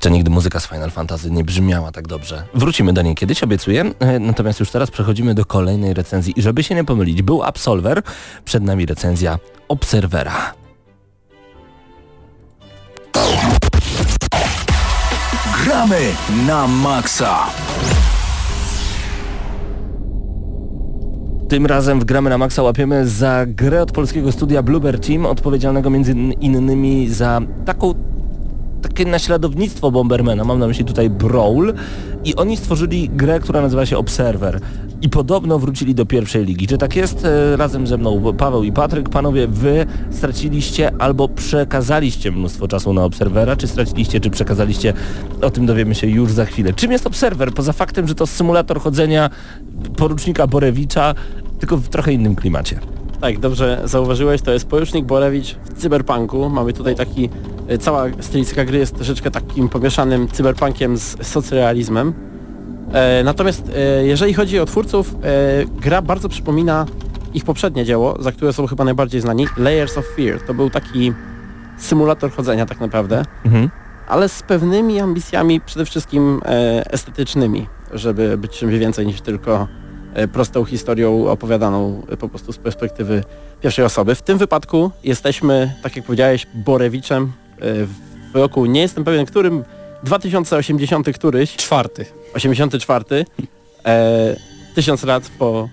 Jeszcze 0.03 0.11
nigdy 0.11 0.31
muzyka 0.31 0.59
z 0.59 0.67
Final 0.67 0.91
Fantasy 0.91 1.31
nie 1.31 1.43
brzmiała 1.43 1.91
tak 1.91 2.07
dobrze. 2.07 2.43
Wrócimy 2.53 2.93
do 2.93 3.01
niej 3.01 3.15
kiedyś, 3.15 3.43
obiecuję. 3.43 3.91
E, 3.99 4.19
Natomiast 4.19 4.59
już 4.59 4.71
teraz 4.71 4.91
przechodzimy 4.91 5.33
do 5.33 5.45
kolejnej 5.45 5.93
recenzji. 5.93 6.33
I 6.39 6.41
żeby 6.41 6.63
się 6.63 6.75
nie 6.75 6.83
pomylić, 6.83 7.21
był 7.21 7.43
Absolver, 7.43 8.01
przed 8.45 8.63
nami 8.63 8.85
recenzja 8.85 9.39
Obserwera. 9.67 10.53
Gramy 15.63 15.99
na 16.47 16.67
maksa. 16.67 17.37
Tym 21.49 21.65
razem 21.65 21.99
w 21.99 22.05
Gramy 22.05 22.29
na 22.29 22.37
Maxa 22.37 22.63
łapiemy 22.63 23.07
za 23.07 23.45
grę 23.47 23.81
od 23.81 23.91
polskiego 23.91 24.31
studia 24.31 24.63
Bluebird 24.63 25.07
Team, 25.07 25.25
odpowiedzialnego 25.25 25.89
między 25.89 26.11
innymi 26.39 27.09
za 27.09 27.41
taką 27.65 27.93
takie 28.93 29.05
naśladownictwo 29.05 29.91
Bombermana, 29.91 30.43
mam 30.43 30.59
na 30.59 30.67
myśli 30.67 30.85
tutaj 30.85 31.09
Brawl 31.09 31.69
i 32.25 32.35
oni 32.35 32.57
stworzyli 32.57 33.09
grę, 33.09 33.39
która 33.39 33.61
nazywa 33.61 33.85
się 33.85 33.97
Observer 33.97 34.59
i 35.01 35.09
podobno 35.09 35.59
wrócili 35.59 35.95
do 35.95 36.05
pierwszej 36.05 36.45
ligi. 36.45 36.67
Czy 36.67 36.77
tak 36.77 36.95
jest? 36.95 37.25
E, 37.25 37.57
Razem 37.57 37.87
ze 37.87 37.97
mną 37.97 38.33
Paweł 38.37 38.63
i 38.63 38.71
Patryk. 38.71 39.09
Panowie, 39.09 39.47
wy 39.47 39.85
straciliście 40.11 40.91
albo 40.99 41.27
przekazaliście 41.27 42.31
mnóstwo 42.31 42.67
czasu 42.67 42.93
na 42.93 43.03
Obserwera, 43.03 43.55
czy 43.55 43.67
straciliście, 43.67 44.19
czy 44.19 44.29
przekazaliście? 44.29 44.93
O 45.41 45.49
tym 45.49 45.65
dowiemy 45.65 45.95
się 45.95 46.07
już 46.07 46.31
za 46.31 46.45
chwilę. 46.45 46.73
Czym 46.73 46.91
jest 46.91 47.07
Obserwer? 47.07 47.53
Poza 47.53 47.73
faktem, 47.73 48.07
że 48.07 48.15
to 48.15 48.27
symulator 48.27 48.79
chodzenia 48.81 49.29
porucznika 49.97 50.47
Borewicza, 50.47 51.15
tylko 51.59 51.77
w 51.77 51.89
trochę 51.89 52.13
innym 52.13 52.35
klimacie. 52.35 52.79
Tak, 53.21 53.39
dobrze 53.39 53.81
zauważyłeś, 53.85 54.41
to 54.41 54.51
jest 54.51 54.67
porucznik 54.67 55.05
Borewicz 55.05 55.55
w 55.55 55.73
cyberpunku. 55.81 56.49
Mamy 56.49 56.73
tutaj 56.73 56.95
taki, 56.95 57.29
cała 57.79 58.05
stylistyka 58.19 58.65
gry 58.65 58.77
jest 58.77 58.95
troszeczkę 58.95 59.31
takim 59.31 59.69
pomieszanym 59.69 60.27
cyberpunkiem 60.27 60.97
z 60.97 61.27
socrealizmem. 61.27 62.13
E, 62.93 63.23
natomiast 63.23 63.71
e, 63.75 64.05
jeżeli 64.05 64.33
chodzi 64.33 64.59
o 64.59 64.65
twórców, 64.65 65.15
e, 65.15 65.19
gra 65.81 66.01
bardzo 66.01 66.29
przypomina 66.29 66.85
ich 67.33 67.45
poprzednie 67.45 67.85
dzieło, 67.85 68.17
za 68.19 68.31
które 68.31 68.53
są 68.53 68.67
chyba 68.67 68.83
najbardziej 68.83 69.21
znani, 69.21 69.47
Layers 69.57 69.97
of 69.97 70.05
Fear. 70.15 70.41
To 70.47 70.53
był 70.53 70.69
taki 70.69 71.13
symulator 71.77 72.31
chodzenia 72.31 72.65
tak 72.65 72.79
naprawdę, 72.79 73.25
Mhm. 73.45 73.69
ale 74.07 74.29
z 74.29 74.43
pewnymi 74.43 74.99
ambicjami 74.99 75.61
przede 75.61 75.85
wszystkim 75.85 76.41
estetycznymi, 76.89 77.67
żeby 77.93 78.37
być 78.37 78.51
czymś 78.51 78.73
więcej 78.77 79.05
niż 79.07 79.21
tylko 79.21 79.67
prostą 80.33 80.65
historią 80.65 81.27
opowiadaną 81.27 82.01
po 82.19 82.29
prostu 82.29 82.53
z 82.53 82.57
perspektywy 82.57 83.23
pierwszej 83.61 83.85
osoby. 83.85 84.15
W 84.15 84.21
tym 84.21 84.37
wypadku 84.37 84.91
jesteśmy, 85.03 85.73
tak 85.83 85.95
jak 85.95 86.05
powiedziałeś, 86.05 86.47
Borewiczem 86.53 87.31
w 87.59 88.35
roku, 88.35 88.65
nie 88.65 88.81
jestem 88.81 89.03
pewien 89.03 89.25
którym, 89.25 89.63
2080 90.03 91.13
któryś, 91.13 91.55
Czwarty. 91.55 92.05
84, 92.33 93.25
e, 93.85 94.35
tysiąc 94.75 95.03
lat 95.03 95.31
po 95.39 95.69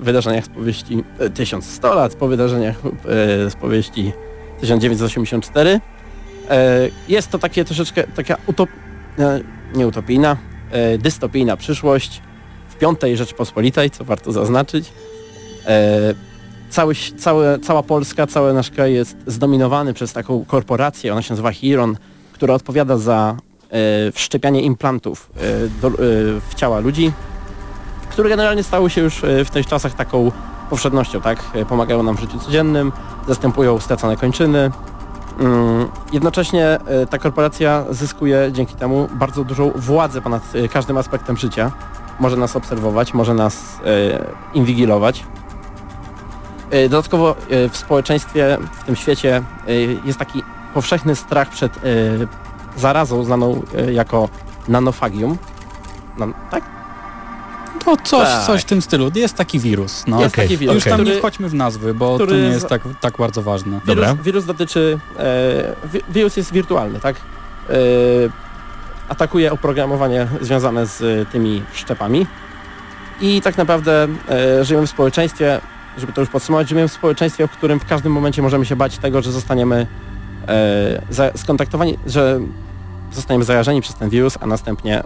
wydarzeniach 0.00 0.44
z 0.44 0.48
powieści, 0.48 1.04
e, 1.18 1.30
1100 1.30 1.94
lat 1.94 2.14
po 2.14 2.28
wydarzeniach 2.28 2.76
e, 2.86 3.50
z 3.50 3.54
powieści 3.54 4.12
1984. 4.60 5.80
E, 6.50 6.88
jest 7.08 7.30
to 7.30 7.38
takie 7.38 7.64
troszeczkę 7.64 8.04
taka 8.04 8.36
utop, 8.46 8.70
e, 9.18 9.40
nie 9.74 9.86
utopijna, 9.86 10.36
e, 10.70 10.98
dystopijna 10.98 11.56
przyszłość 11.56 12.22
w 12.68 12.76
piątej 12.76 13.16
Rzeczpospolitej, 13.16 13.90
co 13.90 14.04
warto 14.04 14.32
zaznaczyć. 14.32 14.92
E, 15.66 16.14
cały, 16.70 16.94
całe, 17.18 17.58
cała 17.58 17.82
Polska, 17.82 18.26
cały 18.26 18.54
nasz 18.54 18.70
kraj 18.70 18.94
jest 18.94 19.16
zdominowany 19.26 19.94
przez 19.94 20.12
taką 20.12 20.44
korporację, 20.44 21.12
ona 21.12 21.22
się 21.22 21.32
nazywa 21.32 21.52
Chiron, 21.52 21.96
która 22.32 22.54
odpowiada 22.54 22.96
za 22.98 23.36
e, 23.70 24.12
wszczepianie 24.12 24.62
implantów 24.62 25.30
e, 25.36 25.40
do, 25.80 25.88
e, 25.88 25.92
w 26.50 26.54
ciała 26.56 26.80
ludzi, 26.80 27.12
które 28.10 28.28
generalnie 28.28 28.62
stały 28.62 28.90
się 28.90 29.00
już 29.00 29.24
e, 29.24 29.44
w 29.44 29.50
tych 29.50 29.66
czasach 29.66 29.94
taką 29.94 30.32
powszednością, 30.70 31.20
tak? 31.20 31.38
E, 31.54 31.64
Pomagają 31.64 32.02
nam 32.02 32.16
w 32.16 32.20
życiu 32.20 32.38
codziennym, 32.38 32.92
zastępują 33.28 33.78
stracone 33.78 34.16
kończyny. 34.16 34.70
Mm, 35.40 35.88
Jednocześnie 36.12 36.66
e, 36.66 37.06
ta 37.06 37.18
korporacja 37.18 37.84
zyskuje 37.90 38.50
dzięki 38.52 38.74
temu 38.74 39.08
bardzo 39.12 39.44
dużą 39.44 39.70
władzę 39.74 40.20
ponad 40.20 40.42
każdym 40.72 40.98
aspektem 40.98 41.36
życia. 41.36 41.72
Może 42.20 42.36
nas 42.36 42.56
obserwować, 42.56 43.14
może 43.14 43.34
nas 43.34 43.78
inwigilować. 44.54 45.24
E, 46.70 46.88
Dodatkowo 46.88 47.30
e, 47.50 47.68
w 47.68 47.76
społeczeństwie, 47.76 48.58
w 48.80 48.84
tym 48.84 48.96
świecie 48.96 49.42
e, 49.68 49.74
jest 50.04 50.18
taki 50.18 50.42
powszechny 50.74 51.16
strach 51.16 51.48
przed 51.48 51.72
zarazą 52.76 53.24
znaną 53.24 53.62
jako 53.92 54.28
nanofagium. 54.68 55.38
Nan 56.18 56.34
tak? 56.50 56.64
No 57.86 57.96
coś, 58.04 58.28
Tak. 58.28 58.46
coś 58.46 58.62
w 58.62 58.64
tym 58.64 58.82
stylu. 58.82 59.10
Jest 59.14 59.34
taki 59.34 59.58
wirus. 59.58 60.04
No. 60.06 60.20
Jest 60.20 60.34
taki 60.36 60.56
wirus, 60.56 60.74
Już 60.74 60.84
tam 60.84 60.92
który, 60.94 61.10
nie 61.10 61.18
wchodźmy 61.18 61.48
w 61.48 61.54
nazwy, 61.54 61.94
bo 61.94 62.18
to 62.18 62.26
nie 62.26 62.36
jest 62.38 62.68
tak, 62.68 62.82
tak 63.00 63.16
bardzo 63.16 63.42
ważne. 63.42 63.70
wirus, 63.72 63.86
Dobra. 63.86 64.14
wirus 64.14 64.44
dotyczy... 64.44 64.98
E, 65.18 65.88
wi 65.92 66.00
wirus 66.08 66.36
jest 66.36 66.52
wirtualny, 66.52 67.00
tak? 67.00 67.16
E, 67.70 67.72
atakuje 69.08 69.52
oprogramowanie 69.52 70.26
związane 70.40 70.86
z 70.86 71.28
tymi 71.28 71.62
szczepami 71.72 72.26
i 73.20 73.42
tak 73.42 73.56
naprawdę 73.58 74.08
e, 74.28 74.64
żyjemy 74.64 74.86
w 74.86 74.90
społeczeństwie, 74.90 75.60
żeby 75.98 76.12
to 76.12 76.20
już 76.20 76.30
podsumować, 76.30 76.68
żyjemy 76.68 76.88
w 76.88 76.92
społeczeństwie, 76.92 77.46
w 77.46 77.50
którym 77.50 77.80
w 77.80 77.84
każdym 77.84 78.12
momencie 78.12 78.42
możemy 78.42 78.66
się 78.66 78.76
bać 78.76 78.98
tego, 78.98 79.22
że 79.22 79.32
zostaniemy 79.32 79.86
e, 81.18 81.32
skontaktowani, 81.36 81.98
że 82.06 82.40
zostaniemy 83.12 83.44
zarażeni 83.44 83.80
przez 83.80 83.94
ten 83.94 84.10
wirus, 84.10 84.38
a 84.40 84.46
następnie 84.46 85.02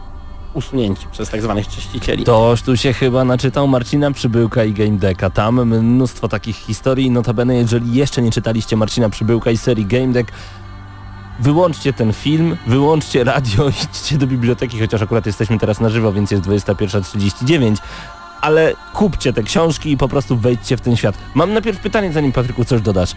usunięci 0.55 1.07
przez 1.13 1.31
tak 1.31 1.43
zwanych 1.43 1.69
czyścicieli. 1.69 2.25
Toż 2.25 2.63
tu 2.63 2.77
się 2.77 2.93
chyba 2.93 3.25
naczytał 3.25 3.69
Marcina 3.69 4.11
Przybyłka 4.11 4.65
i 4.65 4.73
Game 4.73 4.99
Decka. 4.99 5.31
Tam 5.31 5.65
mnóstwo 5.65 6.29
takich 6.29 6.57
historii. 6.57 7.11
Notabene, 7.11 7.55
jeżeli 7.55 7.95
jeszcze 7.95 8.23
nie 8.23 8.31
czytaliście 8.31 8.77
Marcina 8.77 9.09
Przybyłka 9.09 9.51
i 9.51 9.57
serii 9.57 9.87
Game 9.87 10.13
Deck, 10.13 10.33
wyłączcie 11.41 11.93
ten 11.93 12.13
film, 12.13 12.57
wyłączcie 12.67 13.25
radio, 13.25 13.69
idźcie 13.69 14.19
do 14.19 14.27
biblioteki, 14.27 14.81
chociaż 14.81 15.03
akurat 15.03 15.27
jesteśmy 15.27 15.59
teraz 15.59 15.81
na 15.81 15.89
żywo, 15.89 16.13
więc 16.13 16.31
jest 16.31 16.45
21.39. 16.45 17.77
Ale 18.43 18.73
kupcie 18.93 19.33
te 19.33 19.43
książki 19.43 19.91
i 19.93 19.97
po 19.97 20.09
prostu 20.09 20.37
wejdźcie 20.37 20.77
w 20.77 20.81
ten 20.81 20.97
świat. 20.97 21.19
Mam 21.35 21.53
najpierw 21.53 21.81
pytanie, 21.81 22.13
zanim 22.13 22.33
Patryku 22.33 22.65
coś 22.65 22.81
dodasz. 22.81 23.15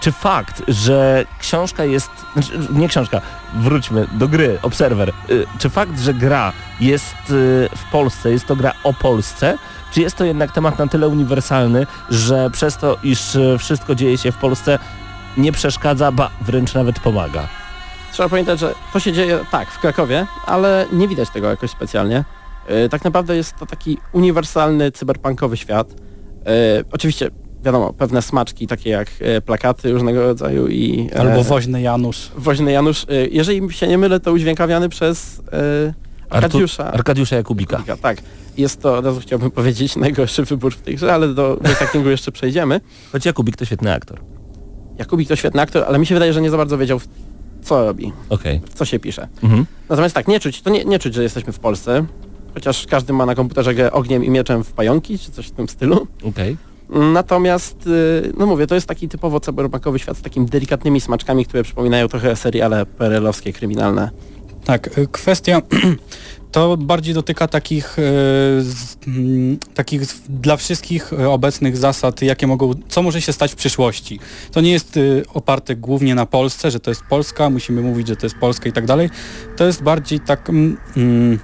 Czy 0.00 0.12
fakt, 0.12 0.62
że 0.68 1.24
książka 1.38 1.84
jest, 1.84 2.10
znaczy 2.32 2.58
nie 2.70 2.88
książka, 2.88 3.20
wróćmy 3.54 4.06
do 4.12 4.28
gry, 4.28 4.58
Observer, 4.62 5.12
y, 5.30 5.46
czy 5.58 5.70
fakt, 5.70 6.00
że 6.00 6.14
gra 6.14 6.52
jest 6.80 7.14
y, 7.30 7.68
w 7.76 7.90
Polsce, 7.92 8.30
jest 8.30 8.46
to 8.46 8.56
gra 8.56 8.72
o 8.84 8.94
Polsce, 8.94 9.58
czy 9.92 10.00
jest 10.00 10.16
to 10.16 10.24
jednak 10.24 10.52
temat 10.52 10.78
na 10.78 10.86
tyle 10.86 11.08
uniwersalny, 11.08 11.86
że 12.10 12.50
przez 12.50 12.76
to, 12.76 12.96
iż 13.02 13.34
y, 13.34 13.56
wszystko 13.58 13.94
dzieje 13.94 14.18
się 14.18 14.32
w 14.32 14.36
Polsce, 14.36 14.78
nie 15.36 15.52
przeszkadza, 15.52 16.12
ba 16.12 16.30
wręcz 16.40 16.74
nawet 16.74 17.00
pomaga? 17.00 17.48
Trzeba 18.12 18.28
pamiętać, 18.28 18.60
że 18.60 18.74
to 18.92 19.00
się 19.00 19.12
dzieje 19.12 19.38
tak 19.50 19.70
w 19.70 19.78
Krakowie, 19.78 20.26
ale 20.46 20.86
nie 20.92 21.08
widać 21.08 21.30
tego 21.30 21.50
jakoś 21.50 21.70
specjalnie. 21.70 22.24
E, 22.66 22.88
Tak 22.88 23.04
naprawdę 23.04 23.36
jest 23.36 23.56
to 23.58 23.66
taki 23.66 23.98
uniwersalny 24.12 24.92
cyberpunkowy 24.92 25.56
świat. 25.56 25.90
E, 26.46 26.84
Oczywiście 26.92 27.30
wiadomo, 27.64 27.92
pewne 27.92 28.22
smaczki 28.22 28.66
takie 28.66 28.90
jak 28.90 29.08
e, 29.20 29.40
plakaty 29.40 29.92
różnego 29.92 30.22
rodzaju 30.22 30.68
i 30.68 31.10
Albo 31.18 31.44
woźny 31.44 31.82
Janusz. 31.82 32.30
woźny 32.36 32.72
Janusz, 32.72 33.06
jeżeli 33.30 33.72
się 33.72 33.88
nie 33.88 33.98
mylę, 33.98 34.20
to 34.20 34.32
udźwiękawiany 34.32 34.88
przez 34.88 35.42
Arkadiusza. 36.30 36.92
Arkadiusza 36.92 37.36
Jakubika. 37.36 37.76
Jakubika, 37.76 37.96
Tak, 37.96 38.18
jest 38.58 38.80
to, 38.82 38.96
od 38.96 39.04
razu 39.04 39.20
chciałbym 39.20 39.50
powiedzieć, 39.60 39.96
najgorszy 39.96 40.44
wybór 40.44 40.74
w 40.74 40.80
tej 40.80 40.94
grze, 40.94 41.14
ale 41.14 41.28
do 41.28 41.56
voice 41.56 42.10
jeszcze 42.10 42.32
przejdziemy. 42.32 42.80
Choć 43.12 43.26
Jakubik 43.26 43.56
to 43.56 43.64
świetny 43.64 43.92
aktor. 43.92 44.20
Jakubik 44.98 45.28
to 45.28 45.36
świetny 45.36 45.60
aktor, 45.62 45.84
ale 45.88 45.98
mi 45.98 46.06
się 46.06 46.14
wydaje, 46.14 46.32
że 46.32 46.40
nie 46.40 46.50
za 46.50 46.56
bardzo 46.56 46.78
wiedział, 46.78 47.00
co 47.62 47.84
robi, 47.84 48.12
Okej. 48.28 48.60
w 48.70 48.74
co 48.74 48.84
się 48.84 48.98
pisze. 48.98 49.28
Mhm. 49.42 49.66
Natomiast 49.88 50.14
tak, 50.14 50.28
nie 50.28 50.40
czuć, 50.40 50.62
to 50.62 50.70
nie, 50.70 50.84
nie 50.84 50.98
czuć, 50.98 51.14
że 51.14 51.22
jesteśmy 51.22 51.52
w 51.52 51.58
Polsce, 51.58 52.04
chociaż 52.54 52.86
każdy 52.86 53.12
ma 53.12 53.26
na 53.26 53.34
komputerze 53.34 53.74
grę 53.74 53.92
ogniem 53.92 54.24
i 54.24 54.30
mieczem 54.30 54.64
w 54.64 54.72
pająki, 54.72 55.18
czy 55.18 55.32
coś 55.32 55.46
w 55.46 55.50
tym 55.50 55.68
stylu. 55.68 56.06
Okej. 56.24 56.56
Natomiast, 56.92 57.86
y, 57.86 58.32
no 58.38 58.46
mówię, 58.46 58.66
to 58.66 58.74
jest 58.74 58.86
taki 58.86 59.08
typowo 59.08 59.40
cyberpunkowy 59.40 59.98
świat 59.98 60.16
z 60.16 60.22
takimi 60.22 60.46
delikatnymi 60.46 61.00
smaczkami, 61.00 61.44
które 61.44 61.62
przypominają 61.62 62.08
trochę 62.08 62.36
seriale 62.36 62.86
perelowskie, 62.86 63.52
kryminalne. 63.52 64.10
Tak, 64.64 64.98
y, 64.98 65.08
kwestia 65.12 65.62
to 66.52 66.76
bardziej 66.76 67.14
dotyka 67.14 67.48
takich, 67.48 67.98
y, 67.98 68.02
z, 68.62 68.96
mm, 69.06 69.58
takich 69.74 70.02
dla 70.28 70.56
wszystkich 70.56 71.12
obecnych 71.12 71.76
zasad, 71.76 72.22
jakie 72.22 72.46
mogą, 72.46 72.74
co 72.88 73.02
może 73.02 73.20
się 73.22 73.32
stać 73.32 73.52
w 73.52 73.56
przyszłości. 73.56 74.20
To 74.52 74.60
nie 74.60 74.72
jest 74.72 74.98
oparte 75.34 75.76
głównie 75.76 76.14
na 76.14 76.26
Polsce, 76.26 76.70
że 76.70 76.80
to 76.80 76.90
jest 76.90 77.02
Polska, 77.10 77.50
musimy 77.50 77.82
mówić, 77.82 78.08
że 78.08 78.16
to 78.16 78.26
jest 78.26 78.36
Polska 78.36 78.68
i 78.68 78.72
tak 78.72 78.86
dalej. 78.86 79.10
To 79.56 79.64
jest 79.64 79.82
bardziej 79.82 80.20
tak 80.20 80.50
mm, 80.50 80.76
mm, 80.96 81.38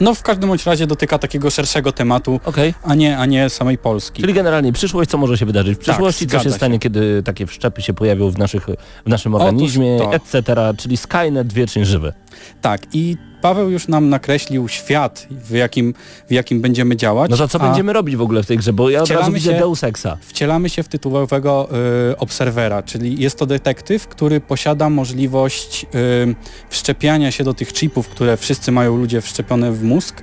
No 0.00 0.14
w 0.14 0.22
każdym 0.22 0.48
bądź 0.48 0.66
razie 0.66 0.86
dotyka 0.86 1.18
takiego 1.18 1.50
szerszego 1.50 1.92
tematu, 1.92 2.40
Okej. 2.44 2.74
a 2.82 2.94
nie, 2.94 3.18
a 3.18 3.26
nie 3.26 3.50
samej 3.50 3.78
Polski. 3.78 4.20
Czyli 4.22 4.34
generalnie 4.34 4.72
przyszłość, 4.72 5.10
co 5.10 5.18
może 5.18 5.38
się 5.38 5.46
wydarzyć 5.46 5.74
w 5.74 5.80
przyszłości, 5.80 6.26
co 6.26 6.30
zgadza 6.30 6.44
się 6.44 6.50
się. 6.50 6.56
stanie, 6.56 6.78
kiedy 6.78 7.22
takie 7.22 7.46
wszczepy 7.46 7.82
się 7.82 7.94
pojawią 7.94 8.30
w, 8.30 8.38
naszych, 8.38 8.66
w 9.06 9.08
naszym 9.08 9.34
organizmie, 9.34 10.10
etc., 10.10 10.42
czyli 10.76 10.96
Skynet 10.96 11.52
wieczny 11.52 11.84
żywy. 11.84 12.12
Tak, 12.60 12.80
i 12.92 13.16
Paweł 13.44 13.70
już 13.70 13.88
nam 13.88 14.08
nakreślił 14.08 14.68
świat, 14.68 15.26
w 15.30 15.50
jakim, 15.50 15.94
w 16.28 16.32
jakim 16.32 16.60
będziemy 16.60 16.96
działać. 16.96 17.30
No 17.30 17.36
to 17.36 17.48
co 17.48 17.58
będziemy 17.58 17.92
robić 17.92 18.16
w 18.16 18.20
ogóle 18.22 18.42
w 18.42 18.46
tej 18.46 18.56
grze, 18.58 18.72
bo 18.72 18.90
ja 18.90 19.02
od 19.02 19.10
razu 19.10 19.32
widzę 19.32 19.52
się- 19.52 19.58
Deus 19.58 19.84
Exa. 19.84 20.16
Wcielamy 20.20 20.68
się 20.68 20.82
w 20.82 20.88
tytułowego 20.88 21.68
y, 22.12 22.16
obserwera, 22.16 22.82
czyli 22.82 23.20
jest 23.22 23.38
to 23.38 23.46
detektyw, 23.46 24.08
który 24.08 24.40
posiada 24.40 24.90
możliwość 24.90 25.86
y, 25.94 26.34
wszczepiania 26.70 27.30
się 27.30 27.44
do 27.44 27.54
tych 27.54 27.72
chipów, 27.72 28.08
które 28.08 28.36
wszyscy 28.36 28.72
mają 28.72 28.96
ludzie 28.96 29.20
wszczepione 29.20 29.72
w 29.72 29.82
mózg 29.82 30.20
y, 30.20 30.22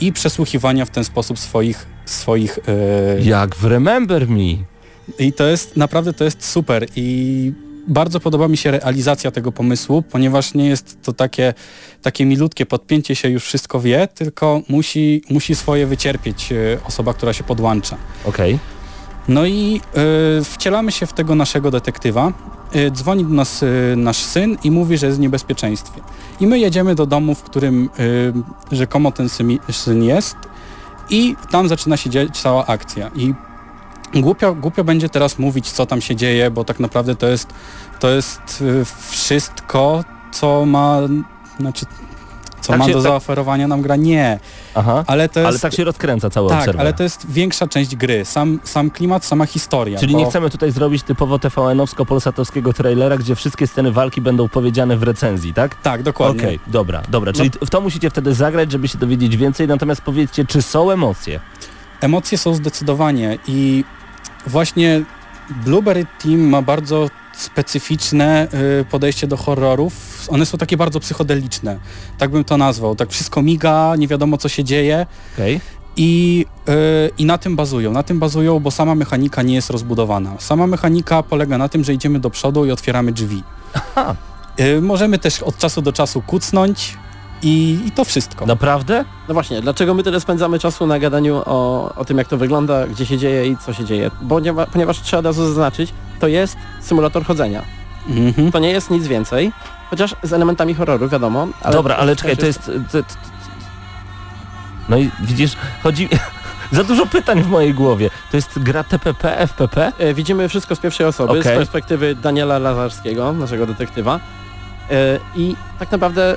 i 0.00 0.12
przesłuchiwania 0.12 0.84
w 0.84 0.90
ten 0.90 1.04
sposób 1.04 1.38
swoich 1.38 1.86
swoich 2.04 2.58
y, 2.58 3.22
Jak 3.22 3.56
w 3.56 3.64
Remember 3.64 4.28
Me. 4.28 4.56
I 5.18 5.32
to 5.32 5.46
jest, 5.46 5.76
naprawdę 5.76 6.12
to 6.12 6.24
jest 6.24 6.44
super 6.44 6.86
i 6.96 7.52
bardzo 7.88 8.20
podoba 8.20 8.48
mi 8.48 8.56
się 8.56 8.70
realizacja 8.70 9.30
tego 9.30 9.52
pomysłu, 9.52 10.02
ponieważ 10.02 10.54
nie 10.54 10.66
jest 10.66 11.02
to 11.02 11.12
takie, 11.12 11.54
takie 12.02 12.26
milutkie 12.26 12.66
podpięcie 12.66 13.16
się 13.16 13.28
już 13.28 13.44
wszystko 13.44 13.80
wie, 13.80 14.08
tylko 14.14 14.62
musi, 14.68 15.22
musi 15.30 15.54
swoje 15.54 15.86
wycierpieć 15.86 16.52
e, 16.52 16.56
osoba, 16.84 17.14
która 17.14 17.32
się 17.32 17.44
podłącza. 17.44 17.96
Okej. 18.24 18.58
No 19.28 19.46
i 19.46 19.80
e, 20.40 20.44
wcielamy 20.44 20.92
się 20.92 21.06
w 21.06 21.12
tego 21.12 21.34
naszego 21.34 21.70
detektywa. 21.70 22.32
E, 22.72 22.90
dzwoni 22.90 23.24
do 23.24 23.34
nas 23.34 23.62
e, 23.62 23.66
nasz 23.96 24.16
syn 24.16 24.56
i 24.64 24.70
mówi, 24.70 24.98
że 24.98 25.06
jest 25.06 25.18
w 25.18 25.20
niebezpieczeństwie. 25.20 26.00
I 26.40 26.46
my 26.46 26.58
jedziemy 26.58 26.94
do 26.94 27.06
domu, 27.06 27.34
w 27.34 27.42
którym 27.42 27.90
rzekomo 28.72 29.12
ten 29.12 29.28
syn, 29.28 29.58
syn 29.70 30.02
jest 30.02 30.36
i 31.10 31.36
tam 31.50 31.68
zaczyna 31.68 31.96
się 31.96 32.10
dziać 32.10 32.40
cała 32.40 32.66
akcja. 32.66 33.10
I 33.16 33.34
głupio, 34.14 34.54
głupio 34.54 34.84
będzie 34.84 35.08
teraz 35.08 35.38
mówić, 35.38 35.70
co 35.70 35.86
tam 35.86 36.00
się 36.00 36.16
dzieje, 36.16 36.50
bo 36.50 36.64
tak 36.64 36.80
naprawdę 36.80 37.16
to 37.16 37.26
jest, 37.26 37.48
to 38.00 38.10
jest 38.10 38.64
e, 38.80 38.84
wszystko, 39.10 40.04
co 40.32 40.66
ma, 40.66 40.98
znaczy, 41.60 41.86
co 42.60 42.72
Tak 42.72 42.78
ma 42.78 42.86
się- 42.86 42.92
do 42.92 42.98
tak- 42.98 43.02
zaoferowania 43.02 43.68
nam 43.68 43.82
gra. 43.82 43.96
Nie, 43.96 44.38
Aha. 44.74 45.04
ale 45.06 45.28
to 45.28 45.40
jest... 45.40 45.48
Ale 45.48 45.58
tak 45.58 45.74
się 45.74 45.84
rozkręca 45.84 46.30
cały 46.30 46.48
tak, 46.48 46.58
obserwer. 46.58 46.80
ale 46.80 46.92
to 46.92 47.02
jest 47.02 47.30
większa 47.30 47.68
część 47.68 47.96
gry. 47.96 48.24
Sam, 48.24 48.60
sam 48.64 48.90
klimat, 48.90 49.24
sama 49.24 49.46
historia. 49.46 49.98
Czyli 49.98 50.12
bo... 50.12 50.18
nie 50.18 50.26
chcemy 50.26 50.50
tutaj 50.50 50.70
zrobić 50.72 51.02
typowo 51.02 51.38
TVN-owsko-polsatowskiego 51.38 52.72
trailera, 52.72 53.16
gdzie 53.16 53.34
wszystkie 53.34 53.66
sceny 53.66 53.92
walki 53.92 54.20
będą 54.20 54.48
powiedziane 54.48 54.96
w 54.96 55.02
recenzji, 55.02 55.54
tak? 55.54 55.74
Tak, 55.82 56.02
dokładnie. 56.02 56.42
Okej, 56.42 56.60
dobra, 56.66 57.02
dobra. 57.08 57.32
Czyli 57.32 57.50
w 57.66 57.70
to 57.70 57.80
musicie 57.80 58.10
wtedy 58.10 58.34
zagrać, 58.34 58.72
żeby 58.72 58.88
się 58.88 58.98
dowiedzieć 58.98 59.36
więcej, 59.36 59.68
natomiast 59.68 60.00
powiedzcie, 60.02 60.44
czy 60.44 60.62
są 60.62 60.90
emocje? 60.90 61.40
Emocje 62.00 62.38
są 62.38 62.54
zdecydowanie 62.54 63.38
i 63.46 63.84
właśnie 64.46 65.02
Blueberry 65.64 66.06
Team 66.22 66.40
ma 66.40 66.62
bardzo 66.62 67.08
specyficzne 67.36 68.48
y, 68.80 68.84
podejście 68.84 69.26
do 69.26 69.36
horrorów. 69.36 70.26
One 70.28 70.46
są 70.46 70.58
takie 70.58 70.76
bardzo 70.76 71.00
psychodeliczne, 71.00 71.78
tak 72.18 72.30
bym 72.30 72.44
to 72.44 72.56
nazwał. 72.56 72.96
Tak 72.96 73.10
wszystko 73.10 73.42
miga, 73.42 73.96
nie 73.96 74.08
wiadomo 74.08 74.38
co 74.38 74.48
się 74.48 74.64
dzieje 74.64 75.06
Okej. 75.34 75.60
i, 75.96 76.46
y, 76.68 77.10
i 77.18 77.24
na 77.24 77.38
tym 77.38 77.56
bazują. 77.56 77.92
Na 77.92 78.02
tym 78.02 78.18
bazują, 78.18 78.60
bo 78.60 78.70
sama 78.70 78.94
mechanika 78.94 79.42
nie 79.42 79.54
jest 79.54 79.70
rozbudowana. 79.70 80.34
Sama 80.38 80.66
mechanika 80.66 81.22
polega 81.22 81.58
na 81.58 81.68
tym, 81.68 81.84
że 81.84 81.94
idziemy 81.94 82.20
do 82.20 82.30
przodu 82.30 82.66
i 82.66 82.70
otwieramy 82.70 83.12
drzwi. 83.12 83.42
Aha. 83.74 84.16
Y, 84.60 84.80
możemy 84.80 85.18
też 85.18 85.42
od 85.42 85.58
czasu 85.58 85.82
do 85.82 85.92
czasu 85.92 86.22
kucnąć 86.22 86.96
i, 87.44 87.78
i 87.86 87.90
to 87.90 88.04
wszystko. 88.04 88.46
Naprawdę? 88.46 89.04
No 89.28 89.34
właśnie, 89.34 89.60
dlaczego 89.60 89.94
my 89.94 90.02
tyle 90.02 90.20
spędzamy 90.20 90.58
czasu 90.58 90.86
na 90.86 90.98
gadaniu 90.98 91.42
o, 91.46 91.90
o 91.96 92.04
tym, 92.04 92.18
jak 92.18 92.28
to 92.28 92.36
wygląda, 92.36 92.86
gdzie 92.86 93.06
się 93.06 93.18
dzieje 93.18 93.46
i 93.46 93.56
co 93.56 93.72
się 93.72 93.84
dzieje? 93.84 94.10
Bo 94.22 94.40
nie 94.40 94.52
ma, 94.52 94.66
ponieważ 94.66 95.00
trzeba 95.00 95.18
od 95.18 95.26
razu 95.26 95.46
zaznaczyć, 95.46 95.94
to 96.20 96.28
jest 96.28 96.56
symulator 96.80 97.24
chodzenia. 97.24 97.62
Mhm. 98.08 98.52
To 98.52 98.58
nie 98.58 98.70
jest 98.70 98.90
nic 98.90 99.06
więcej, 99.06 99.52
chociaż 99.90 100.14
z 100.22 100.32
elementami 100.32 100.74
horroru, 100.74 101.08
wiadomo. 101.08 101.48
Ale 101.62 101.76
Dobra, 101.76 101.96
ale 101.96 102.16
czekaj, 102.16 102.36
to 102.36 102.46
jest... 102.46 102.70
To, 102.92 103.02
to, 103.02 103.08
no 104.88 104.96
i 104.96 105.10
widzisz, 105.20 105.56
chodzi... 105.82 106.08
Za 106.72 106.84
dużo 106.84 107.06
pytań 107.06 107.42
w 107.42 107.48
mojej 107.48 107.74
głowie. 107.74 108.10
To 108.30 108.36
jest 108.36 108.58
gra 108.58 108.84
TPP, 108.84 109.36
FPP? 109.46 109.92
E, 109.98 110.14
Widzimy 110.14 110.48
wszystko 110.48 110.76
z 110.76 110.78
pierwszej 110.78 111.06
osoby, 111.06 111.42
z 111.42 111.46
Okej. 111.46 111.56
perspektywy 111.56 112.14
Daniela 112.14 112.58
Lazarskiego, 112.58 113.32
naszego 113.32 113.66
detektywa. 113.66 114.20
E, 114.90 115.20
I 115.36 115.56
tak 115.78 115.92
naprawdę 115.92 116.32
e, 116.32 116.36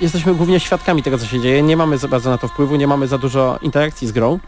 jesteśmy 0.00 0.34
głównie 0.34 0.60
świadkami 0.60 1.02
tego, 1.02 1.18
co 1.18 1.26
się 1.26 1.40
dzieje. 1.40 1.62
Nie 1.62 1.76
mamy 1.76 1.98
za 1.98 2.08
bardzo 2.08 2.30
na 2.30 2.38
to 2.38 2.48
wpływu, 2.48 2.76
nie 2.76 2.86
mamy 2.86 3.06
za 3.06 3.18
dużo 3.18 3.58
interakcji 3.62 4.08
z 4.08 4.12
grą, 4.12 4.38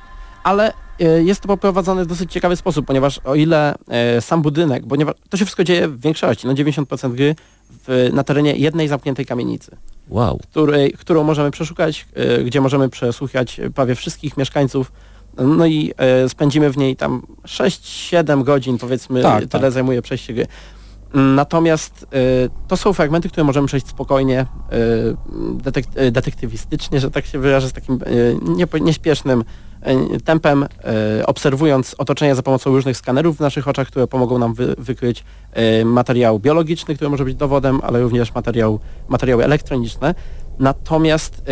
ale 0.43 0.72
e, 1.01 1.22
jest 1.22 1.40
to 1.40 1.49
poprowadzone 1.49 2.05
w 2.05 2.07
dosyć 2.07 2.32
ciekawy 2.32 2.57
sposób, 2.57 2.86
ponieważ 2.86 3.18
o 3.24 3.34
ile 3.34 3.74
sam 4.20 4.43
budynek, 4.43 4.84
ponieważ 4.88 5.14
to 5.30 5.36
się 5.36 5.45
wszystko 5.45 5.64
dzieje 5.64 5.88
w 5.88 6.01
większości, 6.01 6.47
no 6.47 6.53
90% 6.55 7.12
gry 7.14 7.34
w, 7.70 8.11
na 8.12 8.24
terenie 8.24 8.57
jednej 8.57 8.88
zamkniętej 8.88 9.26
kamienicy, 9.26 9.76
Wow. 10.09 10.38
której, 10.51 10.93
którą 10.93 11.24
możemy 11.24 11.51
przeszukać, 11.51 12.07
gdzie 12.45 12.61
możemy 12.61 12.88
przesłuchać 12.88 13.61
prawie 13.74 13.95
wszystkich 13.95 14.36
mieszkańców, 14.36 14.93
no 15.38 15.66
i 15.66 15.93
spędzimy 16.28 16.70
w 16.70 16.76
niej 16.76 16.97
tam 16.97 17.22
6-7 17.45 18.45
godzin, 18.45 18.78
powiedzmy, 18.78 19.22
Tak, 19.22 19.38
tyle 19.38 19.62
tak. 19.62 19.72
zajmuje 19.72 20.03
przejście 20.03 20.34
gry. 20.34 20.47
Natomiast 21.15 22.07
e, 22.13 22.17
to 22.69 22.77
są 22.77 22.93
fragmenty, 22.93 23.29
które 23.29 23.45
możemy 23.45 23.67
przejść 23.67 23.87
spokojnie, 23.87 24.47
detek 25.55 25.85
e, 25.95 26.11
detektywistycznie, 26.11 27.01
że 27.01 27.11
tak 27.11 27.27
się 27.27 27.39
wyrażę, 27.39 27.69
z 27.69 27.73
takim 27.73 27.99
nieśpiesznym 28.81 29.45
tempem, 30.25 30.67
obserwując 31.27 31.95
otoczenie 31.99 32.35
za 32.35 32.43
pomocą 32.43 32.71
różnych 32.71 32.97
skanerów 32.97 33.37
w 33.37 33.41
naszych 33.41 33.69
oczach, 33.69 33.89
które 33.89 34.07
pomogą 34.07 34.39
nam 34.39 34.55
wy 34.55 34.75
wykryć 34.79 35.25
materiał 35.85 36.39
biologiczny, 36.39 36.95
który 36.95 37.11
może 37.11 37.25
być 37.25 37.35
dowodem, 37.35 37.81
ale 37.83 38.01
również 38.01 38.35
materiał, 38.35 38.81
materiały 39.09 39.45
elektroniczne. 39.45 40.15
Natomiast 40.59 41.43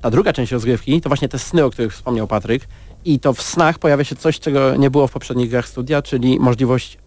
ta 0.00 0.10
druga 0.10 0.32
część 0.32 0.52
rozgrywki 0.52 1.00
to 1.00 1.08
właśnie 1.08 1.28
te 1.28 1.38
sny, 1.38 1.64
o 1.64 1.70
których 1.70 1.92
wspomniał 1.92 2.26
Patryk 2.26 2.68
i 3.04 3.20
to 3.20 3.32
w 3.32 3.42
snach 3.42 3.78
pojawia 3.78 4.04
się 4.04 4.16
coś, 4.16 4.40
czego 4.40 4.76
nie 4.76 4.90
było 4.90 5.06
w 5.06 5.12
poprzednich 5.12 5.50
grach 5.50 5.68
studia, 5.68 6.02
czyli 6.02 6.40
możliwość 6.40 6.98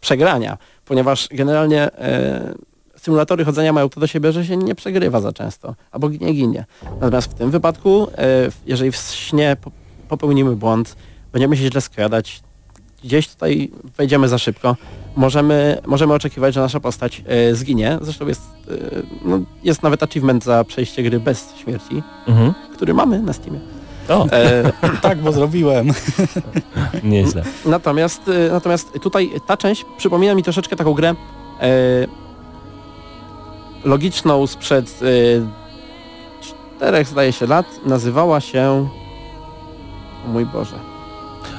przegrania, 0.00 0.58
ponieważ 0.88 1.28
generalnie 1.30 1.82
e, 1.98 2.54
symulatory 2.96 3.44
chodzenia 3.44 3.72
mają 3.72 3.88
to 3.88 4.00
do 4.00 4.06
siebie, 4.06 4.32
że 4.32 4.46
się 4.46 4.56
nie 4.56 4.74
przegrywa 4.74 5.20
za 5.20 5.32
często, 5.32 5.74
albo 5.92 6.08
nie 6.08 6.32
ginie. 6.34 6.64
Natomiast 7.00 7.30
w 7.30 7.34
tym 7.34 7.50
wypadku, 7.50 8.06
e, 8.18 8.26
jeżeli 8.66 8.90
w 8.92 8.96
śnie 8.96 9.56
po- 9.60 9.70
popełnimy 10.08 10.56
błąd, 10.56 10.96
będziemy 11.32 11.56
się 11.56 11.70
źle 11.70 11.80
skradać, 11.80 12.40
gdzieś 13.04 13.28
tutaj 13.28 13.70
wejdziemy 13.96 14.28
za 14.28 14.38
szybko, 14.38 14.76
możemy, 15.16 15.78
możemy 15.86 16.14
oczekiwać, 16.14 16.54
że 16.54 16.60
nasza 16.60 16.80
postać 16.80 17.22
e, 17.26 17.54
zginie. 17.54 17.98
Zresztą 18.02 18.26
jest, 18.26 18.42
no, 19.24 19.38
jest 19.64 19.82
nawet 19.82 20.02
achievement 20.02 20.44
za 20.44 20.64
przejście 20.64 21.02
gry 21.02 21.20
bez 21.20 21.54
śmierci, 21.56 22.02
Mhm. 22.26 22.54
który 22.72 22.94
mamy 22.94 23.22
na 23.22 23.32
Steamie. 23.32 23.60
O, 24.08 24.26
E, 24.32 24.72
Tak, 25.02 25.18
bo 25.22 25.32
zrobiłem. 25.32 25.88
nieźle. 27.04 27.42
Natomiast, 27.66 28.28
y, 28.28 28.48
natomiast 28.52 28.92
tutaj 29.02 29.30
ta 29.46 29.56
część 29.56 29.84
przypomina 29.96 30.34
mi 30.34 30.42
troszeczkę 30.42 30.76
taką 30.76 30.94
grę 30.94 31.14
e, 31.60 31.66
logiczną 33.84 34.46
sprzed 34.46 35.00
e, 35.02 35.06
czterech, 36.76 37.08
zdaje 37.08 37.32
się, 37.32 37.46
lat. 37.46 37.66
Nazywała 37.86 38.40
się... 38.40 38.88
O 40.26 40.28
mój 40.28 40.46
Boże. 40.46 40.76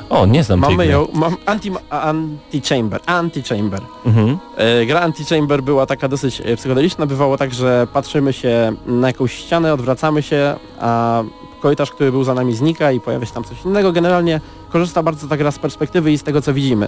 O, 0.10 0.26
nie 0.26 0.44
znam 0.44 0.62
tej 0.62 0.70
Mamy 0.70 0.84
gry. 0.84 0.94
ją... 0.94 1.08
Mam 1.14 1.38
anti, 1.46 1.72
anti-chamber. 1.90 3.00
Anti-chamber. 3.06 3.82
Mhm. 4.06 4.38
E, 4.58 4.86
gra 4.86 5.08
Anti-Chamber 5.08 5.62
była 5.62 5.86
taka 5.86 6.08
dosyć 6.08 6.42
e, 6.46 6.56
psychodeliczna. 6.56 7.06
Bywało 7.06 7.38
tak, 7.38 7.54
że 7.54 7.88
patrzymy 7.94 8.34
się 8.34 8.74
na 8.86 9.08
jakąś 9.08 9.34
ścianę, 9.34 9.74
odwracamy 9.74 10.22
się, 10.24 10.56
a 10.80 11.24
korytarz, 11.60 11.92
który 11.92 12.12
był 12.12 12.24
za 12.24 12.34
nami 12.34 12.56
znika 12.56 12.92
i 12.92 13.00
pojawia 13.00 13.26
się 13.26 13.34
tam 13.34 13.44
coś 13.44 13.66
innego. 13.66 13.92
Generalnie 13.92 14.42
korzysta 14.70 15.04
bardzo 15.04 15.28
ta 15.28 15.38
gra 15.38 15.52
z 15.52 15.60
perspektywy 15.60 16.12
i 16.12 16.18
z 16.18 16.24
tego, 16.24 16.42
co 16.42 16.54
widzimy. 16.54 16.88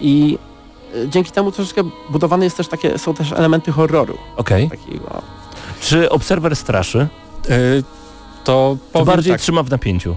I 0.00 0.38
e, 1.04 1.08
dzięki 1.08 1.30
temu 1.30 1.52
troszeczkę 1.52 1.82
budowane 2.10 2.44
jest 2.44 2.56
też 2.56 2.68
takie, 2.68 2.98
są 2.98 3.14
też 3.14 3.32
elementy 3.32 3.72
horroru. 3.72 4.18
Okej. 4.36 4.70
Takiego. 4.70 5.22
Czy 5.80 6.10
Observer 6.10 6.56
straszy? 6.56 7.08
Y, 7.50 7.82
to 8.44 8.76
Czy 8.96 9.04
bardziej 9.04 9.32
tak. 9.32 9.40
trzyma 9.40 9.62
w 9.62 9.70
napięciu? 9.70 10.16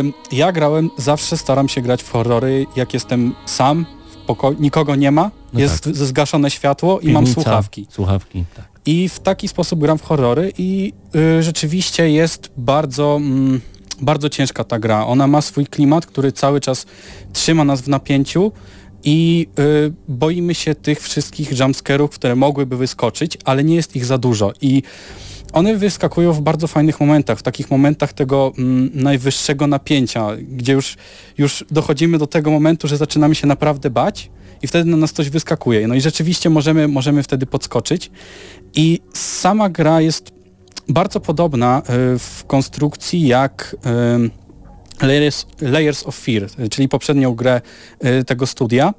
Ym, 0.00 0.12
Ja 0.32 0.52
grałem, 0.52 0.90
zawsze 0.96 1.36
staram 1.36 1.68
się 1.68 1.80
grać 1.80 2.02
w 2.02 2.10
horrory, 2.12 2.66
jak 2.76 2.94
jestem 2.94 3.34
sam, 3.46 3.86
w 4.10 4.16
pokoju, 4.16 4.56
nikogo 4.60 4.94
nie 4.96 5.10
ma, 5.10 5.30
No 5.52 5.60
jest 5.60 5.84
tak. 5.84 5.94
zgaszone 5.96 6.50
światło 6.50 7.00
i 7.00 7.12
mam 7.12 7.22
Piwnica, 7.24 7.42
słuchawki. 7.42 7.86
Słuchawki, 7.90 8.44
tak. 8.56 8.64
I 8.86 9.08
w 9.08 9.20
taki 9.20 9.48
sposób 9.48 9.80
gram 9.80 9.98
w 9.98 10.02
horrory 10.02 10.52
i 10.58 10.92
y, 11.38 11.42
rzeczywiście 11.42 12.10
jest 12.10 12.50
bardzo, 12.56 13.16
mm, 13.16 13.60
bardzo 14.00 14.28
ciężka 14.28 14.64
ta 14.64 14.78
gra. 14.78 15.06
Ona 15.06 15.26
ma 15.26 15.40
swój 15.40 15.66
klimat, 15.66 16.06
który 16.06 16.32
cały 16.32 16.60
czas 16.60 16.86
trzyma 17.32 17.64
nas 17.64 17.80
w 17.80 17.88
napięciu 17.88 18.52
i 19.04 19.48
y, 19.58 19.92
boimy 20.08 20.54
się 20.54 20.74
tych 20.74 21.00
wszystkich 21.00 21.58
jumpscarów, 21.58 22.10
które 22.10 22.36
mogłyby 22.36 22.76
wyskoczyć, 22.76 23.38
ale 23.44 23.64
nie 23.64 23.74
jest 23.74 23.96
ich 23.96 24.04
za 24.04 24.18
dużo. 24.18 24.52
I 24.60 24.82
one 25.52 25.76
wyskakują 25.76 26.32
w 26.32 26.40
bardzo 26.40 26.66
fajnych 26.66 27.00
momentach, 27.00 27.38
w 27.38 27.42
takich 27.42 27.70
momentach 27.70 28.12
tego 28.12 28.52
mm, 28.58 28.90
najwyższego 28.94 29.66
napięcia, 29.66 30.28
gdzie 30.36 30.72
już, 30.72 30.96
już 31.38 31.64
dochodzimy 31.70 32.18
do 32.18 32.26
tego 32.26 32.50
momentu, 32.50 32.88
że 32.88 32.96
zaczynamy 32.96 33.34
się 33.34 33.46
naprawdę 33.46 33.90
bać 33.90 34.30
i 34.62 34.66
wtedy 34.66 34.90
na 34.90 34.96
nas 34.96 35.12
coś 35.12 35.30
wyskakuje. 35.30 35.88
No 35.88 35.94
i 35.94 36.00
rzeczywiście 36.00 36.50
możemy, 36.50 36.88
możemy 36.88 37.22
wtedy 37.22 37.46
podskoczyć. 37.46 38.10
I 38.74 39.00
sama 39.12 39.68
gra 39.68 40.00
jest 40.00 40.32
bardzo 40.88 41.20
podobna 41.20 41.82
y, 42.14 42.18
w 42.18 42.44
konstrukcji 42.46 43.26
jak 43.26 43.76
y, 45.00 45.06
Layers, 45.06 45.46
Layers 45.60 46.06
of 46.06 46.16
Fear, 46.16 46.46
czyli 46.70 46.88
poprzednią 46.88 47.34
grę 47.34 47.60
y, 48.04 48.24
tego 48.24 48.46
studia. 48.46 48.94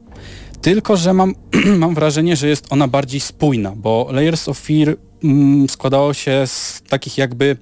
Tylko, 0.61 0.97
że 0.97 1.13
mam, 1.13 1.35
mam 1.77 1.95
wrażenie, 1.95 2.35
że 2.35 2.47
jest 2.47 2.65
ona 2.69 2.87
bardziej 2.87 3.19
spójna, 3.19 3.73
bo 3.75 4.07
Layers 4.11 4.49
of 4.49 4.59
Fear 4.59 4.95
mm, 5.23 5.69
składało 5.69 6.13
się 6.13 6.43
z 6.45 6.81
takich 6.89 7.17
jakby 7.17 7.57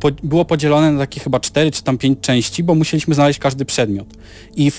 po, 0.00 0.10
było 0.22 0.44
podzielone 0.44 0.92
na 0.92 0.98
takie 0.98 1.20
chyba 1.20 1.40
cztery 1.40 1.70
czy 1.70 1.82
tam 1.82 1.98
pięć 1.98 2.20
części, 2.20 2.62
bo 2.62 2.74
musieliśmy 2.74 3.14
znaleźć 3.14 3.38
każdy 3.38 3.64
przedmiot. 3.64 4.08
I 4.56 4.72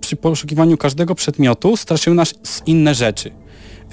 przy 0.00 0.16
poszukiwaniu 0.16 0.76
każdego 0.76 1.14
przedmiotu 1.14 1.76
straszyły 1.76 2.16
nas 2.16 2.34
inne 2.66 2.94
rzeczy. 2.94 3.30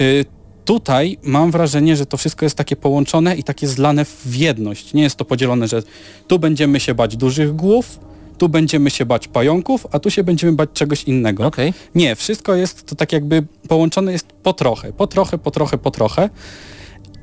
Y, 0.02 0.26
tutaj 0.66 1.18
mam 1.24 1.52
wrażenie, 1.52 1.96
że 1.96 2.06
to 2.06 2.18
wszystko 2.18 2.46
jest 2.46 2.56
takie 2.56 2.76
połączone 2.76 3.36
i 3.36 3.44
takie 3.44 3.68
zlane 3.68 4.06
w 4.06 4.36
jedność. 4.36 4.94
Nie 4.94 5.04
jest 5.04 5.16
to 5.16 5.26
podzielone, 5.26 5.68
że 5.68 5.84
tu 6.28 6.40
będziemy 6.40 6.80
się 6.80 6.94
bać 6.94 7.18
dużych 7.18 7.56
głów, 7.56 8.00
tu 8.38 8.50
będziemy 8.50 8.90
się 8.90 9.06
bać 9.06 9.28
pająków, 9.28 9.88
a 9.92 10.00
tu 10.00 10.12
się 10.12 10.24
będziemy 10.24 10.54
bać 10.54 10.70
czegoś 10.74 11.04
innego. 11.04 11.46
Okej. 11.46 11.74
Nie, 11.96 12.16
wszystko 12.16 12.56
jest 12.56 12.86
to 12.86 12.96
tak 12.96 13.14
jakby 13.14 13.44
połączone 13.68 14.12
jest 14.12 14.28
po 14.44 14.54
trochę, 14.54 14.94
po 14.94 15.08
trochę, 15.08 15.38
po 15.38 15.52
trochę, 15.52 15.78
po 15.78 15.92
trochę. 15.92 16.30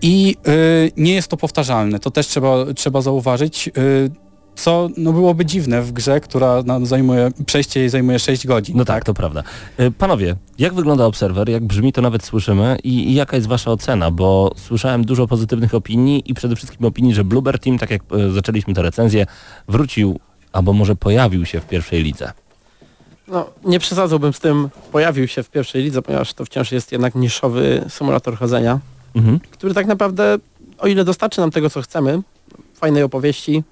I 0.03 0.37
y, 0.49 0.93
nie 0.97 1.15
jest 1.15 1.29
to 1.29 1.37
powtarzalne, 1.37 1.99
to 1.99 2.11
też 2.11 2.27
trzeba, 2.27 2.65
trzeba 2.75 3.01
zauważyć, 3.01 3.69
y, 3.69 4.11
co 4.57 4.89
no, 4.97 5.13
byłoby 5.13 5.47
dziwne 5.47 5.83
w 5.83 5.93
grze, 5.93 6.21
która 6.21 6.63
no, 6.67 6.87
zajmuje, 6.87 7.31
przejście 7.47 7.81
jej 7.81 7.89
zajmuje 7.89 8.19
6 8.19 8.47
godzin. 8.47 8.77
No 8.77 8.85
tak, 8.85 9.05
to 9.05 9.15
prawda. 9.15 9.43
Y, 9.81 9.91
Panowie, 9.91 10.37
jak 10.59 10.75
wygląda 10.75 11.05
Observer, 11.05 11.49
jak 11.49 11.65
brzmi 11.65 11.93
to? 11.93 12.03
Nawet 12.03 12.25
słyszymy. 12.25 12.79
I, 12.85 13.11
i 13.11 13.15
jaka 13.15 13.37
jest 13.37 13.49
wasza 13.49 13.71
ocena, 13.71 14.11
bo 14.11 14.53
słyszałem 14.57 15.05
dużo 15.05 15.27
pozytywnych 15.27 15.75
opinii 15.75 16.23
i 16.27 16.35
przede 16.35 16.57
wszystkim 16.57 16.87
opinii, 16.87 17.15
że 17.15 17.25
Bluebird 17.25 17.65
Team, 17.65 17.79
tak 17.79 17.91
jak 17.91 18.03
y, 18.03 18.31
zaczęliśmy 18.31 18.75
tę 18.75 18.83
recenzję, 18.83 19.27
wrócił 19.69 20.21
albo 20.53 20.73
może 20.73 20.97
pojawił 20.97 21.47
się 21.47 21.61
w 21.61 21.67
pierwszej 21.67 22.03
lidze. 22.03 22.33
No, 23.29 23.51
nie 23.65 23.79
przesadzałbym 23.79 24.33
z 24.33 24.41
tym, 24.41 24.69
pojawił 24.93 25.29
się 25.29 25.43
w 25.43 25.51
pierwszej 25.51 25.83
lidze, 25.83 26.03
ponieważ 26.03 26.35
to 26.35 26.45
wciąż 26.45 26.73
jest 26.73 26.93
jednak 26.93 27.15
niszowy 27.15 27.85
symulator 27.89 28.37
chodzenia, 28.37 28.81
Mhm. 29.17 29.41
który 29.51 29.75
tak 29.75 29.87
naprawdę, 29.87 30.39
o 30.79 30.87
ile 30.87 31.05
dostarczy 31.05 31.41
nam 31.41 31.51
tego, 31.51 31.71
co 31.71 31.83
chcemy, 31.83 32.23
fajnej 32.75 33.03
opowieści, 33.03 33.65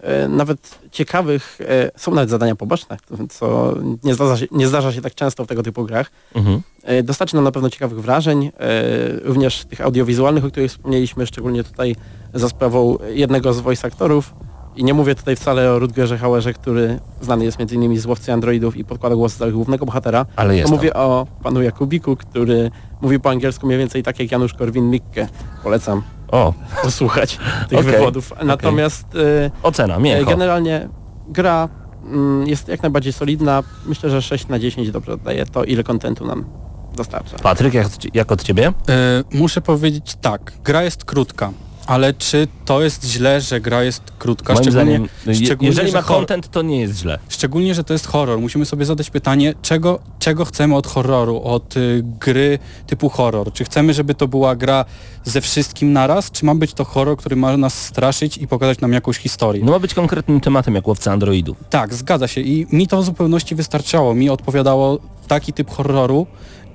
e, 0.00 0.28
nawet 0.28 0.78
ciekawych, 0.92 1.58
e, 1.60 1.90
są 1.96 2.14
nawet 2.14 2.30
zadania 2.30 2.56
poboczne, 2.56 2.96
co 3.30 3.74
nie 4.04 4.14
zdarza, 4.14 4.36
się, 4.36 4.46
nie 4.50 4.66
zdarza 4.68 4.92
się 4.92 5.00
tak 5.00 5.14
często 5.14 5.44
w 5.44 5.46
tego 5.46 5.62
typu 5.62 5.84
grach, 5.84 6.10
Mhm. 6.34 6.62
E, 6.82 7.02
Dostarczy 7.02 7.34
nam 7.34 7.44
na 7.44 7.52
pewno 7.52 7.70
ciekawych 7.70 8.00
wrażeń, 8.00 8.50
również 9.22 9.64
tych 9.64 9.80
audiowizualnych, 9.80 10.44
o 10.44 10.50
których 10.50 10.70
wspomnieliśmy, 10.70 11.26
szczególnie 11.26 11.64
tutaj 11.64 11.96
za 12.34 12.48
sprawą 12.48 12.98
jednego 13.08 13.52
z 13.52 13.60
voice 13.60 13.88
aktorów. 13.88 14.34
I 14.76 14.84
nie 14.84 14.94
mówię 14.94 15.14
tutaj 15.14 15.36
wcale 15.36 15.72
o 15.72 15.78
Rutgerze 15.78 16.18
Hauerze, 16.18 16.52
który 16.52 17.00
znany 17.20 17.44
jest 17.44 17.60
m.in. 17.60 18.00
z 18.00 18.06
Łowcy 18.06 18.32
Androidów 18.32 18.76
i 18.76 18.84
podkłada 18.84 19.16
głos 19.16 19.36
za 19.36 19.50
głównego 19.50 19.86
bohatera. 19.86 20.26
Ale 20.36 20.56
jest 20.56 20.70
To 20.70 20.76
mówię 20.76 20.94
o 20.94 21.26
panu 21.42 21.62
Jakubiku, 21.62 22.16
który 22.16 22.70
mówi 23.00 23.20
po 23.20 23.30
angielsku 23.30 23.66
mniej 23.66 23.78
więcej 23.78 24.02
tak 24.02 24.20
jak 24.20 24.32
Janusz 24.32 24.54
Korwin-Mikke. 24.54 25.26
Polecam 25.62 26.02
O, 26.28 26.54
posłuchać 26.82 27.38
tych 27.68 27.78
Okej, 27.78 27.92
wywodów. 27.92 28.32
Natomiast 28.44 29.06
e, 29.14 29.50
ocena, 29.62 29.98
mięcho. 29.98 30.30
generalnie 30.30 30.88
gra 31.28 31.68
mm, 32.04 32.46
jest 32.46 32.68
jak 32.68 32.82
najbardziej 32.82 33.12
solidna. 33.12 33.62
Myślę, 33.86 34.10
że 34.10 34.22
6 34.22 34.48
na 34.48 34.58
10 34.58 34.90
dobrze 34.90 35.12
oddaje 35.12 35.46
to, 35.46 35.64
ile 35.64 35.84
kontentu 35.84 36.26
nam 36.26 36.44
dostarcza. 36.96 37.36
Patryk, 37.38 37.74
jak, 37.74 37.86
jak 38.14 38.32
od 38.32 38.42
ciebie? 38.42 38.68
Y, 38.68 38.72
muszę 39.38 39.60
powiedzieć 39.60 40.16
tak, 40.20 40.52
gra 40.64 40.82
jest 40.82 41.04
krótka, 41.04 41.50
ale 41.86 42.14
czy 42.14 42.48
to 42.64 42.82
jest 42.82 43.04
źle, 43.04 43.40
że 43.40 43.60
gra 43.60 43.82
jest 43.82 44.02
krótka? 44.18 44.52
Moim 44.52 44.64
Szczególnie, 44.64 44.92
zdaniem, 44.94 45.08
je, 45.26 45.46
szczególnie, 45.46 45.68
jeżeli 45.68 45.90
że 45.90 45.96
ma 45.96 46.02
content, 46.02 46.50
to 46.50 46.62
nie 46.62 46.80
jest 46.80 46.98
źle. 46.98 47.18
Szczególnie, 47.28 47.74
że 47.74 47.84
to 47.84 47.92
jest 47.92 48.06
horror. 48.06 48.40
Musimy 48.40 48.66
sobie 48.66 48.84
zadać 48.84 49.10
pytanie, 49.10 49.54
czego, 49.62 49.98
czego 50.18 50.44
chcemy 50.44 50.76
od 50.76 50.86
horroru, 50.86 51.42
od 51.44 51.76
y, 51.76 52.02
gry 52.20 52.58
typu 52.86 53.08
horror. 53.08 53.52
Czy 53.52 53.64
chcemy, 53.64 53.94
żeby 53.94 54.14
to 54.14 54.28
była 54.28 54.56
gra 54.56 54.84
ze 55.24 55.40
wszystkim 55.40 55.92
naraz, 55.92 56.30
czy 56.30 56.44
ma 56.44 56.54
być 56.54 56.74
to 56.74 56.84
horror, 56.84 57.16
który 57.16 57.36
ma 57.36 57.56
nas 57.56 57.84
straszyć 57.84 58.38
i 58.38 58.46
pokazać 58.46 58.80
nam 58.80 58.92
jakąś 58.92 59.18
historię? 59.18 59.64
No 59.64 59.72
ma 59.72 59.78
być 59.78 59.94
konkretnym 59.94 60.40
tematem, 60.40 60.74
jak 60.74 60.88
łowca 60.88 61.12
androidów. 61.12 61.56
Tak, 61.70 61.94
zgadza 61.94 62.28
się. 62.28 62.40
I 62.40 62.66
mi 62.72 62.86
to 62.86 63.02
w 63.02 63.04
zupełności 63.04 63.54
wystarczało. 63.54 64.14
Mi 64.14 64.30
odpowiadało 64.30 64.98
taki 65.28 65.52
typ 65.52 65.70
horroru 65.70 66.26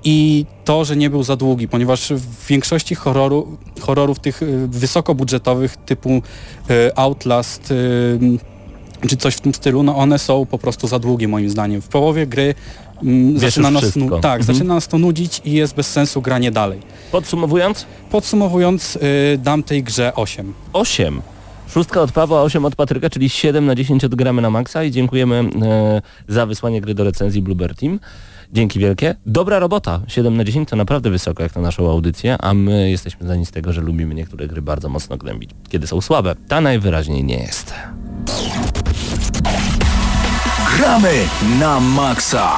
i 0.04 0.45
to, 0.66 0.86
że 0.86 0.95
nie 0.95 1.10
był 1.10 1.24
za 1.24 1.36
długi, 1.36 1.68
ponieważ 1.68 2.10
w 2.14 2.48
większości 2.48 2.95
horroru, 2.95 3.58
horrorów 3.82 4.20
tych 4.20 4.41
y, 4.43 4.68
wysokobudżetowych 4.68 5.78
typu 5.78 6.10
y, 6.70 6.95
Outlast 6.95 7.72
y, 7.72 8.20
czy 9.10 9.18
coś 9.18 9.36
w 9.36 9.39
tym 9.41 9.54
stylu, 9.54 9.84
no 9.84 9.95
one 9.95 10.20
są 10.20 10.45
po 10.45 10.58
prostu 10.58 10.88
za 10.88 11.00
długie 11.00 11.28
moim 11.28 11.50
zdaniem. 11.50 11.82
W 11.82 11.88
połowie 11.88 12.28
gry 12.28 12.56
mm, 13.04 13.39
zaczyna 13.39 13.72
nas, 13.72 13.84
tak, 14.22 14.39
Mhm. 14.39 14.43
zaczyna 14.43 14.74
nas 14.74 14.88
to 14.88 14.98
nudzić 14.98 15.41
i 15.45 15.52
jest 15.52 15.76
bez 15.76 15.88
sensu 15.91 16.22
granie 16.22 16.52
dalej. 16.52 16.80
Podsumowując, 17.12 17.86
Podsumowując, 18.12 18.95
y, 18.95 19.38
dam 19.38 19.64
tej 19.64 19.84
grze 19.84 20.16
8. 20.16 20.54
8. 20.74 21.22
Szóstka 21.70 22.01
od 22.01 22.11
Pawła, 22.11 22.41
8 22.41 22.65
od 22.65 22.76
Patryka, 22.76 23.09
czyli 23.09 23.30
7 23.30 23.65
na 23.65 23.76
10 23.76 24.05
odgramy 24.05 24.41
na 24.41 24.49
maksa 24.49 24.84
i 24.84 24.91
dziękujemy 24.91 25.36
e, 25.61 26.01
za 26.28 26.45
wysłanie 26.45 26.82
gry 26.82 26.93
do 26.93 27.03
recenzji 27.03 27.41
Bluebird 27.41 27.80
Team. 27.80 27.99
Dzięki 28.53 28.80
wielkie. 28.80 29.15
Dobra 29.26 29.59
robota. 29.59 30.01
7 30.07 30.38
na 30.38 30.43
10 30.43 30.70
to 30.70 30.76
naprawdę 30.76 31.09
wysoko 31.09 31.43
jak 31.43 31.55
na 31.55 31.61
naszą 31.61 31.91
audycję, 31.91 32.38
a 32.39 32.53
my 32.53 32.89
jesteśmy 32.89 33.26
znani 33.26 33.45
z 33.45 33.51
tego, 33.51 33.74
że 33.74 33.82
lubimy 33.82 34.15
niektóre 34.15 34.47
gry 34.47 34.61
bardzo 34.61 34.89
mocno 34.89 35.18
gnębić. 35.18 35.49
Kiedy 35.70 35.88
są 35.88 36.01
słabe, 36.01 36.36
ta 36.47 36.61
najwyraźniej 36.61 37.24
nie 37.24 37.38
jest. 37.38 37.74
Gramy 40.78 41.13
na 41.59 41.80
maksa. 41.80 42.51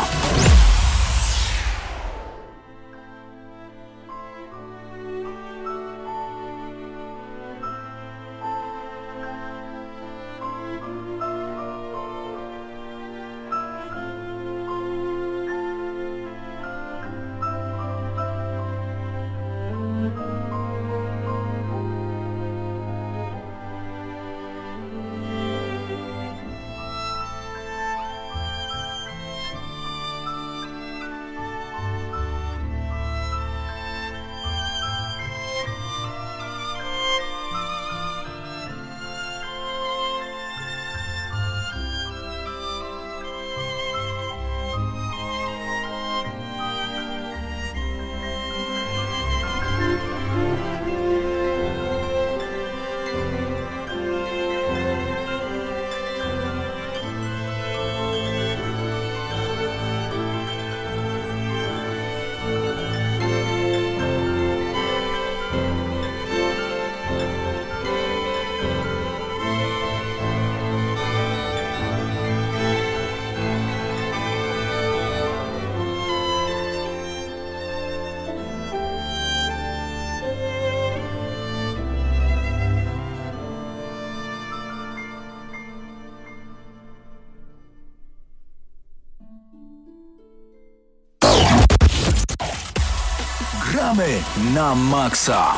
na 94.53 94.75
maksa. 94.75 95.53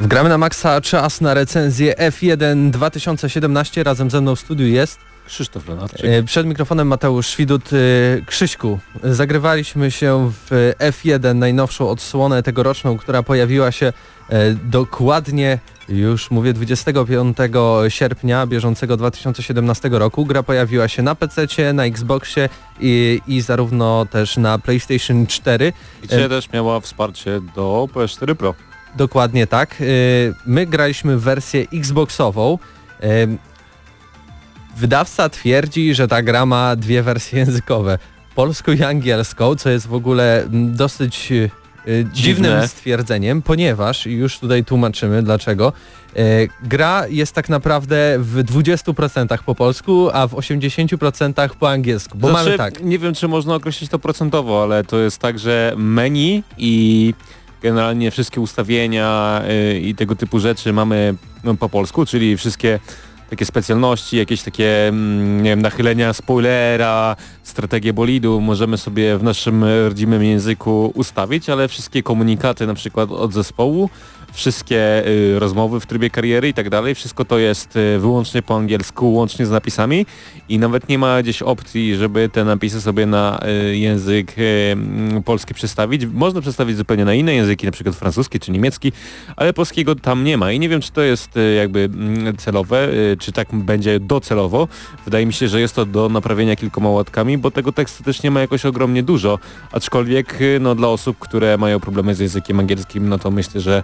Gramy 0.00 0.28
na 0.28 0.38
Maxa 0.38 0.80
czas 0.80 1.20
na 1.20 1.34
recenzję 1.34 1.94
F1 1.94 2.70
2017. 2.70 3.84
Razem 3.84 4.10
ze 4.10 4.20
mną 4.20 4.36
w 4.36 4.40
studiu 4.40 4.66
jest 4.66 4.98
Krzysztof 5.26 5.68
Lenarczyk. 5.68 6.04
e, 6.04 6.22
przed 6.22 6.46
mikrofonem 6.46 6.88
Mateusz 6.88 7.26
Świdut. 7.26 7.70
E, 7.72 7.76
Krzyśku, 8.26 8.78
zagrywaliśmy 9.02 9.90
się 9.90 10.30
w 10.32 10.74
F1 10.78 11.34
najnowszą 11.34 11.90
odsłonę 11.90 12.42
tegoroczną, 12.42 12.98
która 12.98 13.22
pojawiła 13.22 13.72
się 13.72 13.92
e, 14.30 14.54
dokładnie 14.54 15.58
już 15.88 16.30
mówię 16.30 16.52
25 16.52 17.36
sierpnia 17.88 18.46
bieżącego 18.46 18.96
2017 18.96 19.88
roku. 19.92 20.26
Gra 20.26 20.42
pojawiła 20.42 20.88
się 20.88 21.02
na 21.02 21.14
PC, 21.14 21.72
na 21.72 21.84
Xboxie 21.84 22.48
i, 22.80 23.20
i 23.26 23.40
zarówno 23.40 24.06
też 24.10 24.36
na 24.36 24.58
PlayStation 24.58 25.26
4. 25.26 25.72
Gdzie 26.02 26.28
też 26.28 26.52
miała 26.52 26.80
wsparcie 26.80 27.40
do 27.56 27.88
PS4 27.94 28.34
Pro. 28.34 28.54
Dokładnie 28.96 29.46
tak. 29.46 29.76
My 30.46 30.66
graliśmy 30.66 31.16
w 31.16 31.22
wersję 31.22 31.66
Xboxową. 31.72 32.58
Wydawca 34.76 35.28
twierdzi, 35.28 35.94
że 35.94 36.08
ta 36.08 36.22
gra 36.22 36.46
ma 36.46 36.76
dwie 36.76 37.02
wersje 37.02 37.38
językowe. 37.38 37.98
Polską 38.34 38.72
i 38.72 38.82
angielską, 38.82 39.56
co 39.56 39.70
jest 39.70 39.86
w 39.86 39.94
ogóle 39.94 40.46
dosyć 40.50 41.32
y, 41.32 41.50
y, 41.88 42.06
dziwnym 42.12 42.52
Dziwne. 42.52 42.68
stwierdzeniem, 42.68 43.42
ponieważ, 43.42 44.06
już 44.06 44.38
tutaj 44.38 44.64
tłumaczymy 44.64 45.22
dlaczego, 45.22 45.72
y, 46.16 46.48
gra 46.62 47.06
jest 47.08 47.32
tak 47.32 47.48
naprawdę 47.48 48.16
w 48.18 48.44
20% 48.44 49.38
po 49.46 49.54
polsku, 49.54 50.08
a 50.12 50.26
w 50.26 50.34
80% 50.34 51.56
po 51.56 51.70
angielsku. 51.70 52.18
Bo 52.18 52.30
znaczy, 52.30 52.44
mamy 52.44 52.58
tak. 52.58 52.82
Nie 52.82 52.98
wiem, 52.98 53.14
czy 53.14 53.28
można 53.28 53.54
określić 53.54 53.90
to 53.90 53.98
procentowo, 53.98 54.62
ale 54.62 54.84
to 54.84 54.98
jest 54.98 55.18
tak, 55.18 55.38
że 55.38 55.74
menu 55.76 56.42
i 56.58 57.14
generalnie 57.62 58.10
wszystkie 58.10 58.40
ustawienia 58.40 59.42
y, 59.74 59.80
i 59.80 59.94
tego 59.94 60.16
typu 60.16 60.38
rzeczy 60.38 60.72
mamy 60.72 61.14
no, 61.44 61.54
po 61.54 61.68
polsku, 61.68 62.06
czyli 62.06 62.36
wszystkie 62.36 62.78
takie 63.30 63.44
specjalności, 63.44 64.16
jakieś 64.16 64.42
takie 64.42 64.88
mm, 64.88 65.42
nie 65.42 65.50
wiem, 65.50 65.62
nachylenia 65.62 66.12
spoilera, 66.12 67.16
strategię 67.42 67.92
bolidu 67.92 68.40
możemy 68.40 68.78
sobie 68.78 69.18
w 69.18 69.22
naszym 69.22 69.64
rodzimym 69.64 70.24
języku 70.24 70.92
ustawić, 70.94 71.50
ale 71.50 71.68
wszystkie 71.68 72.02
komunikaty 72.02 72.66
na 72.66 72.74
przykład 72.74 73.10
od 73.10 73.32
zespołu, 73.32 73.90
wszystkie 74.36 75.06
y, 75.06 75.38
rozmowy 75.38 75.80
w 75.80 75.86
trybie 75.86 76.10
kariery 76.10 76.48
i 76.48 76.54
tak 76.54 76.70
dalej, 76.70 76.94
wszystko 76.94 77.24
to 77.24 77.38
jest 77.38 77.76
y, 77.76 77.98
wyłącznie 77.98 78.42
po 78.42 78.56
angielsku, 78.56 79.12
łącznie 79.12 79.46
z 79.46 79.50
napisami 79.50 80.06
i 80.48 80.58
nawet 80.58 80.88
nie 80.88 80.98
ma 80.98 81.22
gdzieś 81.22 81.42
opcji, 81.42 81.96
żeby 81.96 82.28
te 82.28 82.44
napisy 82.44 82.80
sobie 82.80 83.06
na 83.06 83.40
y, 83.70 83.76
język 83.76 84.38
y, 84.38 84.42
mm, 84.72 85.22
polski 85.22 85.54
przestawić. 85.54 86.06
Można 86.06 86.40
przestawić 86.40 86.76
zupełnie 86.76 87.04
na 87.04 87.14
inne 87.14 87.34
języki, 87.34 87.66
na 87.66 87.72
przykład 87.72 87.96
francuski 87.96 88.40
czy 88.40 88.52
niemiecki, 88.52 88.92
ale 89.36 89.52
polskiego 89.52 89.94
tam 89.94 90.24
nie 90.24 90.36
ma 90.36 90.52
i 90.52 90.58
nie 90.58 90.68
wiem, 90.68 90.80
czy 90.80 90.92
to 90.92 91.02
jest 91.02 91.36
y, 91.36 91.54
jakby 91.54 91.80
mm, 91.80 92.36
celowe, 92.36 92.88
y, 92.88 93.16
czy 93.18 93.32
tak 93.32 93.48
będzie 93.52 94.00
docelowo. 94.00 94.68
Wydaje 95.04 95.26
mi 95.26 95.32
się, 95.32 95.48
że 95.48 95.60
jest 95.60 95.74
to 95.74 95.86
do 95.86 96.08
naprawienia 96.08 96.56
kilkoma 96.56 96.90
łatkami, 96.90 97.38
bo 97.38 97.50
tego 97.50 97.72
tekstu 97.72 98.04
też 98.04 98.22
nie 98.22 98.30
ma 98.30 98.40
jakoś 98.40 98.66
ogromnie 98.66 99.02
dużo, 99.02 99.38
aczkolwiek 99.72 100.38
no, 100.60 100.74
dla 100.74 100.88
osób, 100.88 101.18
które 101.18 101.58
mają 101.58 101.80
problemy 101.80 102.14
z 102.14 102.18
językiem 102.18 102.60
angielskim, 102.60 103.08
no 103.08 103.18
to 103.18 103.30
myślę, 103.30 103.60
że 103.60 103.82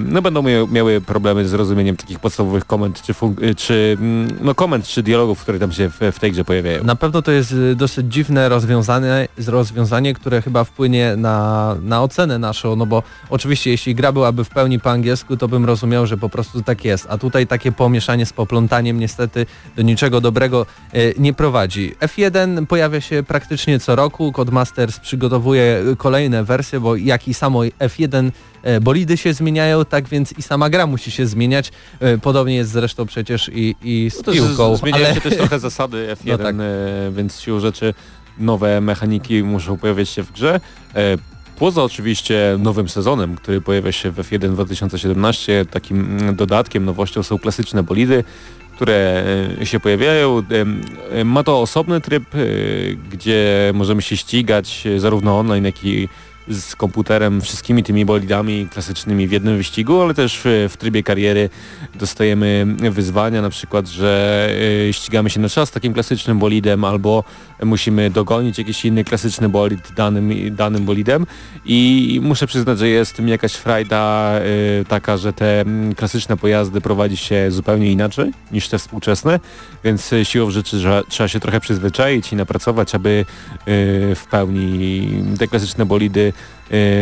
no 0.00 0.22
będą 0.22 0.42
miały, 0.70 1.00
problemy 1.00 1.48
z 1.48 1.50
zrozumieniem 1.50 1.96
takich 1.96 2.18
podstawowych 2.18 2.64
komend, 2.64 3.02
czy, 3.02 3.12
y, 3.42 3.54
czy 3.54 3.96
mm, 4.00 4.38
no 4.40 4.54
komend, 4.54 4.86
czy 4.86 5.02
dialogów, 5.02 5.40
które 5.40 5.58
tam 5.58 5.72
się 5.72 5.90
w, 5.90 6.00
w 6.12 6.20
tej 6.20 6.32
grze 6.32 6.44
pojawiają. 6.44 6.84
Na 6.84 6.96
pewno 6.96 7.22
to 7.22 7.32
jest 7.32 7.52
y, 7.52 7.76
dosyć 7.76 8.12
dziwne 8.12 8.48
rozwiązanie, 8.48 9.28
rozwiązanie 9.46 10.14
które 10.14 10.42
chyba 10.42 10.64
wpłynie 10.64 11.16
na, 11.16 11.76
na 11.82 12.02
ocenę 12.02 12.38
naszą, 12.38 12.76
no 12.76 12.86
bo 12.86 13.02
oczywiście 13.30 13.70
jeśli 13.70 13.94
gra 13.94 14.12
byłaby 14.12 14.44
w 14.44 14.48
pełni 14.48 14.80
po 14.80 14.90
angielsku, 14.90 15.36
to 15.36 15.48
bym 15.48 15.64
rozumiał, 15.64 16.06
że 16.06 16.16
po 16.16 16.28
prostu 16.28 16.62
tak 16.62 16.84
jest, 16.84 17.06
a 17.10 17.18
tutaj 17.18 17.46
takie 17.46 17.72
pomieszanie 17.72 18.26
z 18.26 18.32
poplątaniem 18.32 18.98
niestety 18.98 19.46
do 19.76 19.82
niczego 19.82 20.20
dobrego 20.20 20.66
y, 20.94 21.14
nie 21.18 21.32
prowadzi. 21.32 21.94
F1 22.00 22.66
pojawia 22.66 23.00
się 23.00 23.22
praktycznie 23.22 23.80
co 23.80 23.96
roku, 23.96 24.32
Codemasters 24.32 25.00
przygotowuje 25.00 25.82
kolejne 25.98 26.44
wersje, 26.44 26.80
bo 26.80 26.96
jak 26.96 27.28
i 27.28 27.34
samo 27.34 27.60
F1 27.60 28.26
e, 28.26 28.32
bolidy 28.80 29.16
się 29.16 29.32
zmieniają, 29.34 29.84
tak 29.84 30.08
więc 30.08 30.32
i 30.38 30.42
sama 30.42 30.70
gra 30.70 30.86
musi 30.86 31.10
się 31.10 31.26
zmieniać. 31.26 31.72
E, 32.00 32.18
Podobnie 32.18 32.54
jest 32.54 32.70
zresztą 32.70 33.06
przecież 33.06 33.50
i, 33.54 33.74
i 33.82 34.10
z 34.10 34.26
No 34.26 34.32
piłką. 34.32 34.76
Zmieniają 34.76 35.04
ale- 35.06 35.14
się 35.14 35.20
też 35.20 35.36
trochę 35.36 35.58
zasady 35.58 36.08
F1, 36.22 36.26
No 36.38 36.38
tak. 36.38 36.54
e, 36.58 37.12
więc 37.16 37.40
siłą 37.40 37.60
rzeczy 37.60 37.94
nowe 38.38 38.80
mechaniki 38.80 39.42
muszą 39.42 39.76
pojawiać 39.78 40.08
się 40.08 40.22
w 40.22 40.32
grze. 40.32 40.60
E, 40.94 41.00
Poza 41.58 41.82
oczywiście 41.84 42.56
nowym 42.58 42.88
sezonem, 42.88 43.36
który 43.36 43.60
pojawia 43.60 43.92
się 43.92 44.10
w 44.10 44.16
F1 44.16 44.52
2017, 44.52 45.64
takim 45.70 46.00
mm, 46.18 46.36
dodatkiem, 46.36 46.84
nowością 46.84 47.22
są 47.22 47.38
klasyczne 47.38 47.82
bolidy, 47.82 48.24
które 48.76 49.24
e, 49.60 49.66
się 49.66 49.80
pojawiają. 49.80 50.42
E, 51.12 51.24
Ma 51.24 51.42
to 51.42 51.60
osobny 51.60 52.00
tryb, 52.00 52.24
e, 52.34 52.38
gdzie 53.12 53.70
możemy 53.74 54.02
się 54.02 54.16
ścigać 54.16 54.84
e, 54.86 55.00
zarówno 55.00 55.38
online, 55.38 55.64
jak 55.64 55.84
i 55.84 56.08
z 56.48 56.76
komputerem, 56.76 57.40
wszystkimi 57.40 57.82
tymi 57.82 58.04
bolidami 58.04 58.68
klasycznymi 58.68 59.28
w 59.28 59.32
jednym 59.32 59.56
wyścigu, 59.56 60.00
ale 60.00 60.14
też 60.14 60.40
w, 60.44 60.76
trybie 60.78 61.02
kariery 61.02 61.50
dostajemy 61.94 62.66
wyzwania, 62.90 63.42
na 63.42 63.50
przykład, 63.50 63.88
że 63.88 64.48
y, 64.88 64.92
ścigamy 64.92 65.30
się 65.30 65.40
na 65.40 65.48
czas 65.48 65.70
takim 65.70 65.92
klasycznym 65.92 66.38
bolidem, 66.38 66.84
albo 66.84 67.24
musimy 67.64 68.10
dogonić 68.10 68.58
jakiś 68.58 68.84
inny 68.84 69.04
klasyczny 69.04 69.48
bolid 69.48 69.92
danym, 69.96 70.32
danym 70.56 70.84
bolidem. 70.84 71.26
I 71.64 72.20
muszę 72.22 72.46
przyznać, 72.46 72.78
że 72.78 72.88
jest 72.88 73.18
mi 73.18 73.30
jakaś 73.30 73.54
frajda 73.54 74.32
y, 74.80 74.84
taka, 74.84 75.16
że 75.16 75.32
te 75.32 75.64
klasyczne 75.96 76.36
pojazdy 76.36 76.80
prowadzi 76.80 77.16
się 77.16 77.50
zupełnie 77.50 77.92
inaczej 77.92 78.32
niż 78.52 78.68
te 78.68 78.78
współczesne, 78.78 79.40
więc 79.84 80.12
y, 80.12 80.24
siłą 80.24 80.50
rzeczy 80.50 80.78
że 80.78 81.02
trzeba 81.08 81.28
się 81.28 81.40
trochę 81.40 81.60
przyzwyczaić 81.60 82.32
i 82.32 82.36
napracować, 82.36 82.94
aby 82.94 83.24
w 84.14 84.22
pełni 84.30 85.08
te 85.38 85.48
klasyczne 85.48 85.86
bolidy 85.86 86.32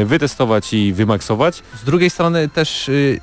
wytestować 0.07 0.73
i 0.73 0.93
wymaksować. 0.93 1.63
Z 1.83 1.85
drugiej 1.85 2.11
strony 2.11 2.49
też 2.49 2.89
y, 2.89 3.21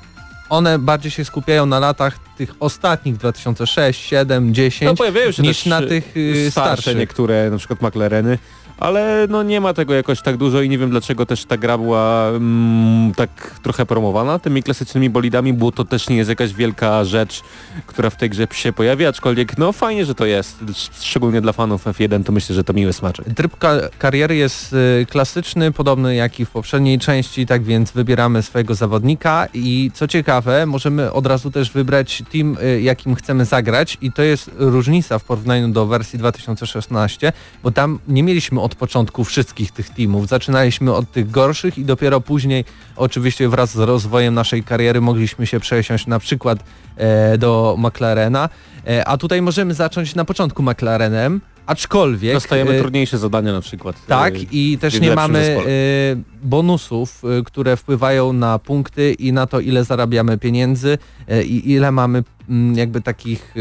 one 0.48 0.78
bardziej 0.78 1.10
się 1.10 1.24
skupiają 1.24 1.66
na 1.66 1.78
latach 1.78 2.18
tych 2.36 2.54
ostatnich 2.60 3.16
2006, 3.16 4.00
7, 4.08 4.54
10 4.54 4.98
No 4.98 5.04
niż 5.38 5.66
na 5.66 5.80
y, 5.82 5.86
tych 5.86 6.16
y, 6.16 6.50
starsze 6.50 6.50
starszych. 6.50 6.96
niektóre, 6.96 7.50
na 7.50 7.58
przykład 7.58 7.82
McLareny, 7.82 8.38
ale 8.78 9.26
no 9.30 9.42
nie 9.42 9.60
ma 9.60 9.74
tego 9.74 9.94
jakoś 9.94 10.22
tak 10.22 10.36
dużo 10.36 10.62
i 10.62 10.68
nie 10.68 10.78
wiem 10.78 10.90
dlaczego 10.90 11.26
też 11.26 11.44
ta 11.44 11.56
gra 11.56 11.78
była 11.78 12.28
mm, 12.28 13.14
tak 13.14 13.30
trochę 13.62 13.86
promowana 13.86 14.38
tymi 14.38 14.62
klasycznymi 14.62 15.10
bolidami, 15.10 15.52
bo 15.52 15.72
to 15.72 15.84
też 15.84 16.08
nie 16.08 16.16
jest 16.16 16.30
jakaś 16.30 16.54
wielka 16.54 17.04
rzecz, 17.04 17.42
która 17.86 18.10
w 18.10 18.16
tej 18.16 18.30
grze 18.30 18.46
się 18.52 18.72
pojawia, 18.72 19.08
aczkolwiek 19.08 19.58
no 19.58 19.72
fajnie, 19.72 20.04
że 20.04 20.14
to 20.14 20.26
jest, 20.26 20.58
szczególnie 21.00 21.40
dla 21.40 21.52
fanów 21.52 21.84
F1 21.84 22.24
to 22.24 22.32
myślę, 22.32 22.54
że 22.54 22.64
to 22.64 22.72
miłe 22.72 22.92
smaczek. 22.92 23.26
Tryb 23.36 23.58
ka 23.58 23.74
kariery 23.98 24.36
jest 24.36 24.72
y, 24.72 25.06
klasyczny, 25.10 25.72
podobny 25.72 26.14
jak 26.14 26.40
i 26.40 26.44
w 26.44 26.50
poprzedniej 26.50 26.98
części, 26.98 27.46
tak 27.46 27.62
więc 27.62 27.92
wybieramy 27.92 28.42
swojego 28.42 28.74
zawodnika 28.74 29.48
i 29.54 29.90
co 29.94 30.08
ciekawe, 30.08 30.66
możemy 30.66 31.12
od 31.12 31.26
razu 31.26 31.50
też 31.50 31.70
wybrać 31.70 32.22
team, 32.32 32.56
y, 32.62 32.80
jakim 32.80 33.14
chcemy 33.14 33.44
zagrać 33.44 33.98
i 34.00 34.12
to 34.12 34.22
jest 34.22 34.50
różnica 34.56 35.18
w 35.18 35.24
porównaniu 35.24 35.68
do 35.68 35.86
wersji 35.86 36.18
2016, 36.18 37.32
bo 37.62 37.70
tam 37.70 37.98
nie 38.08 38.22
mieliśmy 38.22 38.60
od 38.62 38.74
początku 38.74 39.24
wszystkich 39.24 39.72
tych 39.72 39.90
teamów. 39.90 40.28
Zaczynaliśmy 40.28 40.94
od 40.94 41.10
tych 41.10 41.30
gorszych 41.30 41.78
i 41.78 41.84
dopiero 41.84 42.20
później, 42.20 42.64
oczywiście 42.96 43.48
wraz 43.48 43.70
z 43.70 43.78
rozwojem 43.78 44.34
naszej 44.34 44.62
kariery, 44.62 45.00
mogliśmy 45.00 45.46
się 45.46 45.60
przesiąść 45.60 46.06
na 46.06 46.18
przykład 46.18 46.58
e, 46.96 47.38
do 47.38 47.76
McLarena, 47.78 48.48
e, 48.86 49.04
a 49.08 49.16
tutaj 49.16 49.42
możemy 49.42 49.74
zacząć 49.74 50.14
na 50.14 50.24
początku 50.24 50.62
McLarenem, 50.62 51.40
aczkolwiek... 51.66 52.34
Dostajemy 52.34 52.70
e, 52.70 52.80
trudniejsze 52.80 53.18
zadania 53.18 53.52
na 53.52 53.60
przykład. 53.60 53.96
tak, 54.06 54.34
y, 54.34 54.46
i 54.52 54.78
też 54.78 55.00
nie 55.00 55.14
mamy 55.14 55.58
y, 55.66 56.46
bonusów, 56.46 57.22
które 57.44 57.76
wpływają 57.76 58.32
na 58.32 58.58
punkty 58.58 59.12
i 59.12 59.32
na 59.32 59.46
to, 59.46 59.60
ile 59.60 59.84
zarabiamy 59.84 60.38
pieniędzy 60.38 60.98
i 61.44 61.72
ile 61.72 61.92
mamy 61.92 62.22
mm, 62.48 62.78
jakby 62.78 63.00
takich 63.00 63.54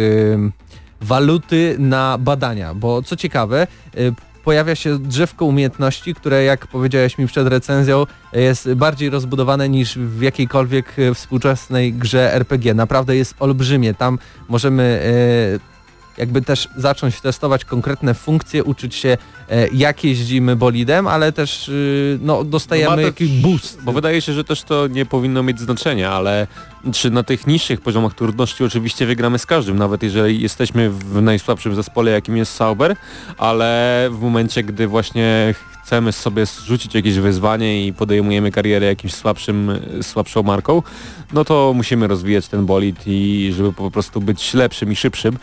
waluty 1.02 1.76
na 1.80 2.18
badania. 2.18 2.74
Bo 2.74 3.02
co 3.02 3.16
ciekawe, 3.16 3.68
pojawia 4.44 4.76
się 4.76 5.00
drzewko 5.00 5.46
umiejętności, 5.46 6.16
które 6.16 6.44
jak 6.44 6.68
powiedziałeś 6.68 7.18
mi 7.18 7.28
przed 7.28 7.48
recenzją, 7.48 8.06
jest 8.34 8.74
bardziej 8.74 9.10
rozbudowane 9.10 9.70
niż 9.70 9.98
w 9.98 10.22
jakiejkolwiek 10.22 11.00
y, 11.00 11.14
współczesnej 11.14 11.94
grze 11.94 12.34
RPG. 12.34 12.74
Naprawdę 12.74 13.16
jest 13.16 13.36
olbrzymie. 13.40 13.94
Tam 13.94 14.20
możemy 14.50 15.02
y, 15.68 15.72
jakby 16.18 16.42
też 16.42 16.70
zacząć 16.78 17.22
testować 17.22 17.66
konkretne 17.66 18.14
funkcje, 18.14 18.64
uczyć 18.64 18.96
się 18.96 19.10
e, 19.10 19.18
jak 19.74 20.04
jeździmy 20.04 20.56
bolidem, 20.56 21.08
ale 21.08 21.32
też 21.32 21.70
y, 21.70 22.20
no, 22.22 22.38
No 22.38 22.44
dostajemy 22.44 22.96
to- 22.96 23.02
jakiś 23.02 23.30
boost. 23.30 23.80
Bo 23.84 23.92
wydaje 23.92 24.22
się, 24.22 24.34
że 24.34 24.44
też 24.44 24.64
to 24.64 24.88
nie 24.88 25.06
powinno 25.06 25.44
mieć 25.44 25.60
znaczenia, 25.60 26.12
ale 26.12 26.48
czy 26.94 27.10
na 27.10 27.24
tych 27.24 27.48
niższych 27.48 27.82
poziomach 27.82 28.14
trudności 28.14 28.64
oczywiście 28.64 29.06
wygramy 29.06 29.40
z 29.40 29.46
każdym, 29.46 29.78
nawet 29.78 30.04
jeżeli 30.04 30.42
jesteśmy 30.42 30.90
w 30.90 31.22
najsłabszym 31.22 31.76
zespole, 31.76 32.12
jakim 32.12 32.38
jest 32.38 32.54
Sauber, 32.56 32.96
ale 33.38 34.08
w 34.12 34.20
momencie, 34.22 34.64
gdy 34.64 34.88
właśnie 34.88 35.56
chcemy 35.84 36.12
sobie 36.12 36.44
rzucić 36.66 36.96
jakieś 36.96 37.16
wyzwanie 37.16 37.88
i 37.88 37.94
podejmujemy 37.94 38.52
karierę 38.52 38.86
jakimś 38.86 39.14
słabszym, 39.14 39.72
słabszą 40.02 40.44
marką, 40.44 40.84
no 41.34 41.46
to 41.46 41.74
musimy 41.76 42.08
rozwijać 42.08 42.48
ten 42.48 42.66
bolid 42.66 42.96
i 43.08 43.52
żeby 43.58 43.74
po 43.74 43.92
prostu 43.92 44.22
być 44.22 44.54
lepszym 44.54 44.92
i 44.92 44.96
szybszym. 44.96 45.38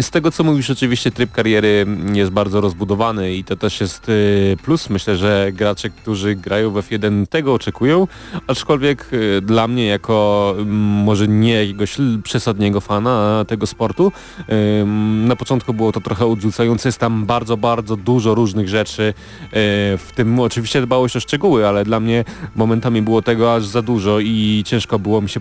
Z 0.00 0.10
tego 0.10 0.30
co 0.30 0.44
mówisz, 0.44 0.70
oczywiście 0.70 1.10
tryb 1.10 1.32
kariery 1.32 1.86
jest 2.12 2.30
bardzo 2.30 2.60
rozbudowany 2.60 3.34
i 3.34 3.44
to 3.44 3.56
też 3.56 3.80
jest 3.80 4.08
e, 4.08 4.12
plus. 4.56 4.90
Myślę, 4.90 5.16
że 5.16 5.50
gracze, 5.52 5.90
którzy 5.90 6.34
grają 6.34 6.70
w 6.70 6.74
F1 6.74 7.26
tego 7.26 7.54
oczekują, 7.54 8.08
aczkolwiek 8.46 9.10
e, 9.12 9.40
dla 9.40 9.68
mnie 9.68 9.86
jako 9.86 10.54
może 11.04 11.28
nie 11.28 11.54
jakiegoś 11.54 11.96
przesadniego 12.22 12.80
fana 12.80 13.44
tego 13.48 13.66
sportu, 13.66 14.12
na 15.24 15.36
początku 15.36 15.74
było 15.74 15.92
to 15.92 16.00
trochę 16.00 16.26
odrzucające, 16.26 16.88
jest 16.88 16.98
tam 16.98 17.26
bardzo, 17.26 17.56
bardzo 17.56 17.96
dużo 17.96 18.34
różnych 18.34 18.68
rzeczy, 18.68 19.14
w 19.98 20.08
tym 20.14 20.40
oczywiście 20.40 20.80
dbałość 20.80 21.16
o 21.16 21.20
szczegóły, 21.20 21.68
ale 21.68 21.84
dla 21.84 22.00
mnie 22.00 22.24
momentami 22.54 23.02
było 23.02 23.22
tego 23.22 23.54
aż 23.54 23.66
za 23.66 23.82
dużo 23.82 24.20
i 24.20 24.62
ciężko 24.66 24.98
było 24.98 25.20
mi 25.20 25.28
się 25.28 25.40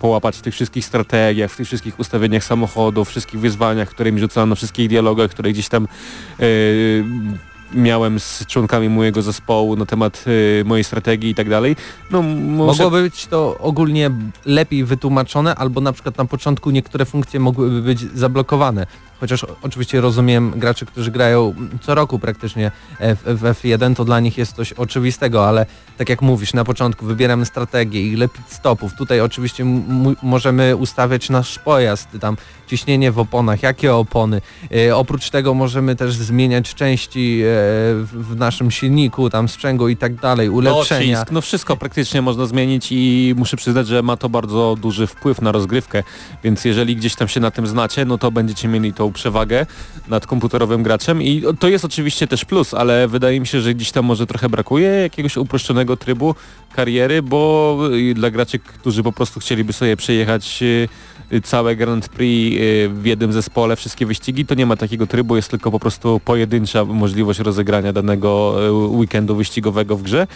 połapać 0.00 0.36
w 0.36 0.42
tych 0.42 0.54
wszystkich 0.54 0.84
strategiach, 0.84 1.50
w 1.50 1.56
tych 1.56 1.66
wszystkich 1.66 2.00
ustawieniach 2.00 2.44
samochodów, 2.44 3.08
wszystkich 3.08 3.40
wyzwaniach, 3.40 3.73
które 3.88 4.12
mi 4.12 4.20
rzucano, 4.20 4.54
wszystkich 4.54 4.88
dialogach, 4.88 5.30
które 5.30 5.52
gdzieś 5.52 5.68
tam 5.68 5.88
yy, 6.38 7.04
miałem 7.74 8.20
z 8.20 8.46
członkami 8.46 8.88
mojego 8.88 9.22
zespołu 9.22 9.76
na 9.76 9.86
temat 9.86 10.24
y, 10.26 10.64
mojej 10.64 10.84
strategii 10.84 11.30
i 11.30 11.34
tak 11.34 11.48
dalej. 11.48 11.76
No, 12.10 12.22
może... 12.22 12.82
Mogłoby 12.82 13.02
być 13.02 13.26
to 13.26 13.58
ogólnie 13.58 14.10
lepiej 14.46 14.84
wytłumaczone, 14.84 15.54
albo 15.54 15.80
na 15.80 15.92
przykład 15.92 16.18
na 16.18 16.24
początku 16.24 16.70
niektóre 16.70 17.04
funkcje 17.04 17.40
mogłyby 17.40 17.82
być 17.82 18.00
zablokowane 18.00 18.86
chociaż 19.20 19.46
oczywiście 19.62 20.00
rozumiem 20.00 20.52
graczy, 20.56 20.86
którzy 20.86 21.10
grają 21.10 21.54
co 21.80 21.94
roku 21.94 22.18
praktycznie 22.18 22.70
w, 23.00 23.22
w 23.24 23.42
F1, 23.42 23.96
to 23.96 24.04
dla 24.04 24.20
nich 24.20 24.38
jest 24.38 24.56
coś 24.56 24.72
oczywistego, 24.72 25.48
ale 25.48 25.66
tak 25.96 26.08
jak 26.08 26.22
mówisz, 26.22 26.54
na 26.54 26.64
początku 26.64 27.06
wybieramy 27.06 27.46
strategię, 27.46 28.08
ile 28.08 28.28
pit 28.28 28.44
stopów, 28.48 28.94
tutaj 28.98 29.20
oczywiście 29.20 29.64
możemy 30.22 30.76
ustawiać 30.76 31.30
nasz 31.30 31.58
pojazd, 31.58 32.08
tam 32.20 32.36
ciśnienie 32.66 33.12
w 33.12 33.18
oponach, 33.18 33.62
jakie 33.62 33.94
opony. 33.94 34.40
E, 34.74 34.96
oprócz 34.96 35.30
tego 35.30 35.54
możemy 35.54 35.96
też 35.96 36.14
zmieniać 36.14 36.74
części 36.74 37.42
e, 37.42 37.46
w 38.04 38.34
naszym 38.36 38.70
silniku, 38.70 39.30
tam 39.30 39.48
sprzęgu 39.48 39.88
i 39.88 39.96
tak 39.96 40.14
dalej, 40.14 40.48
ulepszenia. 40.48 41.16
Docisk, 41.18 41.32
no 41.32 41.40
wszystko 41.40 41.76
praktycznie 41.76 42.22
można 42.22 42.46
zmienić 42.46 42.88
i 42.90 43.34
muszę 43.36 43.56
przyznać, 43.56 43.86
że 43.86 44.02
ma 44.02 44.16
to 44.16 44.28
bardzo 44.28 44.76
duży 44.80 45.06
wpływ 45.06 45.42
na 45.42 45.52
rozgrywkę, 45.52 46.02
więc 46.44 46.64
jeżeli 46.64 46.96
gdzieś 46.96 47.14
tam 47.14 47.28
się 47.28 47.40
na 47.40 47.50
tym 47.50 47.66
znacie, 47.66 48.04
no 48.04 48.18
to 48.18 48.30
będziecie 48.30 48.68
mieli 48.68 48.92
tą 49.04 49.12
przewagę 49.12 49.66
nad 50.08 50.26
komputerowym 50.26 50.82
graczem 50.82 51.22
i 51.22 51.42
to 51.58 51.68
jest 51.68 51.84
oczywiście 51.84 52.26
też 52.26 52.44
plus, 52.44 52.74
ale 52.74 53.08
wydaje 53.08 53.40
mi 53.40 53.46
się, 53.46 53.60
że 53.60 53.74
gdzieś 53.74 53.92
tam 53.92 54.04
może 54.04 54.26
trochę 54.26 54.48
brakuje 54.48 54.88
jakiegoś 54.88 55.36
uproszczonego 55.36 55.96
trybu 55.96 56.34
kariery, 56.74 57.22
bo 57.22 57.78
dla 58.14 58.30
graczy, 58.30 58.58
którzy 58.58 59.02
po 59.02 59.12
prostu 59.12 59.40
chcieliby 59.40 59.72
sobie 59.72 59.96
przejechać 59.96 60.62
y, 61.32 61.40
całe 61.42 61.76
Grand 61.76 62.08
Prix 62.08 62.56
y, 62.60 62.88
w 62.88 63.06
jednym 63.06 63.32
zespole, 63.32 63.76
wszystkie 63.76 64.06
wyścigi, 64.06 64.46
to 64.46 64.54
nie 64.54 64.66
ma 64.66 64.76
takiego 64.76 65.06
trybu, 65.06 65.36
jest 65.36 65.50
tylko 65.50 65.70
po 65.70 65.80
prostu 65.80 66.20
pojedyncza 66.24 66.84
możliwość 66.84 67.40
rozegrania 67.40 67.92
danego 67.92 68.56
y, 68.66 68.72
weekendu 68.72 69.36
wyścigowego 69.36 69.96
w 69.96 70.02
grze. 70.02 70.26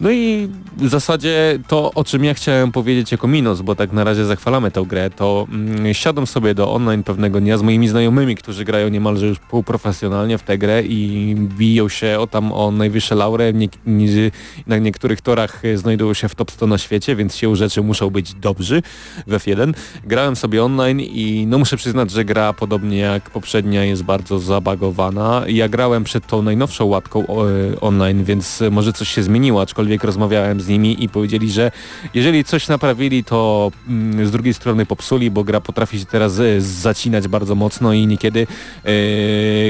No 0.00 0.10
i 0.10 0.48
w 0.76 0.88
zasadzie 0.88 1.58
to, 1.68 1.92
o 1.94 2.04
czym 2.04 2.24
ja 2.24 2.34
chciałem 2.34 2.72
powiedzieć 2.72 3.12
jako 3.12 3.28
minus, 3.28 3.60
bo 3.60 3.74
tak 3.74 3.92
na 3.92 4.04
razie 4.04 4.24
zachwalamy 4.24 4.70
tę 4.70 4.84
grę, 4.86 5.10
to 5.10 5.46
mm, 5.52 5.94
siadam 5.94 6.26
sobie 6.26 6.54
do 6.54 6.72
online 6.72 7.02
pewnego 7.02 7.40
dnia 7.40 7.58
z 7.58 7.62
moimi 7.62 7.88
znajomymi, 7.88 8.36
którzy 8.36 8.64
grają 8.64 8.88
niemalże 8.88 9.26
już 9.26 9.38
półprofesjonalnie 9.38 10.38
w 10.38 10.42
tę 10.42 10.58
grę 10.58 10.82
i 10.82 11.34
biją 11.38 11.88
się 11.88 12.18
o 12.18 12.26
tam 12.26 12.52
o 12.52 12.70
najwyższe 12.70 13.14
laury, 13.14 13.52
nie, 13.54 13.68
nie, 13.86 14.30
na 14.66 14.78
niektórych 14.78 15.20
torach 15.20 15.62
znajdują 15.74 16.14
się 16.14 16.28
w 16.28 16.34
top 16.34 16.50
100 16.50 16.66
na 16.66 16.78
świecie, 16.78 17.16
więc 17.16 17.36
siłą 17.36 17.54
rzeczy 17.54 17.82
muszą 17.82 18.10
być 18.10 18.34
dobrzy 18.34 18.82
w 19.26 19.32
F1. 19.32 19.74
Grałem 20.04 20.36
sobie 20.36 20.64
online 20.64 21.00
i 21.00 21.46
no 21.48 21.58
muszę 21.58 21.76
przyznać, 21.76 22.10
że 22.10 22.24
gra 22.24 22.52
podobnie 22.52 22.98
jak 22.98 23.30
poprzednia 23.30 23.84
jest 23.84 24.02
bardzo 24.02 24.38
zabagowana. 24.38 25.42
Ja 25.48 25.68
grałem 25.68 26.04
przed 26.04 26.26
tą 26.26 26.42
najnowszą 26.42 26.84
łatką 26.84 27.24
e, 27.26 27.80
online, 27.80 28.24
więc 28.24 28.62
może 28.70 28.92
coś 28.92 29.08
się 29.08 29.22
zmieniło, 29.22 29.62
aczkolwiek 29.62 29.89
aczkolwiek 29.90 30.04
rozmawiałem 30.04 30.60
z 30.60 30.68
nimi 30.68 31.04
i 31.04 31.08
powiedzieli, 31.08 31.50
że 31.50 31.72
jeżeli 32.14 32.44
coś 32.44 32.68
naprawili, 32.68 33.24
to 33.24 33.70
mm, 33.88 34.26
z 34.26 34.30
drugiej 34.30 34.54
strony 34.54 34.86
popsuli, 34.86 35.30
bo 35.30 35.44
gra 35.44 35.60
potrafi 35.60 35.98
się 35.98 36.06
teraz 36.06 36.38
e, 36.38 36.60
zacinać 36.60 37.28
bardzo 37.28 37.54
mocno 37.54 37.92
i 37.92 38.06
niekiedy 38.06 38.46
e, 38.84 38.92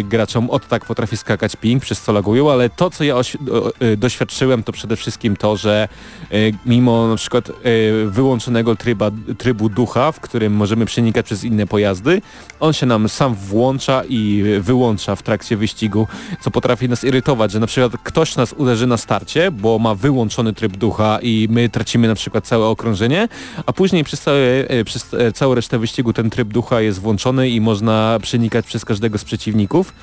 graczom 0.02 0.50
od 0.50 0.68
tak 0.68 0.84
potrafi 0.84 1.16
skakać 1.16 1.56
ping, 1.56 1.82
przez 1.82 2.00
co 2.02 2.12
lagują, 2.12 2.52
ale 2.52 2.70
to, 2.70 2.90
co 2.90 3.04
ja 3.04 3.14
e, 3.80 3.96
doświadczyłem, 3.96 4.62
to 4.62 4.72
przede 4.72 4.96
wszystkim 4.96 5.36
to, 5.36 5.56
że 5.56 5.88
mimo 6.66 7.08
na 7.08 7.16
przykład 7.16 7.52
wyłączonego 8.06 8.76
tryba, 8.76 9.10
trybu 9.38 9.68
ducha, 9.68 10.12
w 10.12 10.20
którym 10.20 10.52
możemy 10.52 10.86
przenikać 10.86 11.26
przez 11.26 11.44
inne 11.44 11.66
pojazdy, 11.66 12.22
on 12.60 12.72
się 12.72 12.86
nam 12.86 13.08
sam 13.08 13.34
włącza 13.34 14.02
i 14.08 14.44
wyłącza 14.60 15.16
w 15.16 15.22
trakcie 15.22 15.56
wyścigu, 15.56 16.06
co 16.40 16.50
potrafi 16.50 16.88
nas 16.88 17.04
irytować, 17.04 17.52
że 17.52 17.60
na 17.60 17.66
przykład 17.66 17.92
ktoś 18.02 18.36
nas 18.36 18.52
uderzy 18.52 18.86
na 18.86 18.96
starcie, 18.96 19.50
bo 19.50 19.78
ma 19.78 19.94
wyłączony 20.12 20.52
tryb 20.52 20.76
ducha 20.76 21.18
i 21.22 21.48
my 21.50 21.68
tracimy 21.68 22.08
na 22.08 22.14
przykład 22.14 22.46
całe 22.46 22.66
okrążenie, 22.66 23.28
a 23.66 23.72
później 23.72 24.04
przez, 24.04 24.20
całe, 24.20 24.38
e, 24.68 24.84
przez 24.84 25.14
e, 25.14 25.32
całą 25.32 25.54
resztę 25.54 25.78
wyścigu 25.78 26.12
ten 26.12 26.30
tryb 26.30 26.48
ducha 26.48 26.80
jest 26.80 27.00
włączony 27.00 27.50
i 27.50 27.60
można 27.60 28.18
przenikać 28.22 28.66
przez 28.66 28.84
każdego 28.84 29.18
z 29.18 29.24
przeciwników. 29.24 29.94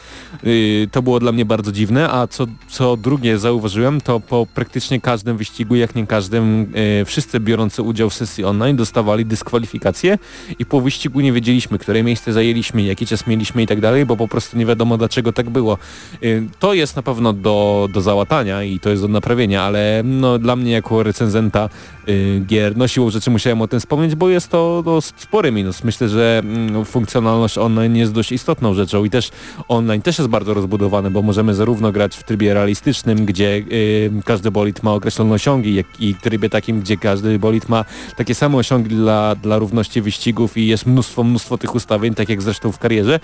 Y, 0.43 0.87
to 0.91 1.01
było 1.01 1.19
dla 1.19 1.31
mnie 1.31 1.45
bardzo 1.45 1.71
dziwne, 1.71 2.09
a 2.09 2.27
co, 2.27 2.45
co 2.67 2.97
drugie 2.97 3.37
zauważyłem, 3.37 4.01
to 4.01 4.19
po 4.19 4.47
praktycznie 4.55 5.01
każdym 5.01 5.37
wyścigu, 5.37 5.75
jak 5.75 5.95
nie 5.95 6.07
każdym, 6.07 6.73
e, 7.01 7.05
wszyscy 7.05 7.39
biorący 7.39 7.81
udział 7.81 8.09
w 8.09 8.13
sesji 8.13 8.43
online 8.43 8.75
dostawali 8.75 9.25
dyskwalifikacje 9.25 10.17
i 10.59 10.65
po 10.65 10.81
wyścigu 10.81 11.19
nie 11.19 11.33
wiedzieliśmy, 11.33 11.77
które 11.77 12.03
miejsce 12.03 12.33
zajęliśmy, 12.33 12.81
jaki 12.81 13.05
czas 13.05 13.27
mieliśmy 13.27 13.63
i 13.63 13.67
tak 13.67 13.81
dalej, 13.81 14.05
bo 14.05 14.17
po 14.17 14.27
prostu 14.27 14.57
nie 14.57 14.65
wiadomo 14.65 14.97
dlaczego 14.97 15.33
tak 15.33 15.49
było. 15.49 15.77
Y, 16.23 16.47
to 16.59 16.73
jest 16.73 16.95
na 16.95 17.01
pewno 17.01 17.33
do, 17.33 17.87
do 17.93 18.01
załatania 18.01 18.63
i 18.63 18.79
to 18.79 18.89
jest 18.89 19.01
do 19.01 19.07
naprawienia, 19.07 19.63
ale 19.63 19.96
no, 20.05 20.39
dla 20.39 20.55
mnie 20.55 20.71
jako 20.71 21.03
recenzenta 21.03 21.69
y, 22.09 22.41
gier, 22.47 22.77
no 22.77 22.87
siłą 22.87 23.09
rzeczy 23.09 23.31
musiałem 23.31 23.61
o 23.61 23.67
tym 23.67 23.79
wspomnieć, 23.79 24.15
bo 24.15 24.29
jest 24.29 24.49
to 24.49 24.83
no, 24.85 25.01
spory 25.01 25.51
minus. 25.51 25.83
Myślę, 25.83 26.09
że 26.09 26.41
mm, 26.43 26.85
funkcjonalność 26.85 27.57
online 27.57 27.95
jest 27.95 28.13
dość 28.13 28.31
istotną 28.31 28.73
rzeczą 28.73 29.05
i 29.05 29.09
też 29.09 29.29
online 29.67 30.01
też 30.01 30.17
jest 30.17 30.29
bardzo 30.29 30.53
rozbudowany, 30.53 31.11
bo 31.11 31.21
możemy 31.21 31.53
zarówno 31.53 31.91
grać 31.91 32.15
w 32.15 32.23
trybie 32.23 32.53
realistycznym, 32.53 33.25
gdzie 33.25 33.63
y, 33.71 34.11
każdy 34.25 34.51
bolid 34.51 34.83
ma 34.83 34.93
określone 34.93 35.35
osiągi, 35.35 35.75
jak 35.75 35.85
i 35.99 36.13
w 36.13 36.21
trybie 36.21 36.49
takim, 36.49 36.79
gdzie 36.79 36.97
każdy 36.97 37.39
bolid 37.39 37.69
ma 37.69 37.85
takie 38.17 38.35
same 38.35 38.57
osiągi 38.57 38.95
dla, 38.95 39.35
dla 39.35 39.57
równości 39.57 40.01
wyścigów 40.01 40.57
i 40.57 40.67
jest 40.67 40.85
mnóstwo, 40.85 41.23
mnóstwo 41.23 41.57
tych 41.57 41.75
ustawień, 41.75 42.13
tak 42.13 42.29
jak 42.29 42.41
zresztą 42.41 42.71
w 42.71 42.79
karierze, 42.79 43.19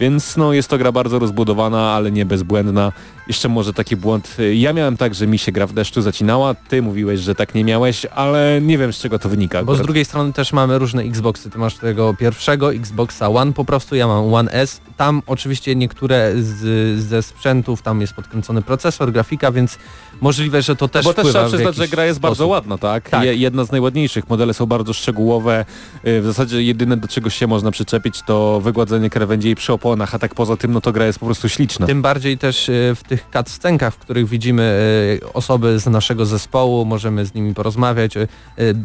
więc 0.00 0.36
no 0.36 0.52
jest 0.52 0.68
to 0.68 0.78
gra 0.78 0.92
bardzo 0.92 1.18
rozbudowana, 1.18 1.92
ale 1.92 2.12
nie 2.12 2.26
bezbłędna. 2.26 2.92
Jeszcze 3.28 3.48
może 3.48 3.72
taki 3.72 3.96
błąd, 3.96 4.36
ja 4.54 4.72
miałem 4.72 4.96
tak, 4.96 5.14
że 5.14 5.26
mi 5.26 5.38
się 5.38 5.52
gra 5.52 5.66
w 5.66 5.72
deszczu 5.72 5.88
deszczu 5.88 6.02
zacinała. 6.02 6.54
Ty 6.54 6.82
mówiłeś, 6.82 7.20
że 7.20 7.34
tak 7.34 7.54
nie 7.54 7.64
miałeś, 7.64 8.06
ale 8.06 8.60
nie 8.62 8.78
wiem 8.78 8.92
z 8.92 8.98
czego 8.98 9.18
to 9.18 9.28
wynika. 9.28 9.64
Bo 9.64 9.74
z 9.76 9.82
drugiej 9.82 10.04
strony 10.04 10.32
też 10.32 10.52
mamy 10.52 10.78
różne 10.78 11.02
Xboxy. 11.02 11.50
Ty 11.50 11.58
masz 11.58 11.74
tego 11.74 12.14
pierwszego 12.14 12.74
Xboxa 12.74 13.28
One 13.28 13.52
po 13.52 13.64
prostu, 13.64 13.96
ja 13.96 14.06
mam 14.06 14.34
One 14.34 14.50
S. 14.50 14.80
Tam 14.96 15.22
oczywiście 15.26 15.76
niektóre 15.76 16.32
z, 16.36 17.00
ze 17.00 17.22
sprzętów, 17.22 17.82
tam 17.82 18.00
jest 18.00 18.12
podkręcony 18.12 18.62
procesor, 18.62 19.12
grafika, 19.12 19.52
więc 19.52 19.78
możliwe, 20.20 20.62
że 20.62 20.76
to 20.76 20.88
też 20.88 21.04
Bo 21.04 21.14
też 21.14 21.26
trzeba 21.26 21.46
przyznać, 21.46 21.76
że 21.76 21.88
gra 21.88 22.04
jest 22.04 22.18
sposób. 22.18 22.30
bardzo 22.30 22.46
ładna, 22.46 22.78
tak? 22.78 23.10
tak. 23.10 23.24
Jedna 23.24 23.64
z 23.64 23.72
najładniejszych. 23.72 24.28
Modele 24.28 24.54
są 24.54 24.66
bardzo 24.66 24.92
szczegółowe. 24.92 25.64
Y, 26.06 26.20
w 26.20 26.24
zasadzie 26.24 26.62
jedyne 26.62 26.96
do 26.96 27.08
czego 27.08 27.30
się 27.30 27.46
można 27.46 27.70
przyczepić 27.70 28.22
to 28.22 28.60
wygładzenie 28.60 29.10
krawędzi 29.10 29.54
przy 29.54 29.72
oponach, 29.72 30.14
a 30.14 30.18
tak 30.18 30.34
poza 30.34 30.56
tym 30.56 30.72
no 30.72 30.80
to 30.80 30.92
gra 30.92 31.06
jest 31.06 31.18
po 31.18 31.26
prostu 31.26 31.48
śliczna. 31.48 31.86
Tym 31.86 32.02
bardziej 32.02 32.38
też 32.38 32.68
y, 32.68 32.94
w 32.96 33.02
tych 33.02 33.17
cutscenkach, 33.30 33.94
w 33.94 33.98
których 33.98 34.28
widzimy 34.28 34.62
y, 35.22 35.32
osoby 35.32 35.78
z 35.78 35.86
naszego 35.86 36.26
zespołu, 36.26 36.84
możemy 36.84 37.26
z 37.26 37.34
nimi 37.34 37.54
porozmawiać, 37.54 38.14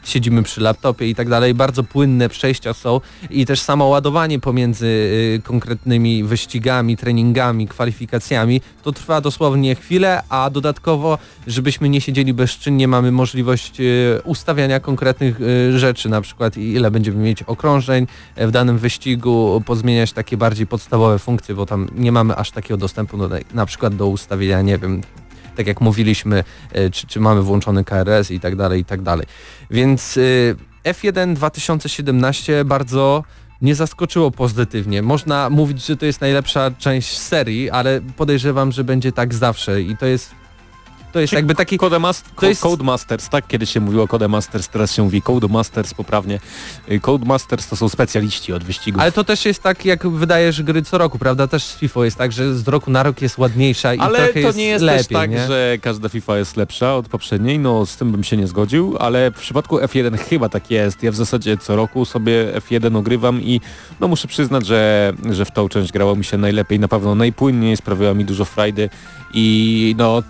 siedzimy 0.04 0.44
przy 0.44 0.62
laptopie 0.62 1.10
i 1.10 1.16
tak 1.16 1.30
dalej. 1.30 1.54
Bardzo 1.54 1.84
płynne 1.84 2.30
przejścia 2.30 2.74
są 2.74 3.02
i 3.30 3.46
też 3.46 3.62
samo 3.62 3.86
ładowanie 3.86 4.40
pomiędzy 4.40 5.42
konkretnymi 5.44 6.24
wyścigami, 6.24 6.98
treningami, 6.98 7.68
kwalifikacjami 7.68 8.62
to 8.84 8.92
trwa 8.92 9.22
dosłownie 9.22 9.76
chwilę, 9.76 10.24
a 10.30 10.50
dodatkowo 10.50 11.18
żebyśmy 11.48 11.90
nie 11.90 12.02
siedzieli 12.02 12.34
bezczynnie, 12.34 12.88
mamy 12.88 13.12
możliwość 13.12 13.82
e, 13.82 13.84
ustawiania 14.24 14.80
konkretnych 14.80 15.40
e, 15.42 15.80
rzeczy, 15.80 16.10
na 16.10 16.22
przykład 16.22 16.58
ile 16.58 16.92
będziemy 16.92 17.18
mieć 17.18 17.44
okrążeń 17.44 18.08
w 18.38 18.52
danym 18.52 18.78
wyścigu, 18.78 19.62
pozmieniać 19.66 20.14
takie 20.14 20.38
bardziej 20.38 20.68
podstawowe 20.68 21.20
funkcje, 21.20 21.56
bo 21.56 21.66
tam 21.66 21.90
nie 21.96 22.12
mamy 22.12 22.36
aż 22.36 22.52
takiego 22.52 22.78
dostępu 22.78 23.18
do, 23.18 23.30
na 23.54 23.66
przykład 23.66 23.96
do 23.96 24.08
ustawienia, 24.24 24.62
nie 24.62 24.78
wiem, 24.78 25.02
tak 25.56 25.68
jak 25.68 25.82
mówiliśmy, 25.82 26.44
e, 26.72 26.90
czy, 26.90 27.08
czy 27.08 27.20
mamy 27.20 27.42
włączony 27.42 27.84
KRS 27.84 28.32
i 28.32 28.40
tak 28.40 28.56
dalej, 28.56 28.82
i 28.82 28.86
tak 28.86 29.02
dalej. 29.02 29.26
Więc 29.72 30.20
F1 30.84 31.34
2017 31.34 32.66
bardzo 32.66 33.24
nie 33.62 33.76
zaskoczyło 33.76 34.32
pozytywnie. 34.32 35.02
Można 35.02 35.50
mówić, 35.50 35.86
że 35.86 35.98
to 35.98 36.06
jest 36.06 36.22
najlepsza 36.22 36.72
część 36.78 37.18
serii, 37.18 37.70
ale 37.70 38.02
podejrzewam, 38.18 38.72
że 38.72 38.84
będzie 38.84 39.12
tak 39.12 39.34
zawsze 39.34 39.82
i 39.82 39.98
to 39.98 40.06
jest 40.06 40.36
to 41.14 41.20
jest 41.20 41.34
jakby 41.34 41.56
taki 41.56 41.78
Codemast 41.78 42.26
to 42.40 42.46
jest- 42.46 42.62
Codemasters, 42.62 43.30
tak? 43.30 43.48
Kiedyś 43.48 43.70
się 43.70 43.80
mówiło 43.80 44.08
Codemasters, 44.08 44.68
teraz 44.68 44.94
się 44.94 45.04
mówi 45.04 45.22
Codemasters 45.22 45.94
poprawnie. 45.94 46.40
Y, 46.92 47.00
Codemasters 47.00 47.68
to 47.68 47.76
są 47.76 47.90
specjaliści 47.90 48.54
od 48.54 48.64
wyścigów. 48.64 49.02
Ale 49.02 49.12
to 49.12 49.24
też 49.24 49.46
jest 49.46 49.64
tak, 49.64 49.86
jak 49.86 50.08
wydajesz 50.08 50.64
gry 50.64 50.82
co 50.82 50.98
roku, 50.98 51.20
prawda? 51.20 51.48
Też 51.48 51.64
z 51.64 51.76
FIFA 51.76 52.06
jest 52.06 52.18
tak, 52.18 52.32
że 52.32 52.56
z 52.56 52.68
roku 52.68 52.92
na 52.92 53.04
rok 53.04 53.22
jest 53.22 53.38
ładniejsza 53.38 53.94
i 53.94 54.00
Ale 54.00 54.18
trochę 54.18 54.34
to 54.34 54.40
jest 54.40 54.58
nie 54.58 54.66
jest 54.66 54.86
lepiej, 54.86 54.98
też 55.00 55.08
tak, 55.08 55.32
nie? 55.32 55.48
że 55.48 55.78
każda 55.82 56.10
FIFA 56.10 56.38
jest 56.38 56.58
lepsza 56.58 56.96
od 56.96 57.10
poprzedniej, 57.10 57.60
no 57.60 57.86
z 57.86 57.98
tym 57.98 58.12
bym 58.12 58.24
się 58.24 58.38
nie 58.38 58.48
zgodził, 58.48 58.96
ale 59.00 59.32
w 59.32 59.40
przypadku 59.40 59.78
F1 59.78 60.18
chyba 60.18 60.50
tak 60.50 60.72
jest. 60.72 61.04
Ja 61.04 61.12
w 61.12 61.16
zasadzie 61.16 61.58
co 61.58 61.76
roku 61.76 62.06
sobie 62.06 62.54
F1 62.70 62.98
ogrywam 62.98 63.42
i 63.42 63.62
no 64.00 64.08
muszę 64.08 64.28
przyznać, 64.28 64.66
że, 64.66 65.14
że 65.32 65.46
w 65.46 65.52
tą 65.52 65.70
część 65.70 65.92
grało 65.92 66.16
mi 66.16 66.26
się 66.26 66.38
najlepiej, 66.38 66.80
na 66.80 66.88
pewno 66.88 67.16
najpłynniej, 67.16 67.78
sprawiała 67.78 68.14
mi 68.14 68.26
dużo 68.26 68.46
frajdy 68.46 68.90
i 69.34 69.96
no 69.98 70.24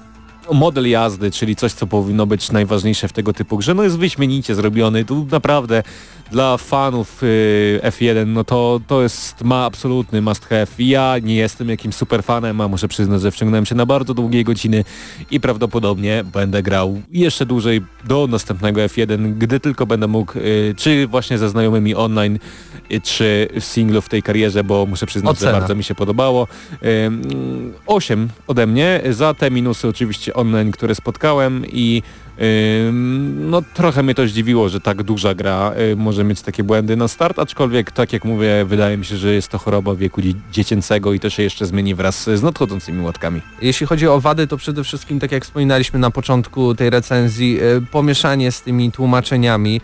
model 0.52 0.90
jazdy, 0.90 1.32
czyli 1.32 1.56
coś, 1.56 1.74
co 1.74 1.88
powinno 1.88 2.26
być 2.26 2.52
najważniejsze 2.52 3.08
w 3.08 3.14
tego 3.14 3.34
typu 3.34 3.58
grze, 3.58 3.74
no 3.74 3.84
jest 3.84 3.98
wyśmienicie 3.98 4.56
zrobiony. 4.56 5.06
Tu 5.06 5.28
naprawdę 5.32 5.84
dla 6.32 6.58
fanów 6.58 7.24
y, 7.24 7.80
F1, 7.84 8.28
no 8.28 8.44
to, 8.44 8.82
to 8.88 9.04
jest 9.04 9.44
ma 9.44 9.66
absolutny 9.66 10.22
must 10.22 10.46
have. 10.46 10.68
Ja 10.80 11.16
nie 11.24 11.36
jestem 11.36 11.70
jakimś 11.70 11.96
super 11.96 12.24
fanem, 12.24 12.62
a 12.62 12.68
muszę 12.68 12.88
przyznać, 12.88 13.22
że 13.22 13.32
wciągnąłem 13.32 13.66
się 13.66 13.76
na 13.76 13.86
bardzo 13.86 14.14
długie 14.14 14.44
godziny 14.44 14.84
i 15.32 15.40
prawdopodobnie 15.40 16.24
będę 16.34 16.64
grał 16.64 17.02
jeszcze 17.12 17.46
dłużej 17.46 17.82
do 18.06 18.28
następnego 18.28 18.82
F1, 18.82 19.34
gdy 19.34 19.60
tylko 19.60 19.86
będę 19.86 20.08
mógł, 20.08 20.40
y, 20.40 20.76
czy 20.78 21.08
właśnie 21.08 21.38
ze 21.38 21.50
znajomymi 21.50 21.96
online, 21.96 22.40
y, 22.92 23.02
czy 23.02 23.48
w 23.60 23.64
singlu 23.64 24.02
w 24.02 24.10
tej 24.10 24.24
karierze, 24.24 24.64
bo 24.64 24.86
muszę 24.86 25.06
przyznać, 25.06 25.32
Ocena. 25.32 25.52
że 25.52 25.60
bardzo 25.60 25.76
mi 25.76 25.84
się 25.84 25.96
podobało. 25.96 26.48
Ym, 27.06 27.74
8 27.86 28.30
ode 28.48 28.68
mnie, 28.68 29.02
za 29.10 29.34
te 29.34 29.52
minusy 29.52 29.88
oczywiście 29.88 30.33
online, 30.34 30.72
które 30.72 30.96
spotkałem 30.96 31.66
i 31.72 32.02
no 33.34 33.62
trochę 33.74 34.04
mnie 34.04 34.16
to 34.16 34.28
zdziwiło, 34.28 34.70
że 34.70 34.80
tak 34.82 35.04
duża 35.04 35.34
gra 35.36 35.74
y, 35.92 35.96
może 35.96 36.24
mieć 36.24 36.42
takie 36.42 36.64
błędy 36.64 36.96
na 36.98 37.08
start, 37.08 37.40
aczkolwiek 37.40 37.92
tak 37.92 38.14
jak 38.14 38.26
mówię, 38.26 38.66
wydaje 38.66 38.98
mi 38.98 39.06
się, 39.06 39.18
że 39.18 39.34
jest 39.34 39.48
to 39.48 39.58
choroba 39.58 39.96
wieku 39.96 40.22
dzie- 40.22 40.34
dziecięcego 40.52 41.14
i 41.14 41.20
to 41.20 41.30
się 41.30 41.44
jeszcze 41.44 41.66
zmieni 41.66 41.96
wraz 41.96 42.24
z 42.24 42.44
nadchodzącymi 42.44 43.02
łatkami. 43.06 43.42
Jeśli 43.62 43.88
chodzi 43.88 44.08
o 44.08 44.22
wady, 44.22 44.48
to 44.48 44.58
przede 44.58 44.84
wszystkim, 44.84 45.20
tak 45.20 45.32
jak 45.32 45.44
wspominaliśmy 45.44 46.00
na 46.00 46.12
początku 46.12 46.76
tej 46.76 46.90
recenzji, 46.90 47.60
e, 47.62 47.82
pomieszanie 47.92 48.52
z 48.52 48.62
tymi 48.62 48.92
tłumaczeniami, 48.92 49.82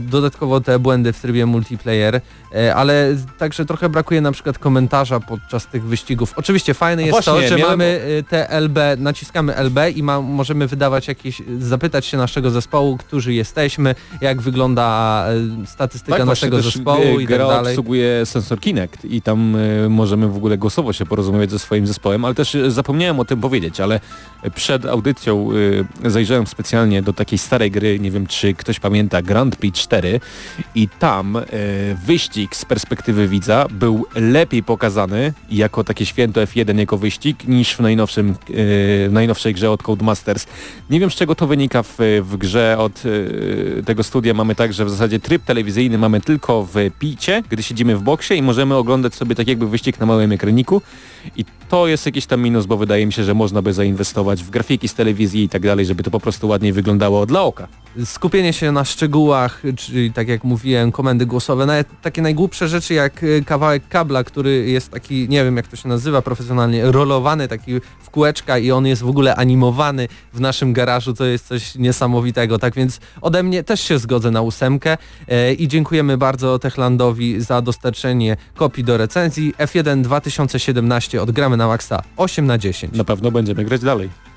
dodatkowo 0.00 0.60
te 0.60 0.78
błędy 0.78 1.12
w 1.12 1.20
trybie 1.20 1.46
multiplayer, 1.46 2.20
e, 2.54 2.74
ale 2.74 3.16
także 3.38 3.64
trochę 3.64 3.88
brakuje 3.88 4.20
na 4.20 4.32
przykład 4.32 4.58
komentarza 4.58 5.20
podczas 5.20 5.66
tych 5.66 5.84
wyścigów. 5.84 6.32
Oczywiście 6.36 6.74
fajne 6.74 7.02
jest 7.02 7.24
to, 7.24 7.32
właśnie, 7.32 7.48
że 7.48 7.56
miałem- 7.56 7.78
mamy 7.78 8.00
e, 8.18 8.22
te 8.22 8.50
LB, 8.60 8.78
naciskamy 8.98 9.54
LB 9.56 9.78
i 9.96 10.02
ma, 10.02 10.20
możemy 10.20 10.66
wydawać 10.66 11.08
jakieś, 11.08 11.42
zapytać 11.58 12.06
się 12.06 12.16
naszego 12.16 12.50
zespołu, 12.50 12.96
którzy 12.96 13.34
jesteśmy, 13.34 13.94
jak 14.20 14.40
wygląda 14.42 15.24
e, 15.62 15.66
statystyka 15.66 16.24
naszego 16.24 16.56
Tak, 16.56 16.64
zespołu 16.64 17.18
y, 17.18 17.22
i 17.22 17.26
tak 17.28 17.38
dalej. 17.38 17.72
obsługuje 17.72 18.26
sensor 18.26 18.60
Kinect 18.60 19.04
i 19.04 19.22
tam 19.22 19.56
y, 19.56 19.88
możemy 19.88 20.28
w 20.28 20.36
ogóle 20.36 20.58
głosowo 20.58 20.92
się 20.92 21.06
porozmawiać 21.06 21.50
ze 21.50 21.58
swoim 21.58 21.86
zespołem, 21.86 22.24
ale 22.24 22.34
też 22.34 22.54
y, 22.54 22.70
zapomniałem 22.70 23.20
o 23.20 23.24
tym 23.24 23.40
powiedzieć, 23.40 23.80
ale 23.80 24.00
przed 24.54 24.86
audycją 24.86 25.48
y, 26.04 26.10
zajrzałem 26.10 26.46
specjalnie 26.46 27.02
do 27.02 27.12
takiej 27.12 27.38
starej 27.38 27.70
gry, 27.70 27.98
nie 28.00 28.10
wiem 28.10 28.26
czy 28.26 28.54
ktoś 28.54 28.80
pamięta, 28.80 29.22
Grand 29.22 29.47
Prix 29.56 29.80
4 29.80 30.20
i 30.74 30.88
tam 30.88 31.36
y, 31.36 31.44
wyścig 32.06 32.56
z 32.56 32.64
perspektywy 32.64 33.28
widza 33.28 33.66
był 33.70 34.06
lepiej 34.14 34.62
pokazany 34.62 35.32
jako 35.50 35.84
takie 35.84 36.06
święto 36.06 36.40
F1 36.40 36.78
jako 36.78 36.98
wyścig 36.98 37.48
niż 37.48 37.74
w 37.74 37.80
najnowszym, 37.80 38.30
y, 38.30 38.34
w 38.50 39.10
najnowszej 39.12 39.54
grze 39.54 39.70
od 39.70 39.82
Codemasters. 39.82 40.46
Nie 40.90 41.00
wiem 41.00 41.10
z 41.10 41.14
czego 41.14 41.34
to 41.34 41.46
wynika 41.46 41.82
w, 41.82 41.96
w 42.22 42.36
grze 42.36 42.76
od 42.78 43.06
y, 43.06 43.82
tego 43.86 44.02
studia 44.02 44.34
mamy 44.34 44.54
tak, 44.54 44.72
że 44.72 44.84
w 44.84 44.90
zasadzie 44.90 45.20
tryb 45.20 45.44
telewizyjny 45.44 45.98
mamy 45.98 46.20
tylko 46.20 46.68
w 46.72 46.74
picie, 46.98 47.42
gdy 47.50 47.62
siedzimy 47.62 47.96
w 47.96 48.02
boksie 48.02 48.34
i 48.34 48.42
możemy 48.42 48.74
oglądać 48.74 49.14
sobie 49.14 49.34
tak 49.34 49.48
jakby 49.48 49.68
wyścig 49.68 50.00
na 50.00 50.06
małym 50.06 50.32
ekraniku 50.32 50.82
i 51.36 51.44
to 51.68 51.86
jest 51.86 52.06
jakiś 52.06 52.26
tam 52.26 52.42
minus, 52.42 52.66
bo 52.66 52.76
wydaje 52.76 53.06
mi 53.06 53.12
się, 53.12 53.24
że 53.24 53.34
można 53.34 53.62
by 53.62 53.72
zainwestować 53.72 54.42
w 54.42 54.50
grafiki 54.50 54.88
z 54.88 54.94
telewizji 54.94 55.42
i 55.44 55.48
tak 55.48 55.62
dalej, 55.62 55.86
żeby 55.86 56.02
to 56.02 56.10
po 56.10 56.20
prostu 56.20 56.48
ładniej 56.48 56.72
wyglądało 56.72 57.26
dla 57.26 57.42
oka. 57.42 57.68
skupienie 58.04 58.52
się 58.52 58.72
na 58.72 58.84
szczegółach, 58.84 59.37
czyli 59.76 60.12
tak 60.12 60.28
jak 60.28 60.44
mówiłem, 60.44 60.92
komendy 60.92 61.26
głosowe, 61.26 61.66
nawet 61.66 61.88
takie 62.02 62.22
najgłupsze 62.22 62.68
rzeczy 62.68 62.94
jak 62.94 63.22
y, 63.22 63.42
kawałek 63.46 63.88
kabla, 63.88 64.24
który 64.24 64.70
jest 64.70 64.90
taki, 64.90 65.28
nie 65.28 65.44
wiem 65.44 65.56
jak 65.56 65.68
to 65.68 65.76
się 65.76 65.88
nazywa 65.88 66.22
profesjonalnie, 66.22 66.92
rolowany 66.92 67.48
taki 67.48 67.80
w 68.02 68.10
kółeczka 68.10 68.58
i 68.58 68.70
on 68.70 68.86
jest 68.86 69.02
w 69.02 69.08
ogóle 69.08 69.36
animowany 69.36 70.08
w 70.32 70.40
naszym 70.40 70.72
garażu, 70.72 71.14
to 71.14 71.24
jest 71.24 71.46
coś 71.46 71.74
niesamowitego, 71.74 72.58
tak 72.58 72.74
więc 72.74 73.00
ode 73.20 73.42
mnie 73.42 73.64
też 73.64 73.80
się 73.80 73.98
zgodzę 73.98 74.30
na 74.30 74.42
ósemkę 74.42 74.96
e, 75.28 75.52
i 75.52 75.68
dziękujemy 75.68 76.18
bardzo 76.18 76.58
Techlandowi 76.58 77.40
za 77.40 77.62
dostarczenie 77.62 78.36
kopii 78.54 78.84
do 78.84 78.96
recenzji 78.96 79.54
F1 79.58 80.02
2017 80.02 81.22
od 81.22 81.30
Gramy 81.30 81.56
na 81.56 81.66
Maxa 81.66 82.02
8 82.16 82.46
na 82.46 82.58
10. 82.58 82.96
Na 82.96 83.04
pewno 83.04 83.30
będziemy 83.30 83.64
grać 83.64 83.80
dalej. 83.80 84.27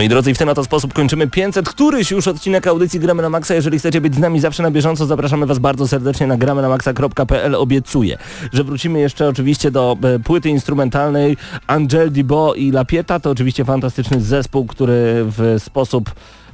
Moi 0.00 0.08
drodzy, 0.08 0.34
w 0.34 0.38
ten 0.38 0.48
oto 0.48 0.64
sposób 0.64 0.92
kończymy 0.92 1.26
500, 1.26 1.68
któryś 1.68 2.10
już 2.10 2.28
odcinek 2.28 2.66
audycji 2.66 3.00
Gramy 3.00 3.22
na 3.22 3.30
Maxa. 3.30 3.54
Jeżeli 3.54 3.78
chcecie 3.78 4.00
być 4.00 4.14
z 4.14 4.18
nami 4.18 4.40
zawsze 4.40 4.62
na 4.62 4.70
bieżąco, 4.70 5.06
zapraszamy 5.06 5.46
Was 5.46 5.58
bardzo 5.58 5.88
serdecznie 5.88 6.26
na 6.26 6.36
gramy 6.36 6.62
na 6.62 6.68
maxa.pl. 6.68 7.54
Obiecuję, 7.54 8.18
że 8.52 8.64
wrócimy 8.64 9.00
jeszcze 9.00 9.28
oczywiście 9.28 9.70
do 9.70 9.96
e, 10.02 10.18
płyty 10.18 10.48
instrumentalnej 10.48 11.36
Angel 11.66 12.10
Dibo 12.10 12.54
i 12.54 12.70
Lapieta. 12.70 13.20
To 13.20 13.30
oczywiście 13.30 13.64
fantastyczny 13.64 14.20
zespół, 14.20 14.66
który 14.66 15.24
w 15.24 15.56
sposób 15.58 16.10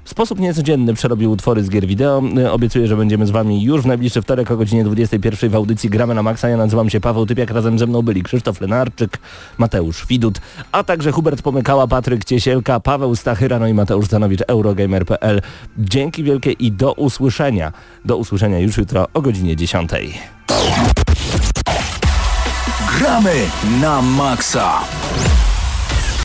w 0.07 0.11
sposób 0.11 0.39
niecodzienny 0.41 0.95
przerobił 0.95 1.31
utwory 1.31 1.65
z 1.65 1.71
gier 1.71 1.87
wideo. 1.87 2.23
E, 2.39 2.53
Obiecuję, 2.53 2.87
że 2.87 2.97
będziemy 2.97 3.27
z 3.27 3.31
Wami 3.31 3.63
już 3.63 3.83
w 3.83 3.87
najbliższy 3.87 4.23
wtorek 4.23 4.51
o 4.51 4.57
godzinie 4.57 4.85
21 4.85 5.51
w 5.51 5.55
audycji 5.55 5.91
Gramy 5.91 6.15
na 6.15 6.23
Maxa. 6.23 6.49
Ja 6.49 6.57
nazywam 6.57 6.91
się 6.91 7.01
Paweł 7.01 7.27
Typiak, 7.27 7.51
razem 7.51 7.79
ze 7.79 7.87
mną 7.87 8.03
byli 8.03 8.23
Krzysztof 8.23 8.61
Lenarczyk, 8.61 9.19
Mateusz 9.59 10.07
Widut, 10.07 10.39
a 10.73 10.85
także 10.85 11.13
Hubert 11.13 11.43
Pomykała, 11.43 11.87
Patryk 11.87 12.25
Ciesielka, 12.25 12.81
Paweł 12.81 13.17
Stachyra, 13.17 13.59
no 13.59 13.67
i 13.67 13.75
Mateusz 13.75 14.07
Zanowicz, 14.07 14.41
Eurogamer.pl. 14.47 15.41
Dzięki 15.79 16.25
wielkie 16.25 16.53
i 16.53 16.73
do 16.73 16.93
usłyszenia. 16.93 17.73
Do 18.05 18.17
usłyszenia 18.17 18.59
już 18.59 18.77
jutro 18.77 19.07
o 19.15 19.23
godzinie 19.23 19.57
10. 19.57 19.91
Gramy 22.99 23.35
na 23.81 24.03
maksa. 24.03 24.73